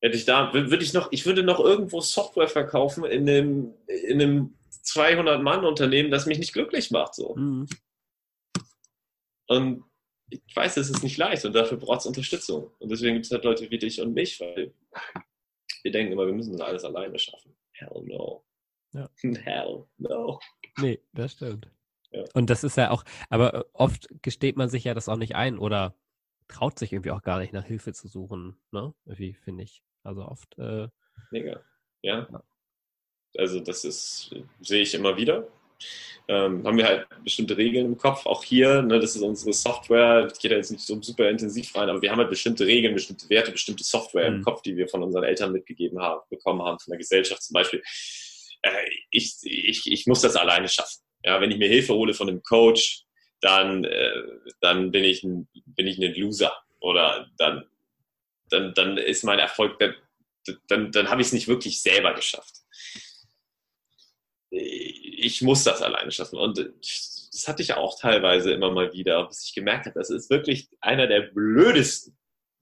hätte 0.00 0.16
ich 0.16 0.24
da, 0.24 0.52
würde 0.52 0.82
ich 0.82 0.92
noch, 0.92 1.12
ich 1.12 1.26
würde 1.26 1.42
noch 1.42 1.60
irgendwo 1.60 2.00
Software 2.00 2.48
verkaufen 2.48 3.04
in 3.04 3.28
einem, 3.28 3.74
in 3.86 4.20
einem 4.20 4.54
200-Mann-Unternehmen, 4.70 6.10
das 6.10 6.26
mich 6.26 6.38
nicht 6.38 6.52
glücklich 6.52 6.90
macht. 6.90 7.14
So. 7.14 7.34
Mhm. 7.36 7.66
Und 9.48 9.84
ich 10.30 10.54
weiß, 10.54 10.76
es 10.76 10.90
ist 10.90 11.02
nicht 11.02 11.18
leicht 11.18 11.44
und 11.44 11.54
dafür 11.54 11.76
braucht 11.76 12.00
es 12.00 12.06
Unterstützung. 12.06 12.70
Und 12.78 12.90
deswegen 12.90 13.14
gibt 13.14 13.26
es 13.26 13.32
halt 13.32 13.44
Leute 13.44 13.70
wie 13.70 13.78
dich 13.78 14.00
und 14.00 14.14
mich, 14.14 14.38
weil 14.40 14.72
wir 15.82 15.90
denken 15.90 16.12
immer, 16.12 16.26
wir 16.26 16.32
müssen 16.32 16.52
das 16.52 16.60
alles 16.60 16.84
alleine 16.84 17.18
schaffen. 17.18 17.56
Hell 17.72 18.02
no. 18.04 18.44
Ja. 18.92 19.10
Hell 19.22 19.86
no. 19.98 20.38
Nee, 20.78 21.00
das 21.12 21.32
stimmt. 21.32 21.68
Ja. 22.12 22.24
Und 22.34 22.50
das 22.50 22.64
ist 22.64 22.76
ja 22.76 22.90
auch, 22.90 23.04
aber 23.28 23.66
oft 23.72 24.08
gesteht 24.22 24.56
man 24.56 24.68
sich 24.68 24.84
ja 24.84 24.94
das 24.94 25.08
auch 25.08 25.16
nicht 25.16 25.34
ein 25.34 25.58
oder 25.58 25.96
traut 26.48 26.78
sich 26.78 26.92
irgendwie 26.92 27.12
auch 27.12 27.22
gar 27.22 27.38
nicht 27.38 27.52
nach 27.52 27.64
Hilfe 27.64 27.92
zu 27.92 28.08
suchen, 28.08 28.60
ne? 28.72 28.92
Irgendwie, 29.04 29.34
finde 29.34 29.64
ich. 29.64 29.82
Also 30.02 30.22
oft. 30.22 30.58
Äh, 30.58 30.88
Mega. 31.30 31.62
Ja. 32.02 32.28
ja. 32.30 32.42
Also 33.36 33.60
das 33.60 33.84
ist, 33.84 34.34
sehe 34.60 34.82
ich 34.82 34.94
immer 34.94 35.16
wieder. 35.16 35.46
Ähm, 36.28 36.64
haben 36.64 36.76
wir 36.76 36.86
halt 36.86 37.08
bestimmte 37.24 37.56
Regeln 37.56 37.86
im 37.86 37.98
Kopf. 37.98 38.24
Auch 38.26 38.44
hier, 38.44 38.82
ne, 38.82 39.00
das 39.00 39.16
ist 39.16 39.22
unsere 39.22 39.52
Software. 39.52 40.28
Ich 40.32 40.38
gehe 40.38 40.50
da 40.50 40.56
jetzt 40.56 40.70
nicht 40.70 40.84
so 40.84 41.00
super 41.02 41.28
intensiv 41.28 41.74
rein, 41.74 41.88
aber 41.88 42.00
wir 42.02 42.10
haben 42.10 42.18
halt 42.18 42.30
bestimmte 42.30 42.66
Regeln, 42.66 42.94
bestimmte 42.94 43.28
Werte, 43.28 43.50
bestimmte 43.50 43.82
Software 43.82 44.30
mhm. 44.30 44.36
im 44.36 44.44
Kopf, 44.44 44.62
die 44.62 44.76
wir 44.76 44.88
von 44.88 45.02
unseren 45.02 45.24
Eltern 45.24 45.52
mitgegeben 45.52 45.98
haben, 46.00 46.20
bekommen 46.30 46.62
haben, 46.62 46.78
von 46.78 46.92
der 46.92 46.98
Gesellschaft 46.98 47.42
zum 47.42 47.54
Beispiel. 47.54 47.82
Äh, 48.62 48.70
ich, 49.10 49.38
ich, 49.42 49.90
ich 49.90 50.06
muss 50.06 50.20
das 50.20 50.36
alleine 50.36 50.68
schaffen. 50.68 51.00
Ja, 51.24 51.40
wenn 51.40 51.50
ich 51.50 51.58
mir 51.58 51.68
Hilfe 51.68 51.94
hole 51.94 52.14
von 52.14 52.28
einem 52.28 52.42
Coach, 52.42 53.02
dann, 53.40 53.84
äh, 53.84 54.22
dann 54.60 54.92
bin 54.92 55.02
ich 55.02 55.24
ein, 55.24 55.48
bin 55.66 55.86
ich 55.86 55.98
ein 55.98 56.14
Loser. 56.14 56.52
Oder 56.78 57.28
dann, 57.38 57.64
dann, 58.50 58.72
dann 58.74 58.98
ist 58.98 59.24
mein 59.24 59.38
Erfolg, 59.40 59.78
dann, 59.80 59.94
dann, 60.68 60.92
dann 60.92 61.10
habe 61.10 61.22
ich 61.22 61.28
es 61.28 61.32
nicht 61.32 61.48
wirklich 61.48 61.82
selber 61.82 62.14
geschafft 62.14 62.60
ich 64.50 65.42
muss 65.42 65.64
das 65.64 65.82
alleine 65.82 66.10
schaffen. 66.10 66.38
Und 66.38 66.58
das 66.58 67.46
hatte 67.46 67.62
ich 67.62 67.74
auch 67.74 67.98
teilweise 67.98 68.52
immer 68.52 68.70
mal 68.70 68.92
wieder, 68.92 69.26
bis 69.26 69.44
ich 69.44 69.54
gemerkt 69.54 69.86
habe, 69.86 69.98
das 69.98 70.10
ist 70.10 70.30
wirklich 70.30 70.68
einer 70.80 71.06
der 71.06 71.22
blödesten 71.22 72.16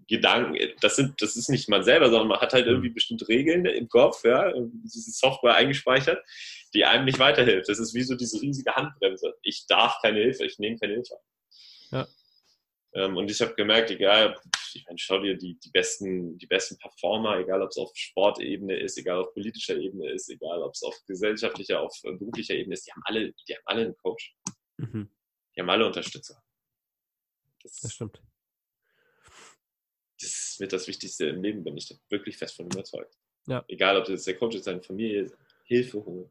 Gedanken. 0.07 0.57
Das, 0.81 0.96
sind, 0.96 1.20
das 1.20 1.37
ist 1.37 1.48
nicht 1.48 1.68
man 1.68 1.83
selber, 1.83 2.11
sondern 2.11 2.29
man 2.29 2.40
hat 2.40 2.53
halt 2.53 2.66
irgendwie 2.66 2.90
bestimmte 2.90 3.29
Regeln 3.29 3.64
im 3.66 3.88
Kopf, 3.88 4.24
ja, 4.24 4.53
diese 4.85 5.11
Software 5.11 5.55
eingespeichert, 5.55 6.22
die 6.74 6.85
einem 6.85 7.05
nicht 7.05 7.18
weiterhilft. 7.18 7.68
Das 7.68 7.79
ist 7.79 7.94
wie 7.94 8.03
so 8.03 8.14
diese 8.14 8.40
riesige 8.40 8.74
Handbremse. 8.74 9.35
Ich 9.42 9.66
darf 9.66 9.98
keine 10.03 10.20
Hilfe, 10.20 10.44
ich 10.44 10.59
nehme 10.59 10.79
keine 10.79 10.94
Hilfe. 10.94 11.14
Ja. 11.90 12.07
Ähm, 12.94 13.16
und 13.16 13.31
ich 13.31 13.40
habe 13.40 13.55
gemerkt, 13.55 13.90
egal, 13.90 14.40
ich 14.74 14.85
meine, 14.87 14.98
schau 14.98 15.20
dir 15.20 15.37
die, 15.37 15.59
die, 15.59 15.70
besten, 15.70 16.38
die 16.38 16.46
besten 16.46 16.79
Performer, 16.79 17.38
egal 17.38 17.62
ob 17.62 17.70
es 17.70 17.77
auf 17.77 17.90
Sportebene 17.94 18.79
ist, 18.79 18.96
egal 18.96 19.18
auf 19.18 19.33
politischer 19.35 19.77
Ebene 19.77 20.11
ist, 20.11 20.29
egal 20.31 20.62
ob 20.62 20.72
es 20.72 20.83
auf 20.83 20.96
gesellschaftlicher, 21.07 21.81
auf 21.81 21.94
äh, 22.05 22.12
beruflicher 22.12 22.55
Ebene 22.55 22.74
ist, 22.74 22.87
die 22.87 22.92
haben 22.92 23.03
alle, 23.05 23.33
die 23.33 23.55
haben 23.55 23.62
alle 23.66 23.83
einen 23.83 23.96
Coach. 23.96 24.35
Mhm. 24.79 25.11
Die 25.55 25.61
haben 25.61 25.70
alle 25.70 25.87
Unterstützer. 25.87 26.42
Das, 27.62 27.81
das 27.81 27.92
stimmt. 27.92 28.22
Das 30.20 30.57
wird 30.59 30.72
das 30.72 30.88
Wichtigste 30.88 31.27
im 31.27 31.42
Leben, 31.42 31.62
bin 31.62 31.77
ich 31.77 31.88
da 31.88 31.94
wirklich 32.09 32.37
fest 32.37 32.57
von 32.57 32.66
überzeugt. 32.66 33.16
Ja. 33.46 33.64
Egal, 33.68 33.96
ob 33.96 34.07
das 34.07 34.24
der 34.24 34.37
Coach 34.37 34.57
ist, 34.57 34.64
seine 34.64 34.83
Familie, 34.83 35.31
Hilfe 35.64 36.05
holen. 36.05 36.31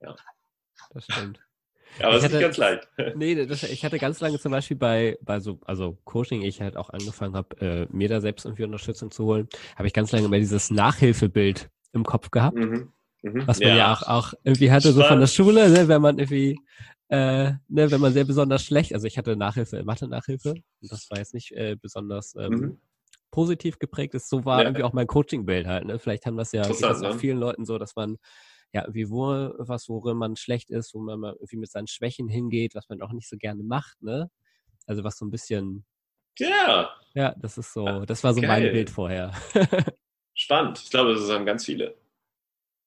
Ja. 0.00 0.16
Das 0.90 1.04
stimmt. 1.04 1.40
Aber 2.00 2.16
es 2.16 2.24
ist 2.24 2.32
nicht 2.32 2.40
ganz 2.40 2.56
leicht. 2.56 2.88
Nee, 3.16 3.46
das, 3.46 3.62
ich 3.64 3.84
hatte 3.84 3.98
ganz 3.98 4.20
lange 4.20 4.38
zum 4.38 4.52
Beispiel 4.52 4.76
bei, 4.76 5.18
bei 5.22 5.40
so, 5.40 5.58
also 5.64 5.98
Coaching, 6.04 6.42
ich 6.42 6.60
halt 6.60 6.76
auch 6.76 6.90
angefangen 6.90 7.34
habe, 7.34 7.60
äh, 7.60 7.86
mir 7.90 8.08
da 8.08 8.20
selbst 8.20 8.44
irgendwie 8.44 8.64
Unterstützung 8.64 9.10
zu 9.10 9.24
holen, 9.24 9.48
habe 9.76 9.86
ich 9.86 9.92
ganz 9.92 10.12
lange 10.12 10.26
immer 10.26 10.38
dieses 10.38 10.70
Nachhilfebild 10.70 11.70
im 11.92 12.04
Kopf 12.04 12.30
gehabt. 12.30 12.56
Mhm. 12.56 12.92
Mhm. 13.22 13.46
Was 13.46 13.60
man 13.60 13.68
ja. 13.70 13.76
ja, 13.76 13.92
auch, 13.92 14.02
auch 14.02 14.34
irgendwie 14.42 14.70
hatte, 14.70 14.88
Spannend. 14.88 15.02
so 15.02 15.08
von 15.08 15.20
der 15.20 15.26
Schule, 15.26 15.68
ne, 15.70 15.88
wenn 15.88 16.02
man 16.02 16.18
irgendwie, 16.18 16.58
äh, 17.08 17.52
ne, 17.68 17.90
wenn 17.90 18.00
man 18.00 18.12
sehr 18.12 18.24
besonders 18.24 18.64
schlecht, 18.64 18.94
also 18.94 19.06
ich 19.06 19.16
hatte 19.16 19.36
Nachhilfe, 19.36 19.84
Mathe-Nachhilfe, 19.84 20.50
und 20.50 20.90
das 20.90 21.08
war 21.10 21.18
jetzt 21.18 21.34
nicht 21.34 21.52
äh, 21.52 21.76
besonders 21.80 22.34
ähm, 22.36 22.52
mhm. 22.52 22.78
positiv 23.30 23.78
geprägt 23.78 24.14
ist, 24.14 24.28
so 24.28 24.44
war 24.44 24.60
ja. 24.60 24.64
irgendwie 24.64 24.82
auch 24.82 24.92
mein 24.92 25.06
Coaching-Bild 25.06 25.66
halt. 25.66 25.86
Ne? 25.86 25.98
Vielleicht 25.98 26.26
haben 26.26 26.36
das 26.36 26.52
ja 26.52 26.62
das 26.62 26.82
auch 26.82 27.00
ne? 27.00 27.18
vielen 27.18 27.38
Leuten 27.38 27.64
so, 27.64 27.78
dass 27.78 27.94
man 27.94 28.18
ja, 28.72 28.82
irgendwie 28.82 29.10
wo, 29.10 29.52
was, 29.58 29.88
worin 29.88 30.16
man 30.16 30.36
schlecht 30.36 30.70
ist, 30.70 30.94
wo 30.94 31.00
man 31.00 31.20
mal 31.20 31.32
irgendwie 31.34 31.56
mit 31.56 31.70
seinen 31.70 31.86
Schwächen 31.86 32.28
hingeht, 32.28 32.74
was 32.74 32.88
man 32.88 33.02
auch 33.02 33.12
nicht 33.12 33.28
so 33.28 33.36
gerne 33.36 33.62
macht, 33.62 34.02
ne? 34.02 34.30
Also 34.86 35.04
was 35.04 35.18
so 35.18 35.26
ein 35.26 35.30
bisschen. 35.30 35.84
Ja. 36.38 36.90
Ja, 37.14 37.34
das 37.38 37.58
ist 37.58 37.72
so, 37.72 38.04
das 38.06 38.24
war 38.24 38.32
so 38.32 38.40
Geil. 38.40 38.48
mein 38.48 38.72
Bild 38.72 38.90
vorher. 38.90 39.32
Spannend. 40.34 40.80
Ich 40.82 40.90
glaube, 40.90 41.12
das 41.14 41.28
haben 41.30 41.44
ganz 41.44 41.66
viele. 41.66 41.94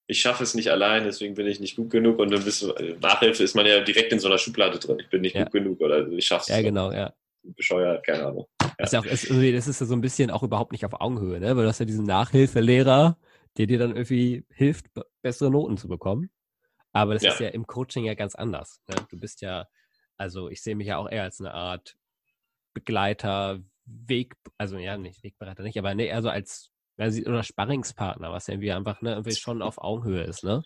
Ich 0.07 0.21
schaffe 0.21 0.43
es 0.43 0.55
nicht 0.55 0.69
allein, 0.71 1.03
deswegen 1.03 1.35
bin 1.35 1.47
ich 1.47 1.59
nicht 1.59 1.75
gut 1.75 1.89
genug 1.89 2.19
und 2.19 2.31
dann 2.31 2.43
bist 2.43 2.61
du, 2.61 2.71
äh, 2.73 2.97
Nachhilfe 2.99 3.43
ist 3.43 3.55
man 3.55 3.65
ja 3.65 3.79
direkt 3.81 4.11
in 4.11 4.19
so 4.19 4.27
einer 4.27 4.37
Schublade 4.37 4.79
drin. 4.79 4.99
Ich 4.99 5.09
bin 5.09 5.21
nicht 5.21 5.35
ja. 5.35 5.43
gut 5.43 5.53
genug 5.53 5.81
oder 5.81 6.07
ich 6.07 6.25
schaffe 6.25 6.43
es. 6.43 6.47
Ja, 6.49 6.61
genau, 6.61 6.91
ja. 6.91 7.13
Bescheuert, 7.43 8.05
keine 8.05 8.25
Ahnung. 8.25 8.47
Ja. 8.61 8.71
Das, 8.79 8.93
ist 8.93 8.99
auch, 8.99 9.05
das 9.05 9.67
ist 9.67 9.79
ja 9.79 9.85
so 9.85 9.93
ein 9.93 10.01
bisschen 10.01 10.31
auch 10.31 10.43
überhaupt 10.43 10.71
nicht 10.71 10.85
auf 10.85 10.99
Augenhöhe, 10.99 11.39
ne? 11.39 11.55
Weil 11.55 11.63
du 11.63 11.69
hast 11.69 11.79
ja 11.79 11.85
diesen 11.85 12.05
Nachhilfelehrer, 12.05 13.17
der 13.57 13.67
dir 13.67 13.79
dann 13.79 13.95
irgendwie 13.95 14.45
hilft, 14.49 14.87
bessere 15.21 15.51
Noten 15.51 15.77
zu 15.77 15.87
bekommen. 15.87 16.29
Aber 16.91 17.13
das 17.13 17.23
ja. 17.23 17.31
ist 17.31 17.39
ja 17.39 17.49
im 17.49 17.67
Coaching 17.67 18.05
ja 18.05 18.13
ganz 18.13 18.35
anders. 18.35 18.81
Ne? 18.87 18.95
Du 19.09 19.19
bist 19.19 19.41
ja, 19.41 19.67
also 20.17 20.49
ich 20.49 20.61
sehe 20.61 20.75
mich 20.75 20.87
ja 20.87 20.97
auch 20.97 21.09
eher 21.09 21.23
als 21.23 21.39
eine 21.39 21.53
Art 21.53 21.97
Begleiter, 22.73 23.61
Weg, 23.85 24.33
also 24.57 24.77
ja, 24.77 24.97
nicht 24.97 25.23
Wegbereiter 25.23 25.63
nicht, 25.63 25.77
aber 25.77 25.93
eher 25.93 26.21
so 26.21 26.29
als 26.29 26.71
oder 26.97 27.43
Sparringspartner, 27.43 28.31
was 28.31 28.47
ja 28.47 28.53
irgendwie 28.53 28.71
einfach 28.71 29.01
ne, 29.01 29.11
irgendwie 29.11 29.35
schon 29.35 29.61
auf 29.61 29.77
Augenhöhe 29.77 30.23
ist, 30.23 30.43
ne? 30.43 30.63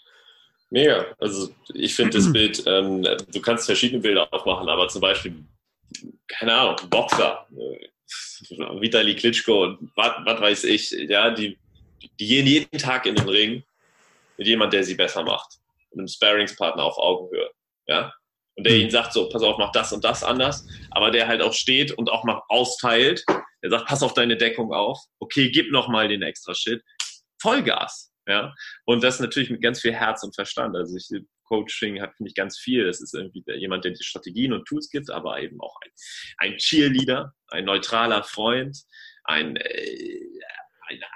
Mega. 0.69 1.05
Also 1.17 1.49
ich 1.73 1.95
finde 1.95 2.17
das 2.17 2.31
Bild, 2.31 2.63
ähm, 2.67 3.01
du 3.01 3.41
kannst 3.41 3.65
verschiedene 3.65 4.01
Bilder 4.01 4.31
aufmachen, 4.31 4.69
aber 4.69 4.87
zum 4.87 5.01
Beispiel, 5.01 5.43
keine 6.27 6.53
Ahnung, 6.53 6.75
Boxer, 6.89 7.47
äh, 7.51 8.79
Vitali 8.79 9.15
Klitschko 9.15 9.63
und 9.63 9.91
was 9.95 10.41
weiß 10.41 10.63
ich, 10.65 10.91
ja, 10.91 11.31
die 11.31 11.57
die 11.99 12.27
gehen 12.27 12.47
jeden 12.47 12.77
Tag 12.77 13.05
in 13.05 13.15
den 13.15 13.29
Ring 13.29 13.63
mit 14.37 14.47
jemand, 14.47 14.73
der 14.73 14.83
sie 14.83 14.95
besser 14.95 15.23
macht. 15.23 15.59
Mit 15.91 15.99
einem 15.99 16.07
Sparingspartner 16.07 16.83
auf 16.83 16.97
Augenhöhe. 16.97 17.49
Ja? 17.87 18.13
Und 18.55 18.65
der 18.65 18.73
mhm. 18.73 18.81
ihnen 18.81 18.91
sagt 18.91 19.13
so, 19.13 19.29
pass 19.29 19.41
auf, 19.41 19.57
mach 19.57 19.71
das 19.71 19.91
und 19.93 20.03
das 20.03 20.23
anders. 20.23 20.67
Aber 20.91 21.11
der 21.11 21.27
halt 21.27 21.41
auch 21.41 21.53
steht 21.53 21.91
und 21.91 22.09
auch 22.09 22.23
mal 22.23 22.41
austeilt. 22.47 23.23
Der 23.63 23.69
sagt, 23.69 23.87
pass 23.87 24.03
auf 24.03 24.13
deine 24.13 24.37
Deckung 24.37 24.73
auf. 24.73 24.99
Okay, 25.19 25.49
gib 25.49 25.71
noch 25.71 25.87
mal 25.87 26.07
den 26.07 26.21
extra 26.21 26.53
Shit. 26.53 26.81
Vollgas. 27.41 28.11
Ja? 28.27 28.53
Und 28.85 29.03
das 29.03 29.19
natürlich 29.19 29.49
mit 29.49 29.61
ganz 29.61 29.81
viel 29.81 29.93
Herz 29.93 30.23
und 30.23 30.35
Verstand. 30.35 30.75
Also 30.75 30.95
ich 30.95 31.09
Coaching 31.49 31.99
hat, 31.99 32.15
finde 32.15 32.29
ich, 32.29 32.35
ganz 32.35 32.57
viel. 32.59 32.85
Das 32.85 33.01
ist 33.01 33.13
irgendwie 33.13 33.43
jemand, 33.57 33.83
der 33.83 33.91
die 33.91 34.03
Strategien 34.03 34.53
und 34.53 34.65
Tools 34.65 34.89
gibt, 34.89 35.09
aber 35.09 35.41
eben 35.41 35.59
auch 35.59 35.75
ein, 35.83 35.91
ein 36.37 36.57
Cheerleader, 36.57 37.33
ein 37.47 37.65
neutraler 37.65 38.23
Freund, 38.23 38.77
ein, 39.23 39.57
äh, 39.57 40.19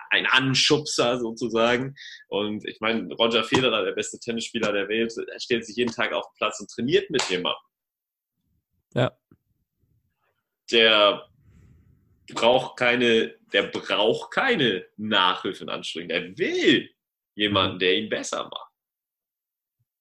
ein, 0.10 0.26
Anschubser 0.28 1.20
sozusagen. 1.20 1.96
Und 2.28 2.68
ich 2.68 2.80
meine, 2.80 3.14
Roger 3.16 3.44
Federer, 3.44 3.84
der 3.84 3.94
beste 3.94 4.20
Tennisspieler 4.20 4.72
der 4.72 4.88
Welt, 4.88 5.14
stellt 5.38 5.66
sich 5.66 5.76
jeden 5.76 5.94
Tag 5.94 6.14
auf 6.14 6.26
den 6.26 6.38
Platz 6.38 6.60
und 6.60 6.70
trainiert 6.70 7.10
mit 7.10 7.24
jemandem. 7.30 7.62
Ja. 8.94 9.18
Der 10.72 11.28
braucht 12.34 12.78
keine, 12.78 13.36
der 13.52 13.64
braucht 13.64 14.32
keine 14.32 14.86
Nachhilfe 14.98 15.64
in 15.64 15.70
Anstrengung. 15.70 16.10
Der 16.10 16.38
will 16.38 16.90
jemanden, 17.36 17.80
der 17.80 17.98
ihn 17.98 18.10
besser 18.10 18.44
macht. 18.44 18.72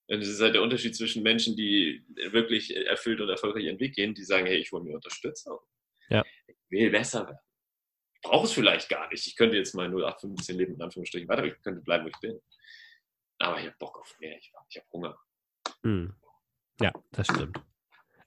Und 0.09 0.21
das 0.21 0.29
ist 0.29 0.41
halt 0.41 0.55
der 0.55 0.63
Unterschied 0.63 0.95
zwischen 0.95 1.23
Menschen, 1.23 1.57
die 1.57 2.05
wirklich 2.33 2.77
erfüllt 2.77 3.21
und 3.21 3.31
erfolgreich 3.31 3.65
ihren 3.65 3.81
Weg 3.81 3.95
gehen, 3.95 4.15
die 4.15 4.25
sagen, 4.25 4.47
hey, 4.47 4.59
ich 4.59 4.71
hole 4.71 4.85
mir 4.85 4.95
Unterstützung. 4.95 5.59
Ja. 6.11 6.23
Ich 6.47 6.57
will 6.69 6.91
besser 6.91 7.27
werden. 7.27 7.39
Brauche 8.23 8.47
es 8.47 8.53
vielleicht 8.53 8.89
gar 8.89 9.09
nicht. 9.09 9.27
Ich 9.27 9.37
könnte 9.37 9.57
jetzt 9.57 9.75
mal 9.75 9.89
0815 9.89 10.57
Leben 10.57 10.75
in 10.75 10.83
Anführungsstrichen 10.83 11.29
weiter, 11.29 11.45
ich 11.45 11.61
könnte 11.63 11.81
bleiben, 11.81 12.05
wo 12.05 12.09
ich 12.09 12.21
bin. 12.21 12.41
Aber 13.39 13.59
ich 13.59 13.67
habe 13.67 13.77
Bock 13.79 13.99
auf 13.99 14.17
mehr, 14.21 14.37
ich, 14.39 14.53
ich 14.69 14.77
habe 14.77 14.87
Hunger. 14.93 15.19
Hm. 15.83 16.15
Ja, 16.81 16.93
das 17.11 17.27
stimmt. 17.27 17.61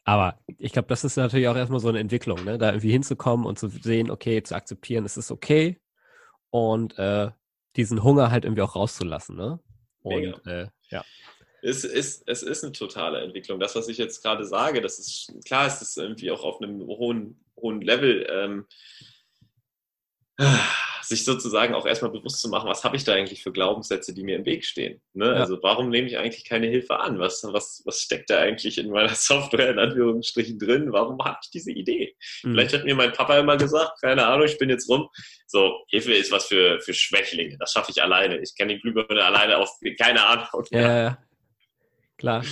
Aber 0.04 0.40
ich 0.60 0.72
glaube, 0.72 0.88
das 0.88 1.04
ist 1.04 1.16
natürlich 1.16 1.48
auch 1.48 1.56
erstmal 1.56 1.80
so 1.80 1.90
eine 1.90 2.00
Entwicklung, 2.00 2.44
ne? 2.44 2.58
da 2.58 2.70
irgendwie 2.70 2.92
hinzukommen 2.92 3.46
und 3.46 3.58
zu 3.58 3.70
sehen, 3.70 4.12
okay, 4.12 4.44
zu 4.44 4.56
akzeptieren, 4.56 5.04
es 5.04 5.18
ist 5.18 5.32
okay 5.32 5.82
und 6.52 6.98
äh, 7.00 7.32
diesen 7.76 8.04
Hunger 8.04 8.32
halt 8.32 8.46
irgendwie 8.46 8.62
auch 8.62 8.76
rauszulassen. 8.76 9.36
Ne? 9.36 9.60
Und 10.04 10.46
äh, 10.46 10.68
ja. 10.90 11.04
Es 11.62 11.84
ist, 11.84 12.24
es 12.28 12.44
ist 12.44 12.64
eine 12.64 12.74
totale 12.74 13.22
Entwicklung. 13.22 13.60
Das, 13.60 13.76
was 13.76 13.88
ich 13.88 13.98
jetzt 13.98 14.22
gerade 14.22 14.46
sage, 14.46 14.82
das 14.82 15.00
ist 15.00 15.34
klar, 15.46 15.66
ist 15.66 15.80
das 15.80 15.98
irgendwie 15.98 16.30
auch 16.30 16.44
auf 16.44 16.62
einem 16.62 16.80
hohen, 16.82 17.44
hohen 17.58 17.82
Level. 17.82 18.28
Ähm, 18.30 18.68
sich 21.08 21.24
sozusagen 21.24 21.74
auch 21.74 21.86
erstmal 21.86 22.12
bewusst 22.12 22.42
zu 22.42 22.50
machen, 22.50 22.70
was 22.70 22.84
habe 22.84 22.96
ich 22.96 23.04
da 23.04 23.14
eigentlich 23.14 23.44
für 23.44 23.52
Glaubenssätze, 23.52 24.14
die 24.14 24.24
mir 24.24 24.38
im 24.38 24.46
Weg 24.46 24.66
stehen. 24.66 25.02
Ne? 25.14 25.28
Ja. 25.28 25.34
Also 25.34 25.62
warum 25.62 25.90
nehme 25.90 26.08
ich 26.08 26.18
eigentlich 26.18 26.46
keine 26.46 26.68
Hilfe 26.68 27.00
an? 27.00 27.20
Was, 27.20 27.44
was, 27.44 27.82
was 27.86 28.02
steckt 28.02 28.30
da 28.30 28.40
eigentlich 28.40 28.78
in 28.78 28.90
meiner 28.90 29.10
Software 29.16 29.70
in 29.70 29.80
Anführungsstrichen 29.80 30.60
drin? 30.60 30.92
Warum 30.92 31.24
habe 31.24 31.38
ich 31.44 31.50
diese 31.52 31.72
Idee? 31.72 32.16
Mhm. 32.44 32.54
Vielleicht 32.54 32.74
hat 32.74 32.86
mir 32.86 32.96
mein 32.96 33.14
Papa 33.14 33.38
immer 33.38 33.58
gesagt, 33.58 34.02
keine 34.02 34.26
Ahnung, 34.26 34.46
ich 34.48 34.58
bin 34.58 34.70
jetzt 34.70 34.90
rum. 34.90 35.10
So, 35.48 35.84
Hilfe 35.90 36.14
ist 36.14 36.32
was 36.32 36.48
für, 36.48 36.80
für 36.80 36.94
Schwächlinge. 36.94 37.58
Das 37.58 37.72
schaffe 37.72 37.92
ich 37.92 38.02
alleine. 38.02 38.40
Ich 38.40 38.56
kann 38.58 38.68
die 38.68 38.80
Glühbirne 38.80 39.24
alleine 39.24 39.58
auf, 39.58 39.70
keine 40.00 40.26
Ahnung. 40.26 40.46
Ja, 40.72 41.04
ja. 41.04 41.18
klar. 42.18 42.44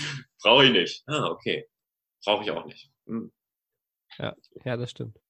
Brauche 0.41 0.65
ich 0.65 0.71
nicht. 0.71 1.03
Ah, 1.07 1.27
okay. 1.27 1.67
Brauche 2.23 2.43
ich 2.43 2.51
auch 2.51 2.65
nicht. 2.65 2.89
Hm. 3.07 3.31
Ja, 4.17 4.35
ja, 4.63 4.77
das 4.77 4.91
stimmt. 4.91 5.22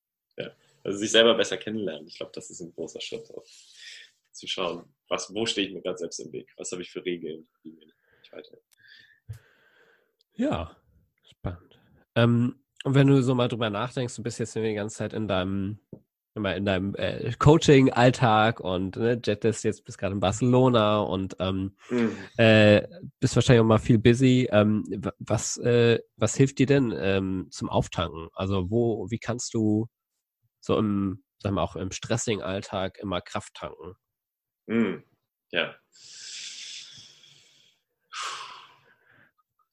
Also 0.84 1.00
sich 1.00 1.12
selber 1.12 1.36
besser 1.36 1.58
kennenlernen. 1.58 2.08
Ich 2.08 2.18
glaube, 2.18 2.32
das 2.36 2.50
ist 2.50 2.62
ein 2.62 2.74
großer 2.74 3.02
Schritt. 3.02 3.28
Zu 4.32 4.48
schauen, 4.48 4.94
was, 5.10 5.34
wo 5.34 5.46
stehe 5.46 5.68
ich 5.68 5.74
mir 5.74 5.82
gerade 5.82 5.98
selbst 5.98 6.20
im 6.20 6.32
Weg? 6.34 6.52
Was 6.58 6.72
habe 6.72 6.82
ich 6.82 6.92
für 6.92 7.06
Regeln? 7.06 7.48
Ja, 10.36 10.76
spannend. 11.24 11.80
Ähm, 12.16 12.60
und 12.84 12.96
wenn 12.96 13.08
du 13.08 13.22
so 13.22 13.36
mal 13.36 13.48
drüber 13.48 13.70
nachdenkst, 13.70 14.16
du 14.16 14.24
bist 14.24 14.40
jetzt 14.40 14.56
die 14.56 14.74
ganze 14.74 14.98
Zeit 14.98 15.14
in 15.14 15.28
deinem 15.28 15.80
immer 16.36 16.56
in 16.56 16.66
deinem 16.66 16.96
äh, 16.96 17.32
Coaching-Alltag 17.38 18.60
und 18.60 18.96
ne, 18.96 19.22
jettest 19.24 19.64
jetzt 19.64 19.86
bist 19.86 19.98
gerade 19.98 20.14
in 20.14 20.20
Barcelona 20.20 21.00
und 21.00 21.36
ähm, 21.40 21.76
mhm. 21.90 22.12
äh, 22.38 22.88
bist 23.20 23.36
wahrscheinlich 23.36 23.62
auch 23.62 23.68
mal 23.68 23.78
viel 23.78 24.00
busy. 24.00 24.48
Ähm, 24.52 24.84
was, 25.20 25.58
äh, 25.58 26.00
was 26.18 26.36
hilft 26.36 26.58
dir 26.60 26.66
denn 26.66 26.94
ähm, 26.98 27.48
zum 27.52 27.70
Auftanken? 27.70 28.30
Also 28.34 28.72
wo, 28.72 29.10
wie 29.12 29.20
kannst 29.20 29.54
du 29.54 29.88
so 30.64 30.78
im, 30.78 31.24
sagen 31.40 31.56
wir 31.56 31.62
auch 31.62 31.76
im 31.76 31.92
stressigen 31.92 32.42
Alltag 32.42 32.98
immer 33.00 33.22
Kraft 33.22 33.54
tanken. 33.54 33.96
Mm, 34.66 35.04
ja. 35.52 35.76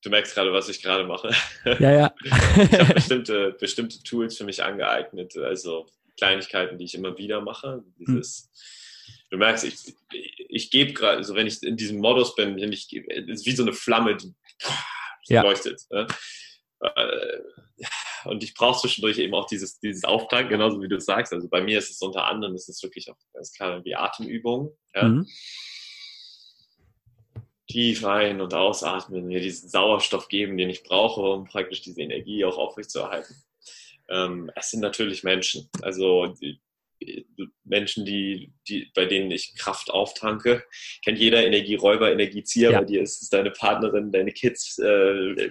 Du 0.03 0.11
merkst 0.11 0.35
gerade, 0.35 0.53
was 0.53 0.69
ich 0.69 0.83
gerade 0.83 1.05
mache. 1.05 1.31
Ja, 1.65 1.93
ja. 1.93 2.15
ich 2.25 2.73
habe 2.73 2.95
bestimmte, 2.95 3.57
bestimmte 3.61 4.03
Tools 4.03 4.37
für 4.37 4.45
mich 4.45 4.63
angeeignet, 4.63 5.37
also 5.37 5.87
Kleinigkeiten, 6.17 6.77
die 6.79 6.87
ich 6.87 6.95
immer 6.95 7.17
wieder 7.17 7.41
mache. 7.41 7.85
Dieses, 7.99 8.51
hm. 8.53 9.21
Du 9.31 9.39
merkst, 9.39 9.65
ich, 9.65 9.77
ich 10.49 10.71
gebe 10.73 10.93
gerade, 10.93 11.19
also 11.19 11.37
wenn 11.37 11.47
ich 11.47 11.63
in 11.63 11.77
diesem 11.77 11.99
Modus 11.99 12.35
bin, 12.35 12.57
bin 12.57 12.73
ich, 12.73 12.93
ist 12.93 13.47
wie 13.47 13.55
so 13.55 13.63
eine 13.63 13.73
Flamme, 13.73 14.17
die 14.17 14.35
ja. 15.29 15.43
leuchtet. 15.43 15.83
Ne? 15.91 16.09
Äh, 16.81 17.39
und 18.25 18.43
ich 18.43 18.55
brauche 18.55 18.81
zwischendurch 18.81 19.19
eben 19.19 19.35
auch 19.35 19.47
dieses, 19.47 19.79
dieses 19.81 20.05
Auftanken, 20.05 20.51
genauso 20.51 20.81
wie 20.83 20.89
du 20.89 21.01
sagst. 21.01 21.33
Also 21.33 21.49
bei 21.49 21.63
mir 21.63 21.79
ist 21.79 21.91
es 21.91 22.01
unter 22.03 22.27
anderem, 22.27 22.55
ist 22.55 22.69
es 22.69 22.83
wirklich 22.83 23.11
auch 23.11 23.17
ganz 23.33 23.53
klar 23.53 23.85
wie 23.85 23.95
Atemübungen. 23.95 24.71
Ja? 24.95 25.05
Mhm. 25.05 25.27
Tief 27.67 28.05
ein- 28.05 28.41
und 28.41 28.53
ausatmen, 28.53 29.27
mir 29.27 29.41
diesen 29.41 29.69
Sauerstoff 29.69 30.29
geben, 30.29 30.57
den 30.57 30.71
ich 30.71 30.83
brauche, 30.83 31.21
um 31.21 31.45
praktisch 31.45 31.83
diese 31.83 32.03
Energie 32.03 32.45
auch 32.45 32.59
aufrechtzuerhalten. 32.59 33.37
Ähm, 34.09 34.51
es 34.57 34.71
sind 34.71 34.81
natürlich 34.81 35.23
Menschen. 35.23 35.69
Also 35.83 36.27
die, 36.27 36.61
Menschen, 37.65 38.05
die, 38.05 38.53
die, 38.69 38.91
bei 38.95 39.07
denen 39.07 39.31
ich 39.31 39.55
Kraft 39.57 39.91
auftanke. 39.91 40.65
Kennt 41.05 41.19
jeder 41.19 41.45
Energieräuber, 41.45 42.13
Energiezieher. 42.13 42.73
Ja. 42.73 42.81
Bei 42.81 42.85
dir 42.85 43.03
ist 43.03 43.23
es 43.23 43.29
deine 43.29 43.51
Partnerin, 43.51 44.13
deine 44.13 44.33
Kids, 44.33 44.79
äh, 44.79 45.51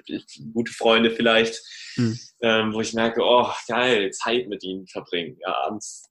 gute 0.53 0.71
Freunde 0.73 1.11
vielleicht, 1.11 1.59
mhm. 1.95 2.19
ähm, 2.41 2.73
wo 2.73 2.81
ich 2.81 2.93
merke, 2.93 3.21
oh, 3.23 3.51
geil, 3.67 4.11
Zeit 4.11 4.47
mit 4.47 4.63
ihnen 4.63 4.87
verbringen. 4.87 5.37
Ja, 5.41 5.55
abends 5.65 6.09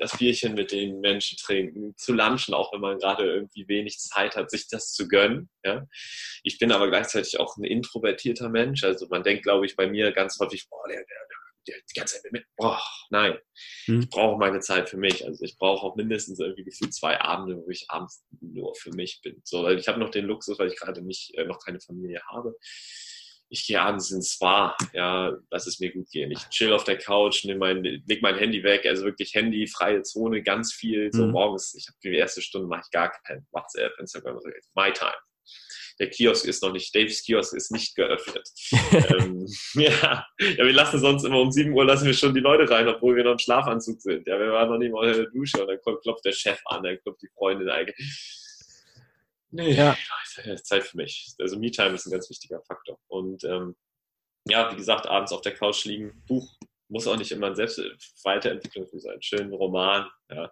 das 0.00 0.16
Bierchen 0.16 0.54
mit 0.54 0.72
den 0.72 1.00
Menschen 1.00 1.36
trinken, 1.36 1.94
zu 1.96 2.14
lunchen, 2.14 2.54
auch 2.54 2.72
wenn 2.72 2.80
man 2.80 2.98
gerade 2.98 3.24
irgendwie 3.24 3.68
wenig 3.68 3.98
Zeit 3.98 4.34
hat, 4.34 4.50
sich 4.50 4.66
das 4.68 4.92
zu 4.92 5.06
gönnen. 5.06 5.50
Ja? 5.62 5.86
Ich 6.42 6.58
bin 6.58 6.72
aber 6.72 6.88
gleichzeitig 6.88 7.38
auch 7.38 7.56
ein 7.58 7.64
introvertierter 7.64 8.48
Mensch. 8.48 8.82
Also 8.82 9.06
man 9.10 9.22
denkt, 9.22 9.42
glaube 9.42 9.66
ich, 9.66 9.76
bei 9.76 9.86
mir 9.86 10.10
ganz 10.12 10.38
häufig, 10.40 10.68
boah, 10.70 10.88
der, 10.88 10.96
der, 10.96 11.26
die 11.66 11.94
ganze 11.94 12.20
Zeit 12.20 12.32
mit, 12.32 12.44
boah, 12.56 12.80
nein, 13.10 13.38
hm. 13.84 14.00
ich 14.00 14.10
brauche 14.10 14.38
meine 14.38 14.60
Zeit 14.60 14.88
für 14.88 14.96
mich. 14.96 15.24
Also 15.24 15.44
ich 15.44 15.56
brauche 15.56 15.86
auch 15.86 15.96
mindestens 15.96 16.40
irgendwie 16.40 16.64
gefühlt 16.64 16.94
zwei 16.94 17.20
Abende, 17.20 17.56
wo 17.56 17.70
ich 17.70 17.86
abends 17.88 18.24
nur 18.40 18.74
für 18.74 18.90
mich 18.90 19.20
bin. 19.22 19.40
So, 19.44 19.62
weil 19.64 19.78
ich 19.78 19.88
habe 19.88 20.00
noch 20.00 20.10
den 20.10 20.26
Luxus, 20.26 20.58
weil 20.58 20.68
ich 20.68 20.78
gerade 20.78 21.02
nicht, 21.02 21.34
äh, 21.36 21.44
noch 21.44 21.58
keine 21.64 21.80
Familie 21.80 22.22
habe. 22.28 22.54
Ich 23.52 23.66
gehe 23.66 23.80
abends 23.80 24.12
ins 24.12 24.34
Spa, 24.34 24.76
ja, 24.92 25.36
lass 25.50 25.66
es 25.66 25.80
mir 25.80 25.92
gut 25.92 26.08
gehen. 26.10 26.30
Ich 26.30 26.48
chill 26.50 26.72
auf 26.72 26.84
der 26.84 26.98
Couch, 26.98 27.44
nehme 27.44 27.58
mein, 27.58 27.82
leg 27.82 28.22
mein 28.22 28.36
Handy 28.36 28.62
weg, 28.62 28.86
also 28.86 29.04
wirklich 29.04 29.34
Handy, 29.34 29.66
freie 29.66 30.02
Zone, 30.02 30.42
ganz 30.42 30.72
viel. 30.72 31.10
So 31.12 31.24
hm. 31.24 31.32
morgens, 31.32 31.74
ich 31.74 31.88
habe 31.88 31.98
die 32.02 32.14
erste 32.14 32.42
Stunde 32.42 32.68
mache 32.68 32.82
ich 32.84 32.90
gar 32.92 33.10
kein 33.10 33.44
WhatsApp, 33.50 33.92
Instagram, 33.98 34.38
my 34.74 34.92
time 34.92 35.16
der 36.00 36.08
Kiosk 36.08 36.46
ist 36.46 36.62
noch 36.62 36.72
nicht, 36.72 36.94
Daves 36.94 37.22
Kiosk 37.22 37.54
ist 37.54 37.70
nicht 37.70 37.94
geöffnet. 37.94 38.48
ähm, 39.20 39.46
ja. 39.74 40.26
ja, 40.40 40.64
wir 40.64 40.72
lassen 40.72 40.98
sonst 40.98 41.24
immer 41.24 41.40
um 41.40 41.52
7 41.52 41.72
Uhr 41.72 41.84
lassen 41.84 42.06
wir 42.06 42.14
schon 42.14 42.34
die 42.34 42.40
Leute 42.40 42.68
rein, 42.70 42.88
obwohl 42.88 43.16
wir 43.16 43.24
noch 43.24 43.32
im 43.32 43.38
Schlafanzug 43.38 44.00
sind. 44.00 44.26
Ja, 44.26 44.38
wir 44.38 44.50
waren 44.50 44.70
noch 44.70 44.78
nicht 44.78 44.92
mal 44.92 45.08
in 45.08 45.16
der 45.18 45.30
Dusche 45.30 45.60
und 45.60 45.68
dann 45.68 45.78
klopft 46.02 46.24
der 46.24 46.32
Chef 46.32 46.58
an, 46.64 46.82
dann 46.82 46.98
klopft 47.02 47.20
die 47.20 47.28
Freundin 47.28 47.68
eigentlich. 47.68 47.96
Nee, 49.50 49.72
ja. 49.72 49.96
Zeit 50.62 50.84
für 50.84 50.96
mich. 50.96 51.34
Also 51.38 51.58
Me-Time 51.58 51.94
ist 51.94 52.06
ein 52.06 52.12
ganz 52.12 52.30
wichtiger 52.30 52.62
Faktor. 52.62 52.98
Und 53.08 53.44
ähm, 53.44 53.76
ja, 54.48 54.72
wie 54.72 54.76
gesagt, 54.76 55.06
abends 55.06 55.32
auf 55.32 55.42
der 55.42 55.54
Couch 55.54 55.84
liegen, 55.84 56.22
Buch 56.26 56.48
muss 56.88 57.06
auch 57.06 57.16
nicht 57.16 57.30
immer 57.30 57.48
ein 57.48 57.56
Selbstweiterentwicklung 57.56 58.86
sein. 58.92 59.20
Schönen 59.20 59.52
Roman, 59.52 60.08
ja. 60.30 60.50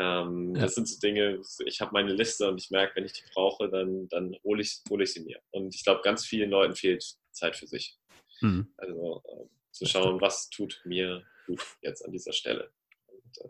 Ähm, 0.00 0.54
ja. 0.54 0.62
Das 0.62 0.76
sind 0.76 0.88
so 0.88 1.00
Dinge, 1.00 1.40
ich 1.66 1.80
habe 1.80 1.90
meine 1.92 2.12
Liste 2.12 2.48
und 2.48 2.60
ich 2.60 2.70
merke, 2.70 2.94
wenn 2.94 3.04
ich 3.04 3.14
die 3.14 3.24
brauche, 3.34 3.68
dann, 3.68 4.08
dann 4.08 4.36
hole 4.44 4.62
ich, 4.62 4.80
hol 4.88 5.02
ich 5.02 5.12
sie 5.12 5.24
mir. 5.24 5.40
Und 5.50 5.74
ich 5.74 5.82
glaube, 5.82 6.02
ganz 6.02 6.24
vielen 6.24 6.50
Leuten 6.50 6.76
fehlt 6.76 7.04
Zeit 7.32 7.56
für 7.56 7.66
sich. 7.66 7.98
Mhm. 8.40 8.72
Also 8.76 9.22
äh, 9.26 9.46
zu 9.72 9.86
schauen, 9.86 10.20
was 10.20 10.50
tut 10.50 10.80
mir 10.84 11.24
gut 11.48 11.60
jetzt 11.82 12.04
an 12.04 12.12
dieser 12.12 12.32
Stelle. 12.32 12.70
Und, 13.08 13.38
äh, 13.38 13.48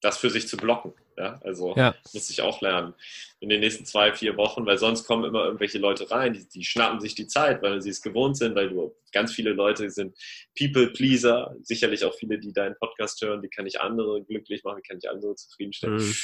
das 0.00 0.18
für 0.18 0.30
sich 0.30 0.48
zu 0.48 0.56
blocken. 0.56 0.94
Ja? 1.16 1.40
Also 1.42 1.74
ja. 1.76 1.94
muss 2.12 2.30
ich 2.30 2.40
auch 2.42 2.60
lernen 2.60 2.94
in 3.40 3.48
den 3.48 3.60
nächsten 3.60 3.84
zwei, 3.84 4.12
vier 4.12 4.36
Wochen, 4.36 4.66
weil 4.66 4.78
sonst 4.78 5.04
kommen 5.06 5.24
immer 5.24 5.44
irgendwelche 5.44 5.78
Leute 5.78 6.10
rein, 6.10 6.34
die, 6.34 6.48
die 6.48 6.64
schnappen 6.64 7.00
sich 7.00 7.14
die 7.14 7.26
Zeit, 7.26 7.62
weil 7.62 7.80
sie 7.80 7.90
es 7.90 8.02
gewohnt 8.02 8.36
sind, 8.36 8.54
weil 8.54 8.68
du 8.68 8.94
ganz 9.12 9.32
viele 9.32 9.52
Leute 9.52 9.90
sind 9.90 10.16
People-Pleaser, 10.58 11.56
sicherlich 11.62 12.04
auch 12.04 12.14
viele, 12.14 12.38
die 12.38 12.52
deinen 12.52 12.76
Podcast 12.76 13.20
hören, 13.22 13.42
wie 13.42 13.48
kann 13.48 13.66
ich 13.66 13.80
andere 13.80 14.22
glücklich 14.24 14.62
machen, 14.64 14.82
kann 14.86 14.98
ich 14.98 15.08
andere 15.08 15.34
zufriedenstellen. 15.34 15.96
Mhm. 15.96 16.14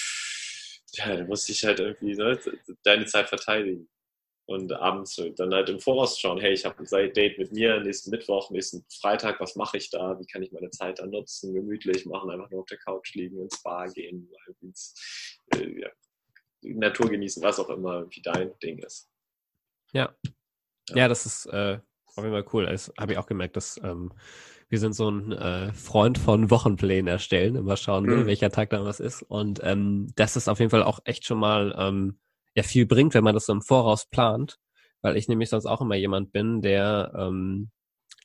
Ja, 0.92 1.16
du 1.16 1.24
musst 1.24 1.48
dich 1.48 1.64
halt 1.64 1.80
irgendwie 1.80 2.14
ne, 2.14 2.38
deine 2.82 3.06
Zeit 3.06 3.28
verteidigen 3.28 3.88
und 4.46 4.72
abends 4.72 5.20
dann 5.36 5.52
halt 5.52 5.68
im 5.68 5.80
Voraus 5.80 6.18
schauen, 6.18 6.38
hey, 6.38 6.52
ich 6.52 6.64
habe 6.64 6.78
ein 6.78 7.12
Date 7.12 7.38
mit 7.38 7.52
mir 7.52 7.80
nächsten 7.80 8.10
Mittwoch, 8.10 8.50
nächsten 8.50 8.84
Freitag, 8.88 9.40
was 9.40 9.56
mache 9.56 9.76
ich 9.76 9.90
da, 9.90 10.18
wie 10.20 10.26
kann 10.26 10.42
ich 10.42 10.52
meine 10.52 10.70
Zeit 10.70 11.00
dann 11.00 11.10
nutzen, 11.10 11.52
gemütlich 11.52 12.06
machen, 12.06 12.30
einfach 12.30 12.50
nur 12.50 12.60
auf 12.60 12.66
der 12.66 12.78
Couch 12.78 13.14
liegen, 13.14 13.40
ins 13.40 13.60
Bar 13.62 13.90
gehen, 13.90 14.30
ins, 14.62 15.40
äh, 15.54 15.80
ja, 15.80 15.88
Natur 16.62 17.10
genießen, 17.10 17.42
was 17.42 17.58
auch 17.58 17.68
immer 17.70 18.06
wie 18.10 18.22
dein 18.22 18.56
Ding 18.60 18.78
ist. 18.78 19.10
Ja. 19.92 20.14
Ja, 20.90 21.08
das 21.08 21.26
ist 21.26 21.46
äh, 21.46 21.80
auf 22.14 22.24
jeden 22.24 22.30
Fall 22.30 22.46
cool. 22.52 22.66
Das 22.66 22.92
habe 22.98 23.12
ich 23.12 23.18
auch 23.18 23.26
gemerkt, 23.26 23.56
dass 23.56 23.80
ähm, 23.82 24.12
wir 24.68 24.78
sind 24.78 24.94
so 24.94 25.10
ein 25.10 25.32
äh, 25.32 25.72
Freund 25.72 26.18
von 26.18 26.50
Wochenplänen 26.50 27.08
erstellen, 27.08 27.56
immer 27.56 27.76
schauen, 27.76 28.06
ne, 28.06 28.16
mhm. 28.16 28.26
welcher 28.26 28.50
Tag 28.50 28.70
dann 28.70 28.84
was 28.84 29.00
ist. 29.00 29.22
Und 29.22 29.60
ähm, 29.64 30.12
das 30.14 30.36
ist 30.36 30.48
auf 30.48 30.60
jeden 30.60 30.70
Fall 30.70 30.84
auch 30.84 31.00
echt 31.04 31.24
schon 31.24 31.38
mal 31.38 31.74
ähm, 31.76 32.18
ja 32.56 32.62
viel 32.62 32.86
bringt, 32.86 33.14
wenn 33.14 33.24
man 33.24 33.34
das 33.34 33.46
so 33.46 33.52
im 33.52 33.62
Voraus 33.62 34.06
plant, 34.06 34.58
weil 35.02 35.16
ich 35.16 35.28
nämlich 35.28 35.50
sonst 35.50 35.66
auch 35.66 35.80
immer 35.80 35.94
jemand 35.94 36.32
bin, 36.32 36.62
der 36.62 37.12
ähm, 37.16 37.70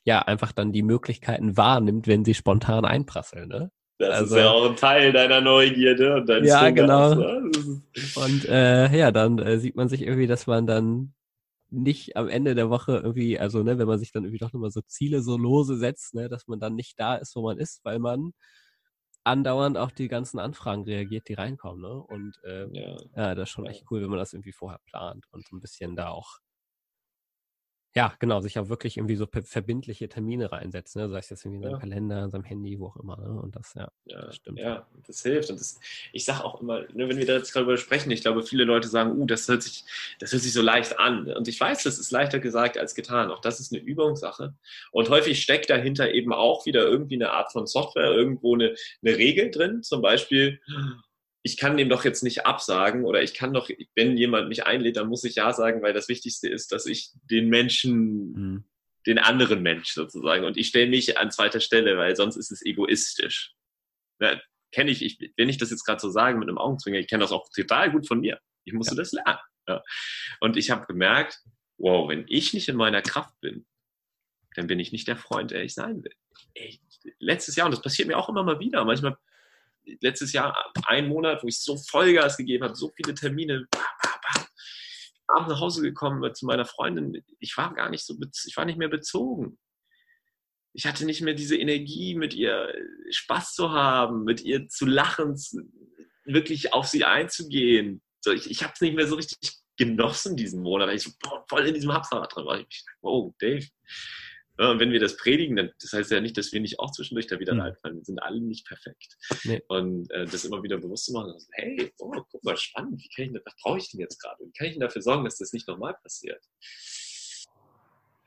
ja 0.04 0.20
einfach 0.20 0.52
dann 0.52 0.72
die 0.72 0.82
Möglichkeiten 0.82 1.56
wahrnimmt, 1.56 2.06
wenn 2.08 2.24
sie 2.24 2.34
spontan 2.34 2.84
einprasseln. 2.84 3.48
Ne? 3.48 3.70
Das 3.98 4.20
also, 4.20 4.36
ist 4.36 4.42
ja 4.42 4.50
auch 4.50 4.70
ein 4.70 4.76
Teil 4.76 5.12
deiner 5.12 5.40
Neugierde 5.40 6.16
und 6.16 6.28
deines 6.28 6.48
Ja, 6.48 6.66
Hungers, 6.66 6.74
genau. 6.74 7.14
Ne? 7.14 7.82
Und 8.16 8.44
äh, 8.48 8.96
ja, 8.96 9.12
dann 9.12 9.38
äh, 9.38 9.58
sieht 9.58 9.76
man 9.76 9.88
sich 9.88 10.02
irgendwie, 10.02 10.26
dass 10.26 10.46
man 10.46 10.66
dann 10.66 11.14
nicht 11.70 12.16
am 12.16 12.28
Ende 12.28 12.54
der 12.54 12.68
Woche 12.68 12.96
irgendwie, 12.96 13.38
also 13.38 13.62
ne, 13.62 13.78
wenn 13.78 13.86
man 13.86 13.98
sich 13.98 14.12
dann 14.12 14.24
irgendwie 14.24 14.38
doch 14.38 14.52
nochmal 14.52 14.70
so 14.70 14.82
Ziele 14.82 15.22
so 15.22 15.38
lose 15.38 15.76
setzt, 15.76 16.14
ne, 16.14 16.28
dass 16.28 16.46
man 16.46 16.60
dann 16.60 16.74
nicht 16.74 16.98
da 16.98 17.14
ist, 17.14 17.34
wo 17.36 17.42
man 17.42 17.58
ist, 17.58 17.80
weil 17.84 17.98
man 17.98 18.32
andauernd 19.24 19.78
auf 19.78 19.92
die 19.92 20.08
ganzen 20.08 20.38
Anfragen 20.38 20.84
reagiert, 20.84 21.28
die 21.28 21.34
reinkommen. 21.34 21.80
Ne? 21.80 22.02
Und 22.02 22.36
äh, 22.44 22.66
ja. 22.72 22.96
ja, 23.16 23.34
das 23.34 23.48
ist 23.48 23.50
schon 23.50 23.66
echt 23.66 23.84
cool, 23.90 24.02
wenn 24.02 24.10
man 24.10 24.18
das 24.18 24.32
irgendwie 24.32 24.52
vorher 24.52 24.80
plant 24.86 25.26
und 25.30 25.46
so 25.46 25.56
ein 25.56 25.60
bisschen 25.60 25.96
da 25.96 26.08
auch 26.08 26.38
ja, 27.94 28.14
genau, 28.18 28.40
sich 28.40 28.58
auch 28.58 28.68
wirklich 28.70 28.96
irgendwie 28.96 29.16
so 29.16 29.26
verbindliche 29.26 30.08
Termine 30.08 30.50
reinsetzen, 30.50 31.02
ne? 31.02 31.08
sei 31.10 31.18
es 31.18 31.28
jetzt 31.28 31.44
irgendwie 31.44 31.58
in 31.58 31.62
seinem 31.62 31.72
ja. 31.72 31.78
Kalender, 31.78 32.24
in 32.24 32.30
seinem 32.30 32.44
Handy, 32.44 32.80
wo 32.80 32.86
auch 32.86 32.96
immer. 32.96 33.18
Ne? 33.18 33.40
Und 33.40 33.54
das, 33.54 33.74
ja, 33.74 33.90
ja, 34.06 34.22
das 34.22 34.36
stimmt. 34.36 34.58
Ja, 34.58 34.86
das 35.06 35.22
hilft. 35.22 35.50
Und 35.50 35.60
das, 35.60 35.78
ich 36.12 36.24
sage 36.24 36.42
auch 36.42 36.62
immer, 36.62 36.80
ne, 36.80 37.08
wenn 37.08 37.18
wir 37.18 37.26
da 37.26 37.34
jetzt 37.34 37.54
darüber 37.54 37.76
sprechen, 37.76 38.10
ich 38.10 38.22
glaube, 38.22 38.42
viele 38.42 38.64
Leute 38.64 38.88
sagen, 38.88 39.12
uh, 39.20 39.26
das 39.26 39.46
hört, 39.46 39.62
sich, 39.62 39.84
das 40.20 40.32
hört 40.32 40.42
sich 40.42 40.54
so 40.54 40.62
leicht 40.62 40.98
an. 40.98 41.30
Und 41.32 41.48
ich 41.48 41.60
weiß, 41.60 41.82
das 41.82 41.98
ist 41.98 42.10
leichter 42.10 42.38
gesagt 42.38 42.78
als 42.78 42.94
getan. 42.94 43.30
Auch 43.30 43.40
das 43.40 43.60
ist 43.60 43.72
eine 43.72 43.82
Übungssache. 43.82 44.54
Und 44.90 45.10
häufig 45.10 45.42
steckt 45.42 45.68
dahinter 45.68 46.14
eben 46.14 46.32
auch 46.32 46.64
wieder 46.64 46.84
irgendwie 46.84 47.16
eine 47.16 47.32
Art 47.32 47.52
von 47.52 47.66
Software, 47.66 48.10
irgendwo 48.10 48.54
eine, 48.54 48.74
eine 49.02 49.16
Regel 49.18 49.50
drin. 49.50 49.82
Zum 49.82 50.00
Beispiel, 50.00 50.60
ich 51.42 51.56
kann 51.56 51.76
dem 51.76 51.88
doch 51.88 52.04
jetzt 52.04 52.22
nicht 52.22 52.46
absagen 52.46 53.04
oder 53.04 53.22
ich 53.22 53.34
kann 53.34 53.52
doch, 53.52 53.68
wenn 53.96 54.16
jemand 54.16 54.48
mich 54.48 54.64
einlädt, 54.64 54.96
dann 54.96 55.08
muss 55.08 55.24
ich 55.24 55.34
ja 55.34 55.52
sagen, 55.52 55.82
weil 55.82 55.92
das 55.92 56.08
Wichtigste 56.08 56.48
ist, 56.48 56.70
dass 56.72 56.86
ich 56.86 57.10
den 57.30 57.48
Menschen, 57.48 58.32
mhm. 58.32 58.64
den 59.06 59.18
anderen 59.18 59.62
Mensch 59.62 59.92
sozusagen, 59.92 60.44
und 60.44 60.56
ich 60.56 60.68
stelle 60.68 60.88
mich 60.88 61.18
an 61.18 61.30
zweiter 61.30 61.60
Stelle, 61.60 61.96
weil 61.96 62.14
sonst 62.14 62.36
ist 62.36 62.52
es 62.52 62.64
egoistisch. 62.64 63.54
Ja, 64.20 64.40
kenne 64.70 64.92
ich, 64.92 65.02
ich, 65.02 65.32
wenn 65.36 65.48
ich 65.48 65.58
das 65.58 65.70
jetzt 65.70 65.84
gerade 65.84 66.00
so 66.00 66.10
sage 66.10 66.38
mit 66.38 66.48
einem 66.48 66.58
Augenzwinger, 66.58 66.98
ich 66.98 67.08
kenne 67.08 67.22
das 67.22 67.32
auch 67.32 67.48
total 67.54 67.90
gut 67.90 68.06
von 68.06 68.20
mir. 68.20 68.38
Ich 68.64 68.72
musste 68.72 68.94
ja. 68.94 68.98
das 69.00 69.12
lernen. 69.12 69.40
Ja. 69.68 69.82
Und 70.40 70.56
ich 70.56 70.70
habe 70.70 70.86
gemerkt, 70.86 71.40
wow, 71.76 72.08
wenn 72.08 72.24
ich 72.28 72.54
nicht 72.54 72.68
in 72.68 72.76
meiner 72.76 73.02
Kraft 73.02 73.34
bin, 73.40 73.66
dann 74.54 74.68
bin 74.68 74.78
ich 74.78 74.92
nicht 74.92 75.08
der 75.08 75.16
Freund, 75.16 75.50
der 75.50 75.64
ich 75.64 75.74
sein 75.74 76.04
will. 76.04 76.14
Ey, 76.54 76.80
letztes 77.18 77.56
Jahr, 77.56 77.66
und 77.66 77.72
das 77.72 77.82
passiert 77.82 78.06
mir 78.06 78.16
auch 78.16 78.28
immer 78.28 78.44
mal 78.44 78.60
wieder, 78.60 78.84
manchmal 78.84 79.16
letztes 80.00 80.32
Jahr 80.32 80.56
ein 80.86 81.08
Monat, 81.08 81.42
wo 81.42 81.48
ich 81.48 81.60
so 81.60 81.76
Vollgas 81.76 82.36
gegeben 82.36 82.64
habe, 82.64 82.74
so 82.74 82.90
viele 82.96 83.14
Termine, 83.14 83.66
abends 85.28 85.50
nach 85.50 85.60
Hause 85.60 85.82
gekommen 85.82 86.34
zu 86.34 86.46
meiner 86.46 86.64
Freundin. 86.64 87.24
Ich 87.38 87.56
war 87.56 87.74
gar 87.74 87.90
nicht 87.90 88.04
so, 88.04 88.16
ich 88.46 88.56
war 88.56 88.64
nicht 88.64 88.78
mehr 88.78 88.88
bezogen. 88.88 89.58
Ich 90.74 90.86
hatte 90.86 91.04
nicht 91.04 91.20
mehr 91.20 91.34
diese 91.34 91.56
Energie, 91.56 92.14
mit 92.14 92.32
ihr 92.34 92.72
Spaß 93.10 93.54
zu 93.54 93.70
haben, 93.72 94.24
mit 94.24 94.40
ihr 94.42 94.68
zu 94.68 94.86
lachen, 94.86 95.36
wirklich 96.24 96.72
auf 96.72 96.86
sie 96.86 97.04
einzugehen. 97.04 98.02
So, 98.20 98.32
ich 98.32 98.50
ich 98.50 98.62
habe 98.62 98.72
es 98.74 98.80
nicht 98.80 98.94
mehr 98.94 99.06
so 99.06 99.16
richtig 99.16 99.62
genossen 99.76 100.36
diesen 100.36 100.62
Monat, 100.62 100.88
weil 100.88 100.96
ich 100.96 101.02
so 101.02 101.10
boah, 101.20 101.44
voll 101.48 101.66
in 101.66 101.74
diesem 101.74 101.92
Hamsterrad 101.92 102.34
drin 102.34 102.46
war. 102.46 102.58
Ich 102.58 102.84
dachte, 102.84 103.34
Dave, 103.40 103.66
ja, 104.58 104.70
und 104.70 104.80
wenn 104.80 104.92
wir 104.92 105.00
das 105.00 105.16
predigen, 105.16 105.56
dann 105.56 105.70
das 105.80 105.92
heißt 105.92 106.10
ja 106.10 106.20
nicht, 106.20 106.36
dass 106.36 106.52
wir 106.52 106.60
nicht 106.60 106.78
auch 106.78 106.90
zwischendurch 106.90 107.26
da 107.26 107.40
wieder 107.40 107.54
mhm. 107.54 107.60
reinfallen. 107.60 107.96
Wir 107.98 108.04
sind 108.04 108.22
alle 108.22 108.40
nicht 108.40 108.66
perfekt. 108.66 109.16
Nee. 109.44 109.62
Und 109.68 110.10
äh, 110.10 110.26
das 110.26 110.44
immer 110.44 110.62
wieder 110.62 110.78
bewusst 110.78 111.06
zu 111.06 111.12
machen, 111.12 111.32
also, 111.32 111.46
hey, 111.52 111.90
oh, 111.98 112.12
guck 112.30 112.44
mal, 112.44 112.56
spannend, 112.56 113.02
wie 113.02 113.08
kann 113.08 113.34
ich, 113.34 113.42
was 113.44 113.54
brauche 113.62 113.78
ich 113.78 113.90
denn 113.90 114.00
jetzt 114.00 114.20
gerade? 114.20 114.44
Wie 114.44 114.52
kann 114.52 114.66
ich 114.66 114.74
denn 114.74 114.80
dafür 114.80 115.02
sorgen, 115.02 115.24
dass 115.24 115.38
das 115.38 115.52
nicht 115.52 115.66
nochmal 115.68 115.94
passiert? 116.02 116.42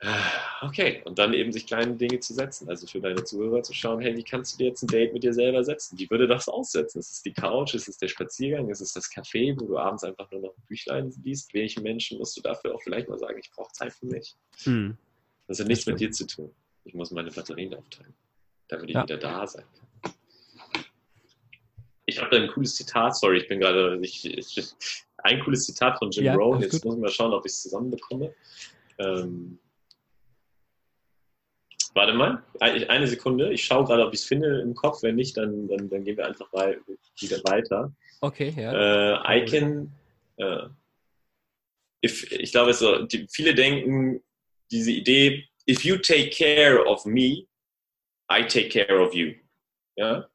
Ah, 0.01 0.67
okay, 0.67 1.01
und 1.05 1.17
dann 1.17 1.33
eben 1.33 1.51
sich 1.51 1.65
kleine 1.65 1.95
Dinge 1.95 2.19
zu 2.19 2.33
setzen. 2.33 2.69
Also 2.69 2.85
für 2.85 2.99
deine 2.99 3.23
Zuhörer 3.23 3.63
zu 3.63 3.73
schauen, 3.73 4.01
hey, 4.01 4.15
wie 4.17 4.23
kannst 4.23 4.53
du 4.53 4.57
dir 4.57 4.69
jetzt 4.69 4.83
ein 4.83 4.87
Date 4.87 5.13
mit 5.13 5.23
dir 5.23 5.33
selber 5.33 5.63
setzen? 5.63 5.97
Wie 5.97 6.09
würde 6.09 6.27
das 6.27 6.49
aussetzen? 6.49 6.99
Ist 6.99 7.11
es 7.11 7.21
die 7.21 7.33
Couch? 7.33 7.73
Ist 7.75 7.87
es 7.87 7.97
der 7.97 8.09
Spaziergang? 8.09 8.69
Ist 8.69 8.81
es 8.81 8.93
das 8.93 9.09
Café, 9.09 9.59
wo 9.59 9.65
du 9.65 9.77
abends 9.77 10.03
einfach 10.03 10.29
nur 10.31 10.41
noch 10.41 10.57
ein 10.57 10.63
Büchlein 10.67 11.13
liest? 11.23 11.53
Welchen 11.53 11.81
Menschen 11.83 12.17
musst 12.17 12.35
du 12.35 12.41
dafür 12.41 12.75
auch 12.75 12.81
vielleicht 12.83 13.07
mal 13.07 13.17
sagen, 13.17 13.39
ich 13.39 13.49
brauche 13.51 13.71
Zeit 13.71 13.93
für 13.93 14.07
mich? 14.07 14.35
Hm. 14.63 14.97
Das 15.47 15.59
hat 15.59 15.67
nichts 15.67 15.85
mit 15.85 15.99
dir 15.99 16.11
zu 16.11 16.25
tun. 16.25 16.51
Ich 16.83 16.93
muss 16.93 17.11
meine 17.11 17.31
Batterien 17.31 17.73
aufteilen, 17.73 18.13
damit 18.67 18.89
ich 18.89 18.95
ja. 18.95 19.03
wieder 19.03 19.17
da 19.17 19.45
sein 19.47 19.65
kann. 19.73 20.13
Ich 22.07 22.19
habe 22.19 22.29
da 22.29 22.41
ein 22.41 22.49
cooles 22.49 22.75
Zitat, 22.75 23.15
sorry, 23.15 23.39
ich 23.39 23.47
bin 23.47 23.59
gerade, 23.59 23.99
ein 25.17 25.39
cooles 25.43 25.65
Zitat 25.65 25.97
von 25.97 26.11
Jim 26.11 26.25
ja, 26.25 26.35
Rohn. 26.35 26.61
Jetzt 26.61 26.73
gut. 26.73 26.85
muss 26.85 26.95
ich 26.95 27.01
mal 27.01 27.09
schauen, 27.09 27.33
ob 27.33 27.45
ich 27.45 27.51
es 27.51 27.63
zusammenbekomme. 27.63 28.33
Ähm, 28.99 29.57
warte 31.95 32.13
mal, 32.13 32.43
eine 32.59 33.07
Sekunde. 33.07 33.51
Ich 33.51 33.65
schaue 33.65 33.85
gerade, 33.85 34.05
ob 34.05 34.13
ich 34.13 34.19
es 34.19 34.25
finde 34.25 34.61
im 34.61 34.75
Kopf. 34.75 35.01
Wenn 35.01 35.15
nicht, 35.15 35.35
dann, 35.35 35.67
dann, 35.67 35.89
dann 35.89 36.03
gehen 36.03 36.17
wir 36.17 36.27
einfach 36.27 36.51
wieder 36.53 37.37
weiter. 37.45 37.91
Okay, 38.21 38.53
ja. 38.55 39.23
Äh, 39.23 39.39
I 39.39 39.45
can, 39.45 39.91
äh, 40.37 40.67
if, 42.03 42.31
ich 42.31 42.51
glaube, 42.51 42.73
so, 42.73 43.03
die, 43.03 43.27
viele 43.29 43.55
denken, 43.55 44.21
diese 44.71 44.91
Idee, 44.91 45.47
if 45.67 45.85
you 45.85 45.97
take 45.97 46.31
care 46.31 46.85
of 46.85 47.05
me, 47.05 47.47
I 48.29 48.43
take 48.43 48.69
care 48.69 48.99
of 48.99 49.13
you. 49.13 49.35
Ja? 49.95 50.29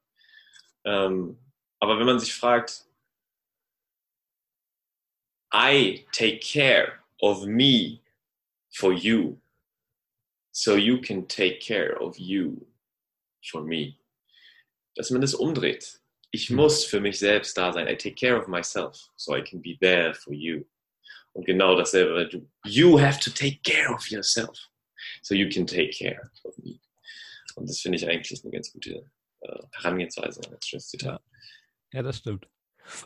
Ähm, 0.85 1.39
aber 1.81 1.99
wenn 1.99 2.07
man 2.07 2.21
sich 2.21 2.33
fragt, 2.33 2.87
I 5.53 6.07
take 6.13 6.41
care 6.41 7.01
of 7.21 7.45
me 7.47 8.01
for 8.71 8.93
you, 8.93 9.41
so 10.53 10.77
you 10.77 11.01
can 11.01 11.27
take 11.27 11.61
care 11.61 11.97
of 12.01 12.19
you 12.19 12.67
for 13.51 13.63
me. 13.63 13.97
Dass 14.95 15.11
man 15.11 15.21
das 15.21 15.35
umdreht. 15.35 16.01
Ich 16.31 16.49
hm. 16.49 16.57
muss 16.57 16.85
für 16.85 17.01
mich 17.01 17.19
selbst 17.19 17.57
da 17.57 17.73
sein. 17.73 17.89
I 17.89 17.97
take 17.97 18.15
care 18.15 18.39
of 18.39 18.47
myself, 18.47 19.11
so 19.17 19.37
I 19.37 19.43
can 19.43 19.61
be 19.61 19.77
there 19.81 20.15
for 20.15 20.33
you. 20.33 20.65
Und 21.33 21.47
genau 21.47 21.77
dasselbe, 21.77 22.29
du, 22.29 22.51
you 22.65 23.01
have 23.01 23.21
to 23.21 23.31
take 23.31 23.61
care 23.63 23.95
of 23.95 24.07
yourself, 24.11 24.59
so 25.23 25.35
you 25.35 25.49
can 25.49 25.67
take 25.67 25.91
care 25.91 26.31
of 26.45 26.57
me. 26.59 26.81
Und 27.55 27.69
das 27.69 27.81
finde 27.81 27.97
ich 27.97 28.09
eigentlich 28.09 28.43
eine 28.43 28.53
ganz 28.53 28.73
gute 28.73 29.11
äh, 29.41 29.59
Herangehensweise, 29.73 30.41
ein 30.51 30.59
schönes 30.65 30.89
Zitat. 30.89 31.23
Ja, 31.93 32.03
das 32.03 32.19
stimmt. 32.19 32.47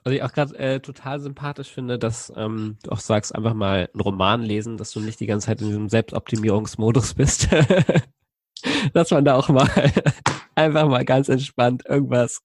Was 0.03 0.13
ich 0.13 0.23
auch 0.23 0.33
gerade 0.33 0.57
äh, 0.57 0.81
total 0.81 1.21
sympathisch 1.21 1.69
finde, 1.69 1.99
dass 1.99 2.33
ähm, 2.37 2.79
du 2.83 2.93
auch 2.93 3.01
sagst, 3.01 3.35
einfach 3.35 3.55
mal 3.55 3.91
einen 3.93 4.01
Roman 4.01 4.43
lesen, 4.43 4.77
dass 4.77 4.93
du 4.93 5.01
nicht 5.01 5.21
die 5.21 5.27
ganze 5.27 5.47
Zeit 5.47 5.61
in 5.61 5.69
diesem 5.69 5.89
Selbstoptimierungsmodus 5.89 7.15
bist. 7.15 7.49
dass 8.95 9.11
man 9.11 9.25
da 9.25 9.37
auch 9.37 9.49
mal 9.49 9.69
einfach 10.55 10.89
mal 10.89 11.05
ganz 11.05 11.29
entspannt 11.29 11.83
irgendwas 11.87 12.41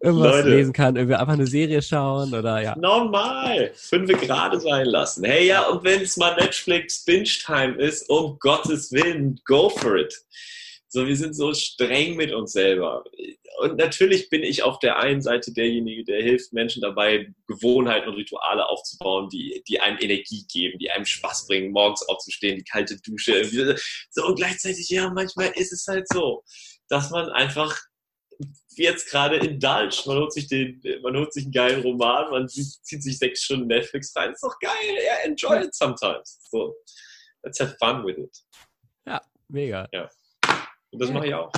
irgendwas 0.00 0.36
Leute, 0.36 0.48
lesen 0.50 0.72
kann, 0.72 0.96
irgendwie 0.96 1.16
einfach 1.16 1.32
eine 1.34 1.46
Serie 1.46 1.82
schauen 1.82 2.34
oder 2.34 2.60
ja. 2.60 2.76
Normal. 2.76 3.70
Fünf 3.74 4.08
gerade 4.20 4.60
sein 4.60 4.86
lassen. 4.86 5.24
Hey, 5.24 5.46
ja, 5.46 5.68
und 5.68 5.84
wenn 5.84 6.02
es 6.02 6.16
mal 6.16 6.34
Netflix 6.36 7.04
Binge-Time 7.04 7.76
ist, 7.76 8.08
um 8.08 8.38
Gottes 8.38 8.92
Willen, 8.92 9.40
go 9.44 9.68
for 9.70 9.96
it. 9.96 10.14
So, 10.88 11.06
wir 11.06 11.16
sind 11.16 11.34
so 11.34 11.52
streng 11.52 12.16
mit 12.16 12.32
uns 12.32 12.52
selber. 12.52 13.04
Und 13.60 13.76
natürlich 13.76 14.30
bin 14.30 14.42
ich 14.42 14.62
auf 14.62 14.78
der 14.78 14.98
einen 14.98 15.20
Seite 15.20 15.52
derjenige, 15.52 16.04
der 16.04 16.22
hilft 16.22 16.52
Menschen 16.52 16.82
dabei, 16.82 17.34
Gewohnheiten 17.46 18.08
und 18.08 18.14
Rituale 18.16 18.68
aufzubauen, 18.68 19.28
die, 19.28 19.62
die 19.68 19.80
einem 19.80 19.98
Energie 19.98 20.46
geben, 20.50 20.78
die 20.78 20.90
einem 20.90 21.04
Spaß 21.06 21.48
bringen, 21.48 21.72
morgens 21.72 22.02
aufzustehen, 22.08 22.56
die 22.56 22.64
kalte 22.64 23.00
Dusche. 23.00 23.44
So, 24.10 24.26
und 24.26 24.36
gleichzeitig, 24.36 24.88
ja, 24.88 25.10
manchmal 25.10 25.52
ist 25.56 25.72
es 25.72 25.86
halt 25.86 26.06
so, 26.08 26.44
dass 26.88 27.10
man 27.10 27.30
einfach 27.30 27.76
jetzt 28.84 29.10
gerade 29.10 29.36
indulged. 29.36 30.06
Man 30.06 30.18
holt 30.18 30.32
sich 30.32 30.48
den, 30.48 30.80
man 31.02 31.16
holt 31.16 31.32
sich 31.32 31.44
einen 31.44 31.52
geilen 31.52 31.82
Roman, 31.82 32.30
man 32.30 32.48
zieht 32.48 33.02
sich 33.02 33.18
sechs 33.18 33.42
Stunden 33.42 33.66
Netflix 33.66 34.14
rein. 34.16 34.32
Ist 34.32 34.42
doch 34.42 34.58
geil. 34.60 34.72
Yeah, 35.02 35.24
enjoy 35.24 35.64
it 35.64 35.74
sometimes. 35.74 36.38
So, 36.50 36.74
let's 37.42 37.60
have 37.60 37.76
fun 37.78 38.04
with 38.04 38.18
it. 38.18 38.36
Ja, 39.06 39.20
mega. 39.48 39.88
Ja. 39.92 40.08
Und 40.90 41.00
das 41.00 41.08
ja. 41.08 41.14
mache 41.14 41.26
ich 41.26 41.34
auch. 41.34 41.52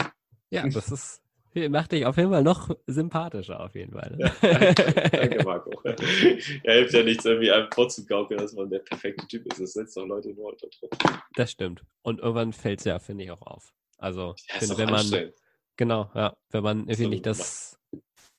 Ja, 0.50 0.66
das 0.66 0.90
ist, 0.90 1.22
macht 1.68 1.92
dich 1.92 2.06
auf 2.06 2.16
jeden 2.16 2.30
Fall 2.30 2.42
noch 2.42 2.74
sympathischer, 2.86 3.60
auf 3.60 3.74
jeden 3.74 3.92
Fall. 3.92 4.16
Ja, 4.18 4.30
danke, 4.40 5.10
danke, 5.10 5.44
Marco. 5.44 5.70
Ja, 5.84 5.94
hilft 6.72 6.94
ja 6.94 7.02
nichts, 7.02 7.24
irgendwie 7.24 7.50
einem 7.50 7.70
vorzugaukeln, 7.72 8.40
dass 8.40 8.52
man 8.54 8.70
der 8.70 8.80
perfekte 8.80 9.26
Typ 9.26 9.46
ist. 9.52 9.60
Das 9.60 9.72
setzt 9.72 9.96
doch 9.96 10.06
Leute 10.06 10.30
nur 10.30 10.52
unter 10.52 10.68
Druck. 10.68 10.92
Das 11.34 11.50
stimmt. 11.50 11.82
Und 12.02 12.20
irgendwann 12.20 12.52
fällt 12.52 12.80
es 12.80 12.84
ja, 12.86 12.98
finde 12.98 13.24
ich, 13.24 13.30
auch 13.30 13.42
auf. 13.42 13.74
Also, 13.98 14.34
ja, 14.48 14.58
finde, 14.60 14.78
wenn 14.78 14.90
man 14.90 15.32
Genau, 15.78 16.10
ja. 16.14 16.36
Wenn 16.50 16.64
man 16.64 16.80
irgendwie 16.80 17.06
nicht 17.06 17.24
das, 17.24 17.78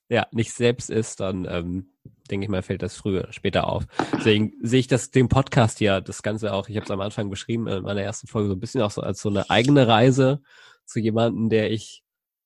ja, 0.10 0.28
nicht 0.32 0.52
selbst 0.52 0.90
ist, 0.90 1.22
dann 1.22 1.48
ähm, 1.50 1.94
denke 2.30 2.44
ich 2.44 2.50
mal, 2.50 2.62
fällt 2.62 2.84
das 2.84 2.98
früher, 2.98 3.32
später 3.32 3.68
auf. 3.68 3.86
Deswegen 4.14 4.54
sehe 4.62 4.82
ich 4.82 4.88
das, 4.88 5.10
den 5.10 5.30
Podcast 5.30 5.80
ja, 5.80 6.02
das 6.02 6.22
Ganze 6.22 6.54
auch, 6.54 6.68
ich 6.68 6.76
habe 6.76 6.84
es 6.84 6.92
am 6.92 7.00
Anfang 7.00 7.30
beschrieben, 7.30 7.68
in 7.68 7.84
meiner 7.84 8.02
ersten 8.02 8.28
Folge 8.28 8.50
so 8.50 8.56
ein 8.56 8.60
bisschen 8.60 8.82
auch 8.82 8.92
so 8.92 9.02
als 9.02 9.22
so 9.22 9.30
eine 9.30 9.50
eigene 9.50 9.88
Reise 9.88 10.42
zu 10.86 11.00
jemandem, 11.00 11.50
der 11.50 11.72
ich 11.72 12.04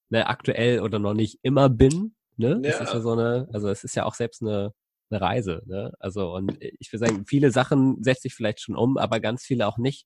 ne, 0.09 0.27
aktuell 0.27 0.79
oder 0.81 0.99
noch 0.99 1.15
nicht 1.15 1.39
immer 1.41 1.69
bin. 1.69 2.15
Ne? 2.37 2.61
Ja. 2.63 2.71
Das 2.71 2.81
ist 2.81 2.93
ja 2.93 3.01
so 3.01 3.13
eine, 3.13 3.49
also 3.51 3.69
es 3.69 3.83
ist 3.83 3.95
ja 3.95 4.05
auch 4.05 4.13
selbst 4.13 4.43
eine, 4.43 4.73
eine 5.09 5.21
Reise. 5.21 5.63
Ne? 5.65 5.91
Also 5.99 6.35
und 6.35 6.55
ich 6.61 6.93
würde 6.93 7.07
sagen, 7.07 7.25
viele 7.25 7.49
Sachen 7.49 8.03
setze 8.03 8.27
ich 8.27 8.35
vielleicht 8.35 8.61
schon 8.61 8.75
um, 8.75 8.97
aber 8.97 9.19
ganz 9.19 9.43
viele 9.43 9.65
auch 9.65 9.79
nicht. 9.79 10.05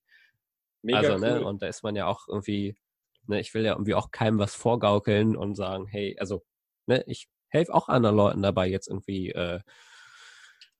Mega 0.80 0.98
also, 1.00 1.18
ne, 1.18 1.32
cool. 1.34 1.40
ne, 1.40 1.46
und 1.46 1.60
da 1.60 1.66
ist 1.66 1.82
man 1.82 1.94
ja 1.94 2.06
auch 2.06 2.26
irgendwie, 2.26 2.74
ne, 3.28 3.40
ich 3.40 3.54
will 3.54 3.64
ja 3.64 3.72
irgendwie 3.72 3.94
auch 3.94 4.10
keinem 4.10 4.38
was 4.38 4.54
vorgaukeln 4.54 5.36
und 5.36 5.54
sagen, 5.54 5.86
hey, 5.86 6.16
also, 6.18 6.42
ne, 6.86 7.04
ich 7.06 7.28
helfe 7.48 7.74
auch 7.74 7.88
anderen 7.88 8.16
Leuten 8.16 8.42
dabei, 8.42 8.68
jetzt 8.68 8.88
irgendwie, 8.88 9.30
äh, 9.30 9.60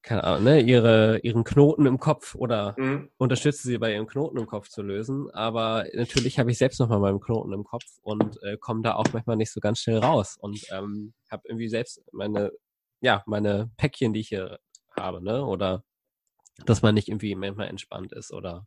keine 0.03 0.25
Ahnung, 0.25 0.45
ne, 0.45 0.61
ihre, 0.61 1.19
ihren 1.19 1.45
Knoten 1.45 1.87
im 1.87 1.99
Kopf 1.99 2.35
oder 2.35 2.75
mhm. 2.79 3.11
unterstütze 3.19 3.67
sie 3.67 3.79
bei 3.79 3.93
ihrem 3.93 4.07
Knoten 4.07 4.39
im 4.39 4.47
Kopf 4.47 4.69
zu 4.69 4.83
lösen. 4.83 5.31
Aber 5.33 5.87
natürlich 5.93 6.39
habe 6.39 6.51
ich 6.51 6.59
selbst 6.59 6.81
noch 6.81 6.89
mal 6.89 7.01
meinen 7.01 7.21
Knoten 7.21 7.53
im 7.53 7.65
Kopf 7.65 7.85
und 8.03 8.43
äh, 8.43 8.57
komme 8.57 8.83
da 8.83 8.95
auch 8.95 9.07
manchmal 9.13 9.37
nicht 9.37 9.53
so 9.53 9.61
ganz 9.61 9.81
schnell 9.81 9.99
raus 9.99 10.37
und 10.41 10.65
ähm, 10.71 11.15
habe 11.31 11.43
irgendwie 11.47 11.69
selbst 11.69 12.03
meine, 12.13 12.53
ja, 13.01 13.23
meine 13.27 13.71
Päckchen, 13.77 14.13
die 14.13 14.21
ich 14.21 14.29
hier 14.29 14.59
habe, 14.97 15.23
ne, 15.23 15.45
oder 15.45 15.85
dass 16.65 16.83
man 16.83 16.95
nicht 16.95 17.09
irgendwie 17.09 17.35
manchmal 17.35 17.69
entspannt 17.69 18.13
ist 18.13 18.33
oder 18.33 18.67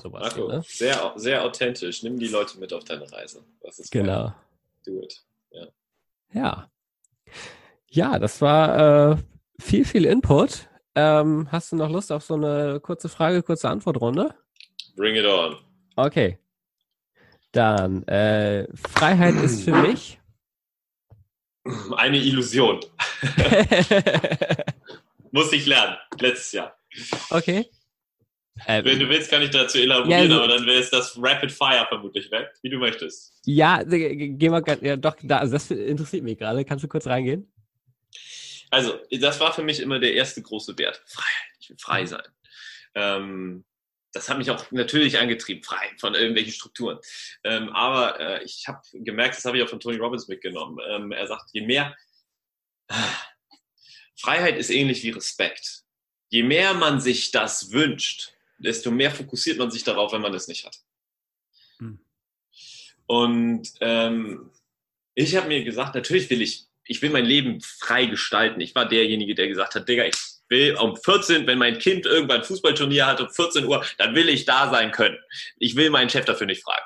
sowas. 0.00 0.22
Marco, 0.22 0.48
ne? 0.48 0.62
sehr, 0.66 1.12
sehr 1.16 1.44
authentisch. 1.44 2.02
Nimm 2.02 2.18
die 2.18 2.28
Leute 2.28 2.58
mit 2.58 2.72
auf 2.72 2.84
deine 2.84 3.10
Reise. 3.10 3.44
Das 3.60 3.78
ist 3.78 3.90
genau. 3.90 4.24
Geil. 4.24 4.34
Do 4.86 5.00
it. 5.02 5.22
Ja. 5.50 5.66
Ja. 6.32 6.70
Ja, 7.90 8.18
das 8.18 8.40
war 8.40 9.12
äh, 9.12 9.16
viel, 9.60 9.84
viel 9.84 10.04
Input. 10.04 10.68
Ähm, 10.94 11.48
hast 11.50 11.72
du 11.72 11.76
noch 11.76 11.90
Lust 11.90 12.12
auf 12.12 12.24
so 12.24 12.34
eine 12.34 12.80
kurze 12.80 13.08
Frage, 13.08 13.42
kurze 13.42 13.68
Antwortrunde? 13.68 14.34
Bring 14.96 15.16
it 15.16 15.26
on. 15.26 15.56
Okay. 15.96 16.38
Dann, 17.52 18.06
äh, 18.08 18.66
Freiheit 18.76 19.34
ist 19.36 19.62
für 19.62 19.74
mich 19.82 20.20
eine 21.96 22.18
Illusion. 22.18 22.80
Muss 25.30 25.52
ich 25.52 25.66
lernen, 25.66 25.96
letztes 26.18 26.52
Jahr. 26.52 26.76
Okay. 27.30 27.68
Ähm, 28.66 28.84
Wenn 28.84 29.00
du 29.00 29.08
willst, 29.08 29.30
kann 29.30 29.42
ich 29.42 29.50
dazu 29.50 29.78
elaborieren, 29.78 30.30
ja, 30.30 30.36
also, 30.36 30.36
aber 30.36 30.48
dann 30.48 30.66
wäre 30.66 30.78
es 30.78 30.90
das 30.90 31.18
Rapid 31.20 31.50
Fire 31.50 31.86
vermutlich 31.88 32.30
weg, 32.30 32.50
wie 32.62 32.70
du 32.70 32.78
möchtest. 32.78 33.34
Ja, 33.46 33.82
geh 33.84 34.48
mal, 34.48 34.62
ja, 34.80 34.96
doch, 34.96 35.16
da, 35.22 35.38
also 35.38 35.54
das 35.54 35.70
interessiert 35.70 36.22
mich 36.22 36.38
gerade. 36.38 36.64
Kannst 36.64 36.84
du 36.84 36.88
kurz 36.88 37.06
reingehen? 37.06 37.52
Also, 38.70 38.98
das 39.10 39.40
war 39.40 39.52
für 39.52 39.62
mich 39.62 39.80
immer 39.80 39.98
der 39.98 40.14
erste 40.14 40.40
große 40.40 40.78
Wert. 40.78 41.02
Freiheit. 41.06 41.50
Ich 41.60 41.70
will 41.70 41.76
frei 41.78 42.02
mhm. 42.02 42.06
sein. 42.06 42.22
Ähm, 42.94 43.64
das 44.12 44.28
hat 44.28 44.38
mich 44.38 44.50
auch 44.50 44.70
natürlich 44.70 45.18
angetrieben, 45.18 45.64
frei 45.64 45.90
von 45.98 46.14
irgendwelchen 46.14 46.52
Strukturen. 46.52 46.98
Ähm, 47.42 47.70
aber 47.70 48.20
äh, 48.20 48.44
ich 48.44 48.66
habe 48.68 48.80
gemerkt, 48.92 49.36
das 49.36 49.44
habe 49.44 49.56
ich 49.56 49.64
auch 49.64 49.68
von 49.68 49.80
Tony 49.80 49.96
Robbins 49.96 50.28
mitgenommen. 50.28 50.78
Ähm, 50.88 51.10
er 51.10 51.26
sagt, 51.26 51.50
je 51.52 51.66
mehr 51.66 51.96
Freiheit 54.16 54.56
ist 54.56 54.70
ähnlich 54.70 55.02
wie 55.02 55.10
Respekt. 55.10 55.82
Je 56.30 56.42
mehr 56.42 56.74
man 56.74 57.00
sich 57.00 57.30
das 57.32 57.72
wünscht, 57.72 58.33
desto 58.58 58.90
mehr 58.90 59.10
fokussiert 59.10 59.58
man 59.58 59.70
sich 59.70 59.84
darauf, 59.84 60.12
wenn 60.12 60.22
man 60.22 60.34
es 60.34 60.48
nicht 60.48 60.64
hat. 60.64 60.76
Hm. 61.78 61.98
Und 63.06 63.68
ähm, 63.80 64.50
ich 65.14 65.36
habe 65.36 65.48
mir 65.48 65.62
gesagt, 65.64 65.94
natürlich 65.94 66.28
will 66.30 66.42
ich, 66.42 66.66
ich 66.84 67.00
will 67.02 67.10
mein 67.10 67.24
Leben 67.24 67.60
frei 67.60 68.06
gestalten. 68.06 68.60
Ich 68.60 68.74
war 68.74 68.88
derjenige, 68.88 69.34
der 69.34 69.48
gesagt 69.48 69.74
hat, 69.74 69.88
Digga, 69.88 70.04
ich 70.04 70.16
will 70.48 70.76
um 70.76 70.96
14, 70.96 71.46
wenn 71.46 71.58
mein 71.58 71.78
Kind 71.78 72.06
irgendwann 72.06 72.38
ein 72.38 72.44
Fußballturnier 72.44 73.06
hat 73.06 73.20
um 73.20 73.30
14 73.30 73.64
Uhr, 73.66 73.84
dann 73.98 74.14
will 74.14 74.28
ich 74.28 74.44
da 74.44 74.70
sein 74.70 74.92
können. 74.92 75.18
Ich 75.58 75.76
will 75.76 75.90
meinen 75.90 76.10
Chef 76.10 76.24
dafür 76.24 76.46
nicht 76.46 76.62
fragen. 76.62 76.84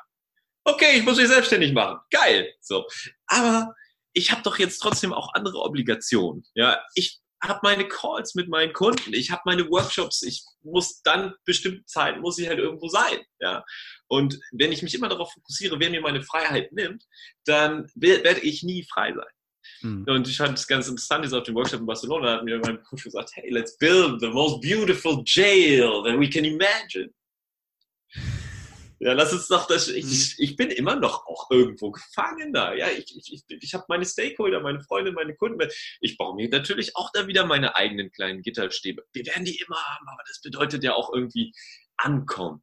Okay, 0.64 0.98
ich 0.98 1.04
muss 1.04 1.16
mich 1.16 1.28
selbstständig 1.28 1.72
machen. 1.72 1.98
Geil. 2.10 2.52
So. 2.60 2.86
Aber 3.26 3.74
ich 4.12 4.30
habe 4.30 4.42
doch 4.42 4.58
jetzt 4.58 4.78
trotzdem 4.80 5.12
auch 5.12 5.32
andere 5.34 5.58
Obligationen. 5.60 6.44
Ja, 6.54 6.82
ich 6.94 7.20
habe 7.42 7.60
meine 7.62 7.86
Calls 7.86 8.34
mit 8.34 8.48
meinen 8.48 8.72
Kunden, 8.72 9.12
ich 9.12 9.30
habe 9.30 9.42
meine 9.44 9.68
Workshops, 9.70 10.22
ich 10.22 10.44
muss 10.62 11.02
dann 11.02 11.34
bestimmte 11.44 11.84
Zeiten, 11.84 12.20
muss 12.20 12.38
ich 12.38 12.48
halt 12.48 12.58
irgendwo 12.58 12.88
sein. 12.88 13.20
Ja? 13.40 13.64
Und 14.08 14.38
wenn 14.52 14.72
ich 14.72 14.82
mich 14.82 14.94
immer 14.94 15.08
darauf 15.08 15.32
fokussiere, 15.32 15.78
wer 15.78 15.90
mir 15.90 16.00
meine 16.00 16.22
Freiheit 16.22 16.72
nimmt, 16.72 17.04
dann 17.44 17.90
werde 17.94 18.40
ich 18.40 18.62
nie 18.62 18.84
frei 18.84 19.12
sein. 19.12 19.26
Hm. 19.80 20.04
Und 20.08 20.28
ich 20.28 20.36
fand 20.36 20.58
es 20.58 20.66
ganz 20.66 20.88
interessant, 20.88 21.24
jetzt 21.24 21.34
auf 21.34 21.44
dem 21.44 21.54
Workshop 21.54 21.80
in 21.80 21.86
Barcelona 21.86 22.34
hat 22.34 22.44
mir 22.44 22.58
mein 22.58 22.82
Coach 22.82 23.04
gesagt, 23.04 23.30
hey, 23.34 23.50
let's 23.50 23.76
build 23.78 24.20
the 24.20 24.28
most 24.28 24.60
beautiful 24.60 25.22
jail 25.24 26.02
that 26.04 26.18
we 26.18 26.28
can 26.28 26.44
imagine. 26.44 27.12
Ja, 29.00 29.12
lass 29.12 29.32
uns 29.32 29.46
doch 29.46 29.66
das. 29.66 29.88
Ich, 29.88 30.04
mhm. 30.04 30.44
ich 30.44 30.56
bin 30.56 30.70
immer 30.70 30.96
noch 30.96 31.26
auch 31.26 31.50
irgendwo 31.50 31.92
gefangen 31.92 32.52
da. 32.52 32.74
Ja, 32.74 32.88
ich, 32.90 33.16
ich, 33.16 33.44
ich 33.48 33.74
habe 33.74 33.84
meine 33.88 34.04
Stakeholder, 34.04 34.60
meine 34.60 34.80
Freunde, 34.80 35.12
meine 35.12 35.36
Kunden. 35.36 35.68
Ich 36.00 36.16
baue 36.16 36.34
mir 36.34 36.48
natürlich 36.48 36.96
auch 36.96 37.10
da 37.12 37.28
wieder 37.28 37.46
meine 37.46 37.76
eigenen 37.76 38.10
kleinen 38.10 38.42
Gitterstäbe. 38.42 39.04
Wir 39.12 39.26
werden 39.26 39.44
die 39.44 39.58
immer 39.58 39.76
haben, 39.76 40.08
aber 40.08 40.22
das 40.26 40.40
bedeutet 40.40 40.82
ja 40.82 40.94
auch 40.94 41.12
irgendwie 41.12 41.52
ankommen 41.96 42.62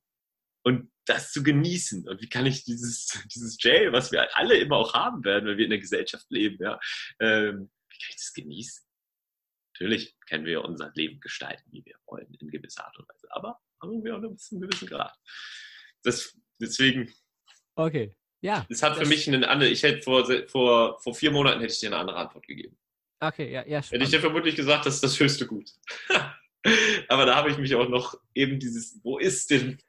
und 0.64 0.92
das 1.06 1.32
zu 1.32 1.42
genießen. 1.42 2.08
Und 2.08 2.22
wie 2.22 2.30
kann 2.30 2.46
ich 2.46 2.66
dieses, 2.66 3.18
dieses 3.34 3.58
Jail, 3.62 3.94
was 3.94 4.12
wir 4.12 4.36
alle 4.36 4.58
immer 4.58 4.78
auch 4.78 4.94
haben 4.94 5.24
werden, 5.24 5.48
weil 5.48 5.58
wir 5.58 5.66
in 5.66 5.72
der 5.72 5.80
Gesellschaft 5.80 6.26
leben, 6.30 6.58
ja, 6.62 6.80
ähm, 7.20 7.72
wie 7.90 7.98
kann 7.98 8.10
ich 8.10 8.18
das 8.18 8.34
genießen? 8.34 8.84
Natürlich 9.74 10.16
können 10.28 10.46
wir 10.46 10.64
unser 10.64 10.92
Leben 10.96 11.20
gestalten, 11.22 11.64
wie 11.72 11.86
wir 11.86 11.96
wollen, 12.08 12.34
in 12.40 12.50
gewisser 12.50 12.86
Art 12.86 12.98
und 12.98 13.08
Weise, 13.08 13.28
aber 13.32 13.60
haben 13.82 14.04
wir 14.04 14.16
auch 14.16 14.22
nur 14.22 14.32
bis 14.32 14.48
zu 14.48 14.56
einem 14.56 14.70
gewissen 14.70 14.88
Grad 14.88 15.14
das, 16.06 16.38
deswegen. 16.60 17.14
Okay. 17.76 18.16
Ja. 18.42 18.66
Es 18.70 18.84
hat 18.84 18.98
für 18.98 19.06
mich 19.06 19.28
eine 19.28 19.48
andere, 19.48 19.70
ich 19.70 19.84
hätte 19.84 20.02
vor, 20.04 20.26
vor, 20.48 21.00
vor 21.00 21.16
vier 21.16 21.32
Monaten 21.32 21.62
hätte 21.62 21.74
ich 21.74 21.80
dir 21.80 21.88
eine 21.88 21.98
andere 21.98 22.18
Antwort 22.18 22.46
gegeben. 22.46 22.78
Okay, 23.20 23.52
ja, 23.52 23.66
ja. 23.66 23.82
Spannend. 23.82 23.92
Hätte 23.92 24.04
ich 24.04 24.10
dir 24.12 24.20
vermutlich 24.20 24.56
gesagt, 24.56 24.86
das 24.86 24.96
ist 24.96 25.04
das 25.04 25.20
höchste 25.20 25.48
Gut. 25.48 25.72
Aber 27.10 27.26
da 27.26 27.36
habe 27.36 27.50
ich 27.50 27.58
mich 27.58 27.74
auch 27.76 27.90
noch 27.90 28.20
eben 28.34 28.60
dieses, 28.60 29.00
wo 29.04 29.18
ist 29.18 29.50
denn 29.50 29.80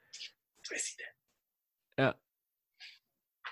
Präsident? 0.66 1.08
Ja. 1.98 2.14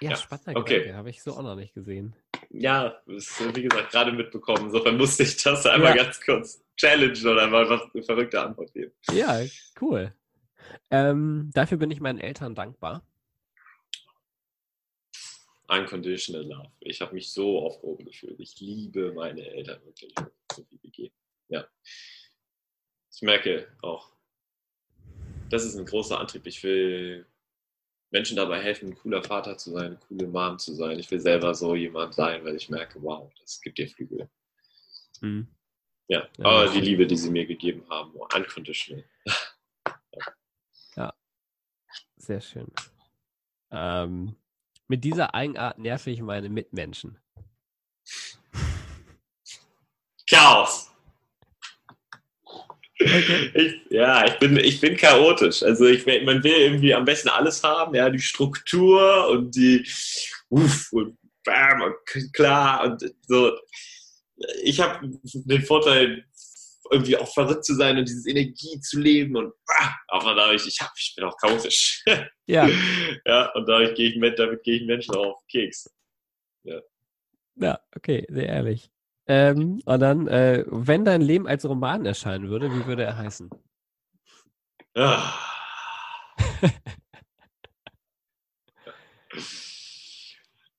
Ja, 0.01 0.11
ja. 0.11 0.17
spannender 0.17 0.57
okay. 0.57 0.79
Gedanke, 0.79 0.97
habe 0.97 1.11
ich 1.11 1.23
so 1.23 1.33
auch 1.33 1.43
noch 1.43 1.57
nicht 1.57 1.75
gesehen. 1.75 2.15
Ja, 2.51 3.01
ist, 3.07 3.57
wie 3.57 3.63
gesagt, 3.63 3.91
gerade 3.91 4.13
mitbekommen. 4.13 4.67
Insofern 4.67 4.97
musste 4.97 5.23
ich 5.23 5.43
das 5.43 5.67
einmal 5.67 5.97
ja. 5.97 6.05
ganz 6.05 6.21
kurz 6.21 6.65
challengen 6.77 7.27
oder 7.27 7.47
mal 7.49 7.69
was 7.69 7.83
eine 7.93 8.03
verrückte 8.03 8.41
Antwort 8.41 8.73
geben. 8.73 8.93
Ja, 9.13 9.41
cool. 9.81 10.15
Ähm, 10.91 11.51
dafür 11.55 11.79
bin 11.79 11.91
ich 11.91 12.01
meinen 12.01 12.21
Eltern 12.21 12.55
dankbar. 12.55 13.03
Unconditional 15.69 16.43
Love. 16.43 16.71
Ich 16.81 17.01
habe 17.01 17.15
mich 17.15 17.33
so 17.33 17.61
aufgehoben 17.61 18.05
gefühlt. 18.05 18.39
Ich 18.39 18.61
liebe 18.61 19.13
meine 19.13 19.47
Eltern 19.47 19.83
wirklich, 19.85 20.15
so 20.53 20.65
wie 20.71 20.79
wir 20.83 20.91
gehen. 20.91 21.13
Ja. 21.49 21.67
Ich 23.13 23.23
merke 23.23 23.69
auch, 23.81 24.13
das 25.51 25.65
ist 25.65 25.77
ein 25.77 25.87
großer 25.87 26.19
Antrieb. 26.19 26.47
Ich 26.47 26.63
will 26.63 27.27
Menschen 28.11 28.37
dabei 28.37 28.61
helfen, 28.61 28.91
ein 28.91 28.95
cooler 28.95 29.23
Vater 29.23 29.57
zu 29.57 29.73
sein, 29.73 29.87
eine 29.87 29.97
coole 29.97 30.27
Mom 30.27 30.59
zu 30.59 30.75
sein. 30.75 30.99
Ich 30.99 31.11
will 31.11 31.21
selber 31.21 31.55
so 31.55 31.75
jemand 31.75 32.15
sein, 32.15 32.45
weil 32.45 32.57
ich 32.57 32.69
merke, 32.69 33.03
wow, 33.03 33.33
das 33.41 33.61
gibt 33.61 33.79
dir 33.79 33.89
Flügel. 33.89 34.29
Mhm. 35.21 35.49
Ja, 36.09 36.29
aber 36.39 36.69
die 36.69 36.81
Liebe, 36.81 37.07
die 37.07 37.17
sie 37.17 37.31
mir 37.31 37.47
gegeben 37.47 37.83
haben, 37.89 38.13
unconditional. 38.13 39.05
Sehr 42.25 42.41
schön. 42.41 42.73
Ähm, 43.71 44.35
mit 44.89 45.05
dieser 45.05 45.35
Eigenart 45.35 45.79
nerve 45.79 46.11
ich 46.11 46.23
meine 46.23 46.49
Mitmenschen. 46.49 47.19
Chaos. 50.27 50.91
Okay. 52.47 53.51
Ich, 53.53 53.91
ja, 53.91 54.25
ich 54.25 54.39
bin, 54.39 54.57
ich 54.57 54.81
bin 54.81 54.97
chaotisch. 54.97 55.63
Also 55.63 55.85
ich, 55.85 56.07
man 56.07 56.43
will 56.43 56.53
irgendwie 56.53 56.95
am 56.95 57.05
besten 57.05 57.29
alles 57.29 57.63
haben, 57.63 57.95
ja, 57.95 58.09
die 58.09 58.21
Struktur 58.21 59.29
und 59.29 59.55
die 59.55 59.87
uff, 60.49 60.93
und 60.93 61.19
bam 61.45 61.83
und 61.83 62.33
klar 62.33 62.85
und 62.85 63.15
so. 63.27 63.53
Ich 64.63 64.81
habe 64.81 65.11
den 65.35 65.63
Vorteil, 65.63 66.25
irgendwie 66.95 67.17
auch 67.17 67.33
verrückt 67.33 67.65
zu 67.65 67.75
sein 67.75 67.99
und 67.99 68.09
diese 68.09 68.31
Energie 68.31 68.81
zu 68.81 69.01
leben 69.01 69.37
und 69.37 69.53
ah, 69.69 69.95
aber 70.09 70.35
dadurch, 70.35 70.67
ich, 70.67 70.79
hab, 70.81 70.93
ich 70.97 71.15
bin 71.17 71.25
auch 71.25 71.37
chaotisch. 71.37 72.03
Ja. 72.47 72.69
ja, 73.25 73.51
und 73.55 73.67
dadurch 73.67 73.95
gehe 73.95 74.11
ich 74.11 74.17
mit, 74.17 74.39
damit 74.39 74.63
gehe 74.65 74.77
ich 74.77 74.85
Menschen 74.85 75.15
auf 75.15 75.43
Keks. 75.51 75.89
Ja. 76.63 76.79
Ja, 77.55 77.81
okay, 77.97 78.27
sehr 78.29 78.49
ehrlich. 78.49 78.91
Ähm, 79.27 79.81
und 79.83 80.01
dann, 80.01 80.29
äh, 80.29 80.63
wenn 80.67 81.07
dein 81.07 81.23
Leben 81.23 81.47
als 81.49 81.65
Roman 81.65 82.05
erscheinen 82.05 82.51
würde, 82.51 82.71
wie 82.71 82.85
würde 82.85 83.05
er 83.05 83.17
heißen? 83.17 83.49
Ja. 84.97 85.35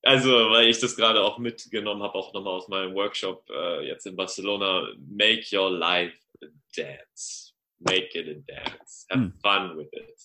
Also, 0.05 0.29
weil 0.51 0.67
ich 0.67 0.79
das 0.79 0.95
gerade 0.95 1.21
auch 1.21 1.39
mitgenommen 1.39 2.03
habe, 2.03 2.13
auch 2.13 2.31
nochmal 2.31 2.53
aus 2.53 2.67
meinem 2.67 2.93
Workshop 2.93 3.43
äh, 3.49 3.87
jetzt 3.87 4.05
in 4.05 4.15
Barcelona, 4.15 4.87
make 4.99 5.43
your 5.51 5.71
life 5.71 6.15
a 6.43 6.47
dance. 6.77 7.53
Make 7.79 8.17
it 8.17 8.27
a 8.27 8.53
dance. 8.53 9.05
Have 9.09 9.19
hm. 9.19 9.33
fun 9.41 9.77
with 9.77 9.89
it. 9.93 10.15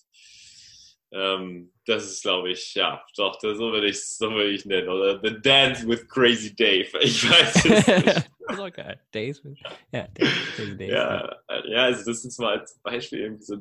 Ähm, 1.13 1.73
das 1.85 2.05
ist, 2.05 2.21
glaube 2.21 2.51
ich, 2.51 2.73
ja, 2.75 3.03
doch, 3.17 3.37
so 3.41 3.71
würde 3.71 3.87
ich 3.87 3.97
es 3.97 4.17
so 4.17 4.31
würd 4.31 4.53
ich 4.53 4.65
nennen. 4.65 4.87
Oder 4.87 5.19
The 5.21 5.41
Dance 5.41 5.85
with 5.87 6.07
Crazy 6.07 6.55
Dave. 6.55 6.87
Ich 7.01 7.29
weiß 7.29 7.55
es 7.55 7.65
nicht. 7.65 7.87
das 7.87 8.55
ist 8.55 8.59
auch 8.59 8.71
geil. 8.71 9.01
Days 9.13 9.43
with, 9.43 9.57
ja, 9.91 10.07
Days, 10.07 10.29
Crazy 10.55 10.77
Dave. 10.77 10.91
Ja, 10.91 11.41
ja, 11.65 11.83
also 11.85 12.05
das 12.09 12.23
ist 12.23 12.39
mal 12.39 12.59
als 12.59 12.79
Beispiel 12.81 13.19
irgendwie 13.19 13.43
so, 13.43 13.57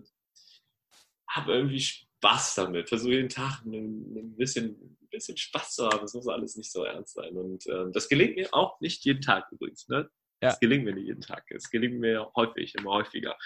habe 1.28 1.54
irgendwie 1.54 1.80
Spaß 1.80 2.54
damit. 2.56 2.88
Versuche 2.88 3.14
jeden 3.14 3.28
Tag 3.28 3.64
ein, 3.64 3.74
ein, 3.74 4.36
bisschen, 4.36 4.98
bisschen 5.10 5.36
Spaß 5.36 5.74
zu 5.74 5.88
haben. 5.88 6.04
Es 6.04 6.14
muss 6.14 6.28
alles 6.28 6.56
nicht 6.56 6.70
so 6.70 6.84
ernst 6.84 7.14
sein. 7.14 7.36
Und 7.36 7.66
ähm, 7.66 7.92
das 7.92 8.08
gelingt 8.08 8.36
mir 8.36 8.52
auch 8.52 8.80
nicht 8.80 9.04
jeden 9.04 9.20
Tag 9.20 9.50
übrigens. 9.50 9.88
Ne? 9.88 10.10
Ja. 10.42 10.50
Das 10.50 10.60
gelingt 10.60 10.84
mir 10.84 10.94
nicht 10.94 11.06
jeden 11.06 11.20
Tag. 11.20 11.44
Es 11.50 11.70
gelingt 11.70 11.98
mir 11.98 12.30
häufig, 12.36 12.74
immer 12.74 12.92
häufiger. 12.92 13.36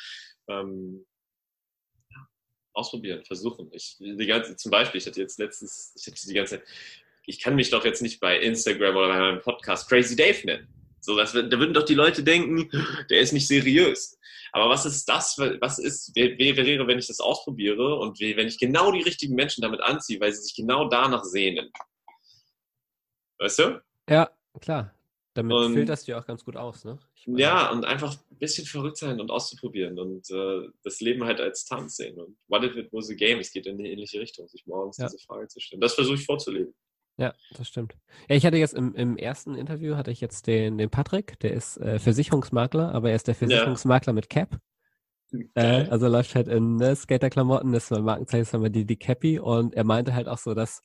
Ähm, 0.49 1.07
ausprobieren, 2.75 3.25
versuchen. 3.25 3.71
Ich, 3.73 3.97
die 3.99 4.27
ganze, 4.27 4.57
zum 4.57 4.71
Beispiel, 4.71 4.99
ich 4.99 5.07
hatte 5.07 5.21
jetzt 5.21 5.39
letztens, 5.39 5.95
ich 5.97 6.07
hatte 6.07 6.27
die 6.27 6.35
ganze 6.35 6.59
Zeit, 6.59 6.69
ich 7.27 7.41
kann 7.41 7.55
mich 7.55 7.71
doch 7.71 7.85
jetzt 7.85 8.03
nicht 8.03 8.21
bei 8.21 8.39
Instagram 8.39 8.97
oder 8.97 9.09
bei 9.09 9.19
meinem 9.19 9.41
Podcast 9.41 9.89
Crazy 9.89 10.17
Dave 10.17 10.45
nennen. 10.45 10.84
So, 11.05 11.17
das, 11.17 11.33
da 11.33 11.51
würden 11.51 11.75
doch 11.75 11.85
die 11.85 11.95
Leute 11.95 12.23
denken, 12.23 12.71
der 13.11 13.21
ist 13.21 13.33
nicht 13.33 13.47
seriös. 13.47 14.19
Aber 14.53 14.71
was 14.71 14.87
ist 14.87 15.09
das, 15.09 15.37
was 15.39 15.79
ist, 15.79 16.13
wer, 16.15 16.39
wäre, 16.39 16.87
wenn 16.87 16.99
ich 16.99 17.09
das 17.09 17.21
ausprobiere 17.21 17.97
und 17.97 18.21
wenn 18.21 18.47
ich 18.47 18.59
genau 18.59 18.93
die 18.93 19.03
richtigen 19.03 19.35
Menschen 19.35 19.63
damit 19.63 19.81
anziehe, 19.81 20.21
weil 20.21 20.33
sie 20.33 20.43
sich 20.43 20.55
genau 20.55 20.89
danach 20.89 21.25
sehnen? 21.25 21.71
Weißt 23.39 23.59
du? 23.59 23.83
Ja, 24.09 24.31
klar. 24.61 24.95
Damit 25.35 25.53
und, 25.53 25.75
filterst 25.75 26.07
du 26.07 26.13
ja 26.13 26.21
auch 26.21 26.27
ganz 26.27 26.45
gut 26.45 26.57
aus, 26.57 26.85
ne? 26.85 26.97
Meine, 27.27 27.41
ja, 27.41 27.71
und 27.73 27.85
einfach 27.85 28.15
ein 28.31 28.39
bisschen 28.39 28.67
verrückt 28.67 28.99
sein 28.99 29.21
und 29.21 29.31
auszuprobieren 29.31 29.99
und 29.99 30.31
äh, 30.31 30.69
das 30.85 31.01
Leben 31.01 31.25
halt 31.25 31.41
als 31.41 31.65
Tanz 31.65 31.97
sehen. 31.97 32.19
Und 32.21 32.37
what 32.47 32.63
if 32.63 32.77
it 32.77 32.93
was 32.93 33.11
a 33.11 33.15
game? 33.15 33.41
Es 33.41 33.51
geht 33.51 33.67
in 33.67 33.79
eine 33.79 33.89
ähnliche 33.89 34.21
Richtung, 34.21 34.47
sich 34.47 34.65
morgens 34.67 34.99
ja. 34.99 35.09
diese 35.09 35.19
Frage 35.19 35.49
zu 35.49 35.59
stellen. 35.59 35.81
Das 35.81 35.95
versuche 35.95 36.15
ich 36.15 36.25
vorzuleben. 36.25 36.73
Ja, 37.17 37.33
das 37.57 37.69
stimmt. 37.69 37.97
Ja, 38.29 38.35
ich 38.37 38.45
hatte 38.45 38.57
jetzt 38.57 38.75
im, 38.75 38.95
im 38.95 39.17
ersten 39.17 39.55
Interview 39.55 39.97
hatte 39.97 40.11
ich 40.11 40.21
jetzt 40.21 40.47
den, 40.47 40.79
den 40.79 40.91
Patrick, 40.91 41.39
der 41.41 41.53
ist 41.53 41.77
äh, 41.77 41.99
Versicherungsmakler, 41.99 42.93
aber 42.93 43.11
er 43.11 43.17
ist 43.17 43.29
der 43.29 43.37
Versicherungsmakler 43.37 44.13
ja. 44.13 44.15
mit 44.15 44.29
Cap. 44.29 44.59
Äh, 45.55 45.89
also 45.89 46.09
läuft 46.09 46.35
halt 46.35 46.49
in 46.49 46.77
ne, 46.77 46.95
Skaterklamotten, 46.95 47.73
das 47.73 47.85
ist 47.85 47.91
mein 47.91 48.03
Markenzeichen, 48.03 48.43
ist 48.43 48.55
immer 48.55 48.71
die, 48.71 48.85
die 48.85 48.97
Cappy 48.97 49.39
und 49.39 49.75
er 49.75 49.85
meinte 49.85 50.15
halt 50.15 50.29
auch 50.29 50.39
so, 50.39 50.55
dass 50.55 50.83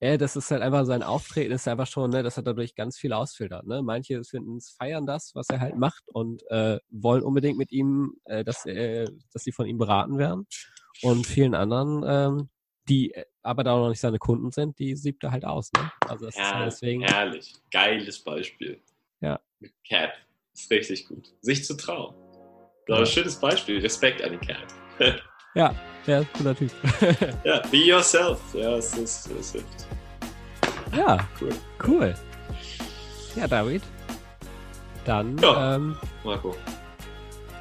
ja, 0.00 0.18
das 0.18 0.36
ist 0.36 0.50
halt 0.50 0.60
einfach 0.60 0.84
sein 0.84 1.02
Auftreten, 1.02 1.52
ist 1.52 1.66
einfach 1.68 1.86
schon, 1.86 2.10
ne, 2.10 2.22
dass 2.22 2.36
er 2.36 2.42
dadurch 2.42 2.74
ganz 2.74 2.98
viel 2.98 3.14
ausfiltert. 3.14 3.66
Ne? 3.66 3.82
Manche 3.82 4.22
finden 4.24 4.58
es, 4.58 4.74
feiern 4.78 5.06
das, 5.06 5.30
was 5.34 5.48
er 5.48 5.60
halt 5.60 5.76
macht 5.76 6.02
und 6.08 6.42
äh, 6.50 6.78
wollen 6.90 7.22
unbedingt 7.22 7.56
mit 7.56 7.72
ihm, 7.72 8.12
äh, 8.24 8.44
dass, 8.44 8.66
äh, 8.66 9.06
dass 9.32 9.44
sie 9.44 9.52
von 9.52 9.66
ihm 9.66 9.78
beraten 9.78 10.18
werden. 10.18 10.46
Und 11.02 11.26
vielen 11.26 11.54
anderen, 11.54 12.04
ähm, 12.06 12.48
die 12.88 13.12
äh, 13.12 13.24
aber 13.42 13.64
da 13.64 13.72
auch 13.72 13.80
noch 13.80 13.88
nicht 13.90 14.00
seine 14.00 14.18
Kunden 14.18 14.50
sind, 14.50 14.78
die 14.78 14.96
siebt 14.96 15.22
er 15.24 15.30
halt 15.30 15.44
aus. 15.44 15.70
Ne? 15.72 15.90
Also 16.06 16.26
das 16.26 16.36
ja, 16.36 16.42
ist 16.42 16.54
halt 16.54 16.66
deswegen. 16.66 17.02
Herrlich, 17.02 17.54
geiles 17.70 18.18
Beispiel. 18.18 18.80
Ja. 19.20 19.40
Mit 19.60 19.72
Cap. 19.88 20.12
Ist 20.52 20.70
richtig 20.70 21.06
gut. 21.06 21.32
Sich 21.40 21.64
zu 21.64 21.76
trauen. 21.76 22.14
Das 22.86 23.00
ist 23.00 23.08
ein 23.08 23.12
schönes 23.14 23.36
Beispiel. 23.36 23.80
Respekt 23.80 24.22
an 24.22 24.32
den 24.32 24.40
Cap. 24.40 24.66
Ja, 25.54 25.74
der 26.06 26.20
ist 26.20 26.26
ein 26.26 26.32
cooler 26.36 26.54
Typ. 26.54 26.70
ja, 27.44 27.62
be 27.70 27.78
yourself. 27.78 28.38
Ja, 28.52 28.76
es 28.76 28.94
ist, 28.94 29.30
es 29.30 29.52
hilft. 29.52 29.86
Ja, 30.94 31.26
cool. 31.40 31.48
Cool. 31.82 32.14
Ja, 33.34 33.48
David. 33.48 33.82
Dann, 35.06 35.38
ja, 35.38 35.76
ähm, 35.76 35.96
Marco. 36.24 36.54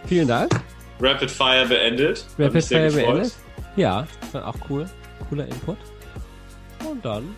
Vielen 0.07 0.28
Dank. 0.28 0.51
Rapid 0.99 1.32
Fire 1.32 1.65
beendet. 1.65 2.26
Rapid 2.38 2.65
Fire 2.65 2.91
beendet. 2.91 3.34
Ja, 3.78 4.05
war 4.34 4.47
auch 4.49 4.69
cool. 4.69 4.86
Cooler 5.30 5.47
Input. 5.47 5.78
Und 6.89 7.03
dann 7.03 7.36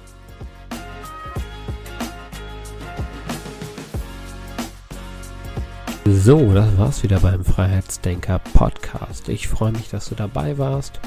So, 6.09 6.53
das 6.53 6.77
war's 6.77 7.03
wieder 7.03 7.19
beim 7.19 7.43
Freiheitsdenker 7.43 8.39
Podcast. 8.39 9.27
Ich 9.27 9.49
freue 9.49 9.73
mich, 9.73 9.89
dass 9.89 10.07
du 10.07 10.15
dabei 10.15 10.57
warst 10.57 11.01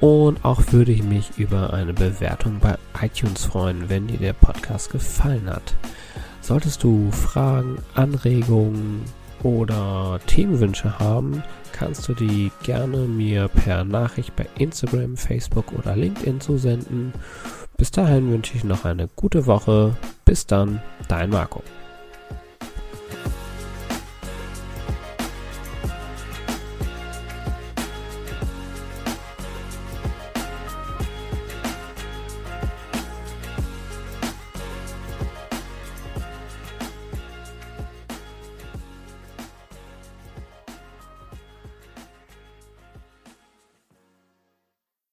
und 0.00 0.44
auch 0.44 0.72
würde 0.72 0.90
ich 0.90 1.04
mich 1.04 1.38
über 1.38 1.72
eine 1.72 1.94
Bewertung 1.94 2.58
bei 2.58 2.76
iTunes 3.00 3.44
freuen, 3.44 3.88
wenn 3.88 4.08
dir 4.08 4.18
der 4.18 4.32
Podcast 4.32 4.90
gefallen 4.90 5.48
hat. 5.48 5.76
Solltest 6.40 6.82
du 6.82 7.12
Fragen, 7.12 7.78
Anregungen 7.94 9.04
oder 9.44 10.20
Themenwünsche 10.26 10.98
haben, 10.98 11.42
kannst 11.72 12.08
du 12.08 12.14
die 12.14 12.50
gerne 12.62 12.98
mir 12.98 13.48
per 13.48 13.84
Nachricht 13.84 14.36
bei 14.36 14.46
Instagram, 14.58 15.16
Facebook 15.16 15.72
oder 15.78 15.96
LinkedIn 15.96 16.40
zusenden. 16.40 17.12
Bis 17.76 17.90
dahin 17.90 18.30
wünsche 18.30 18.56
ich 18.56 18.64
noch 18.64 18.84
eine 18.84 19.08
gute 19.16 19.46
Woche. 19.46 19.96
Bis 20.24 20.46
dann, 20.46 20.80
dein 21.08 21.30
Marco. 21.30 21.62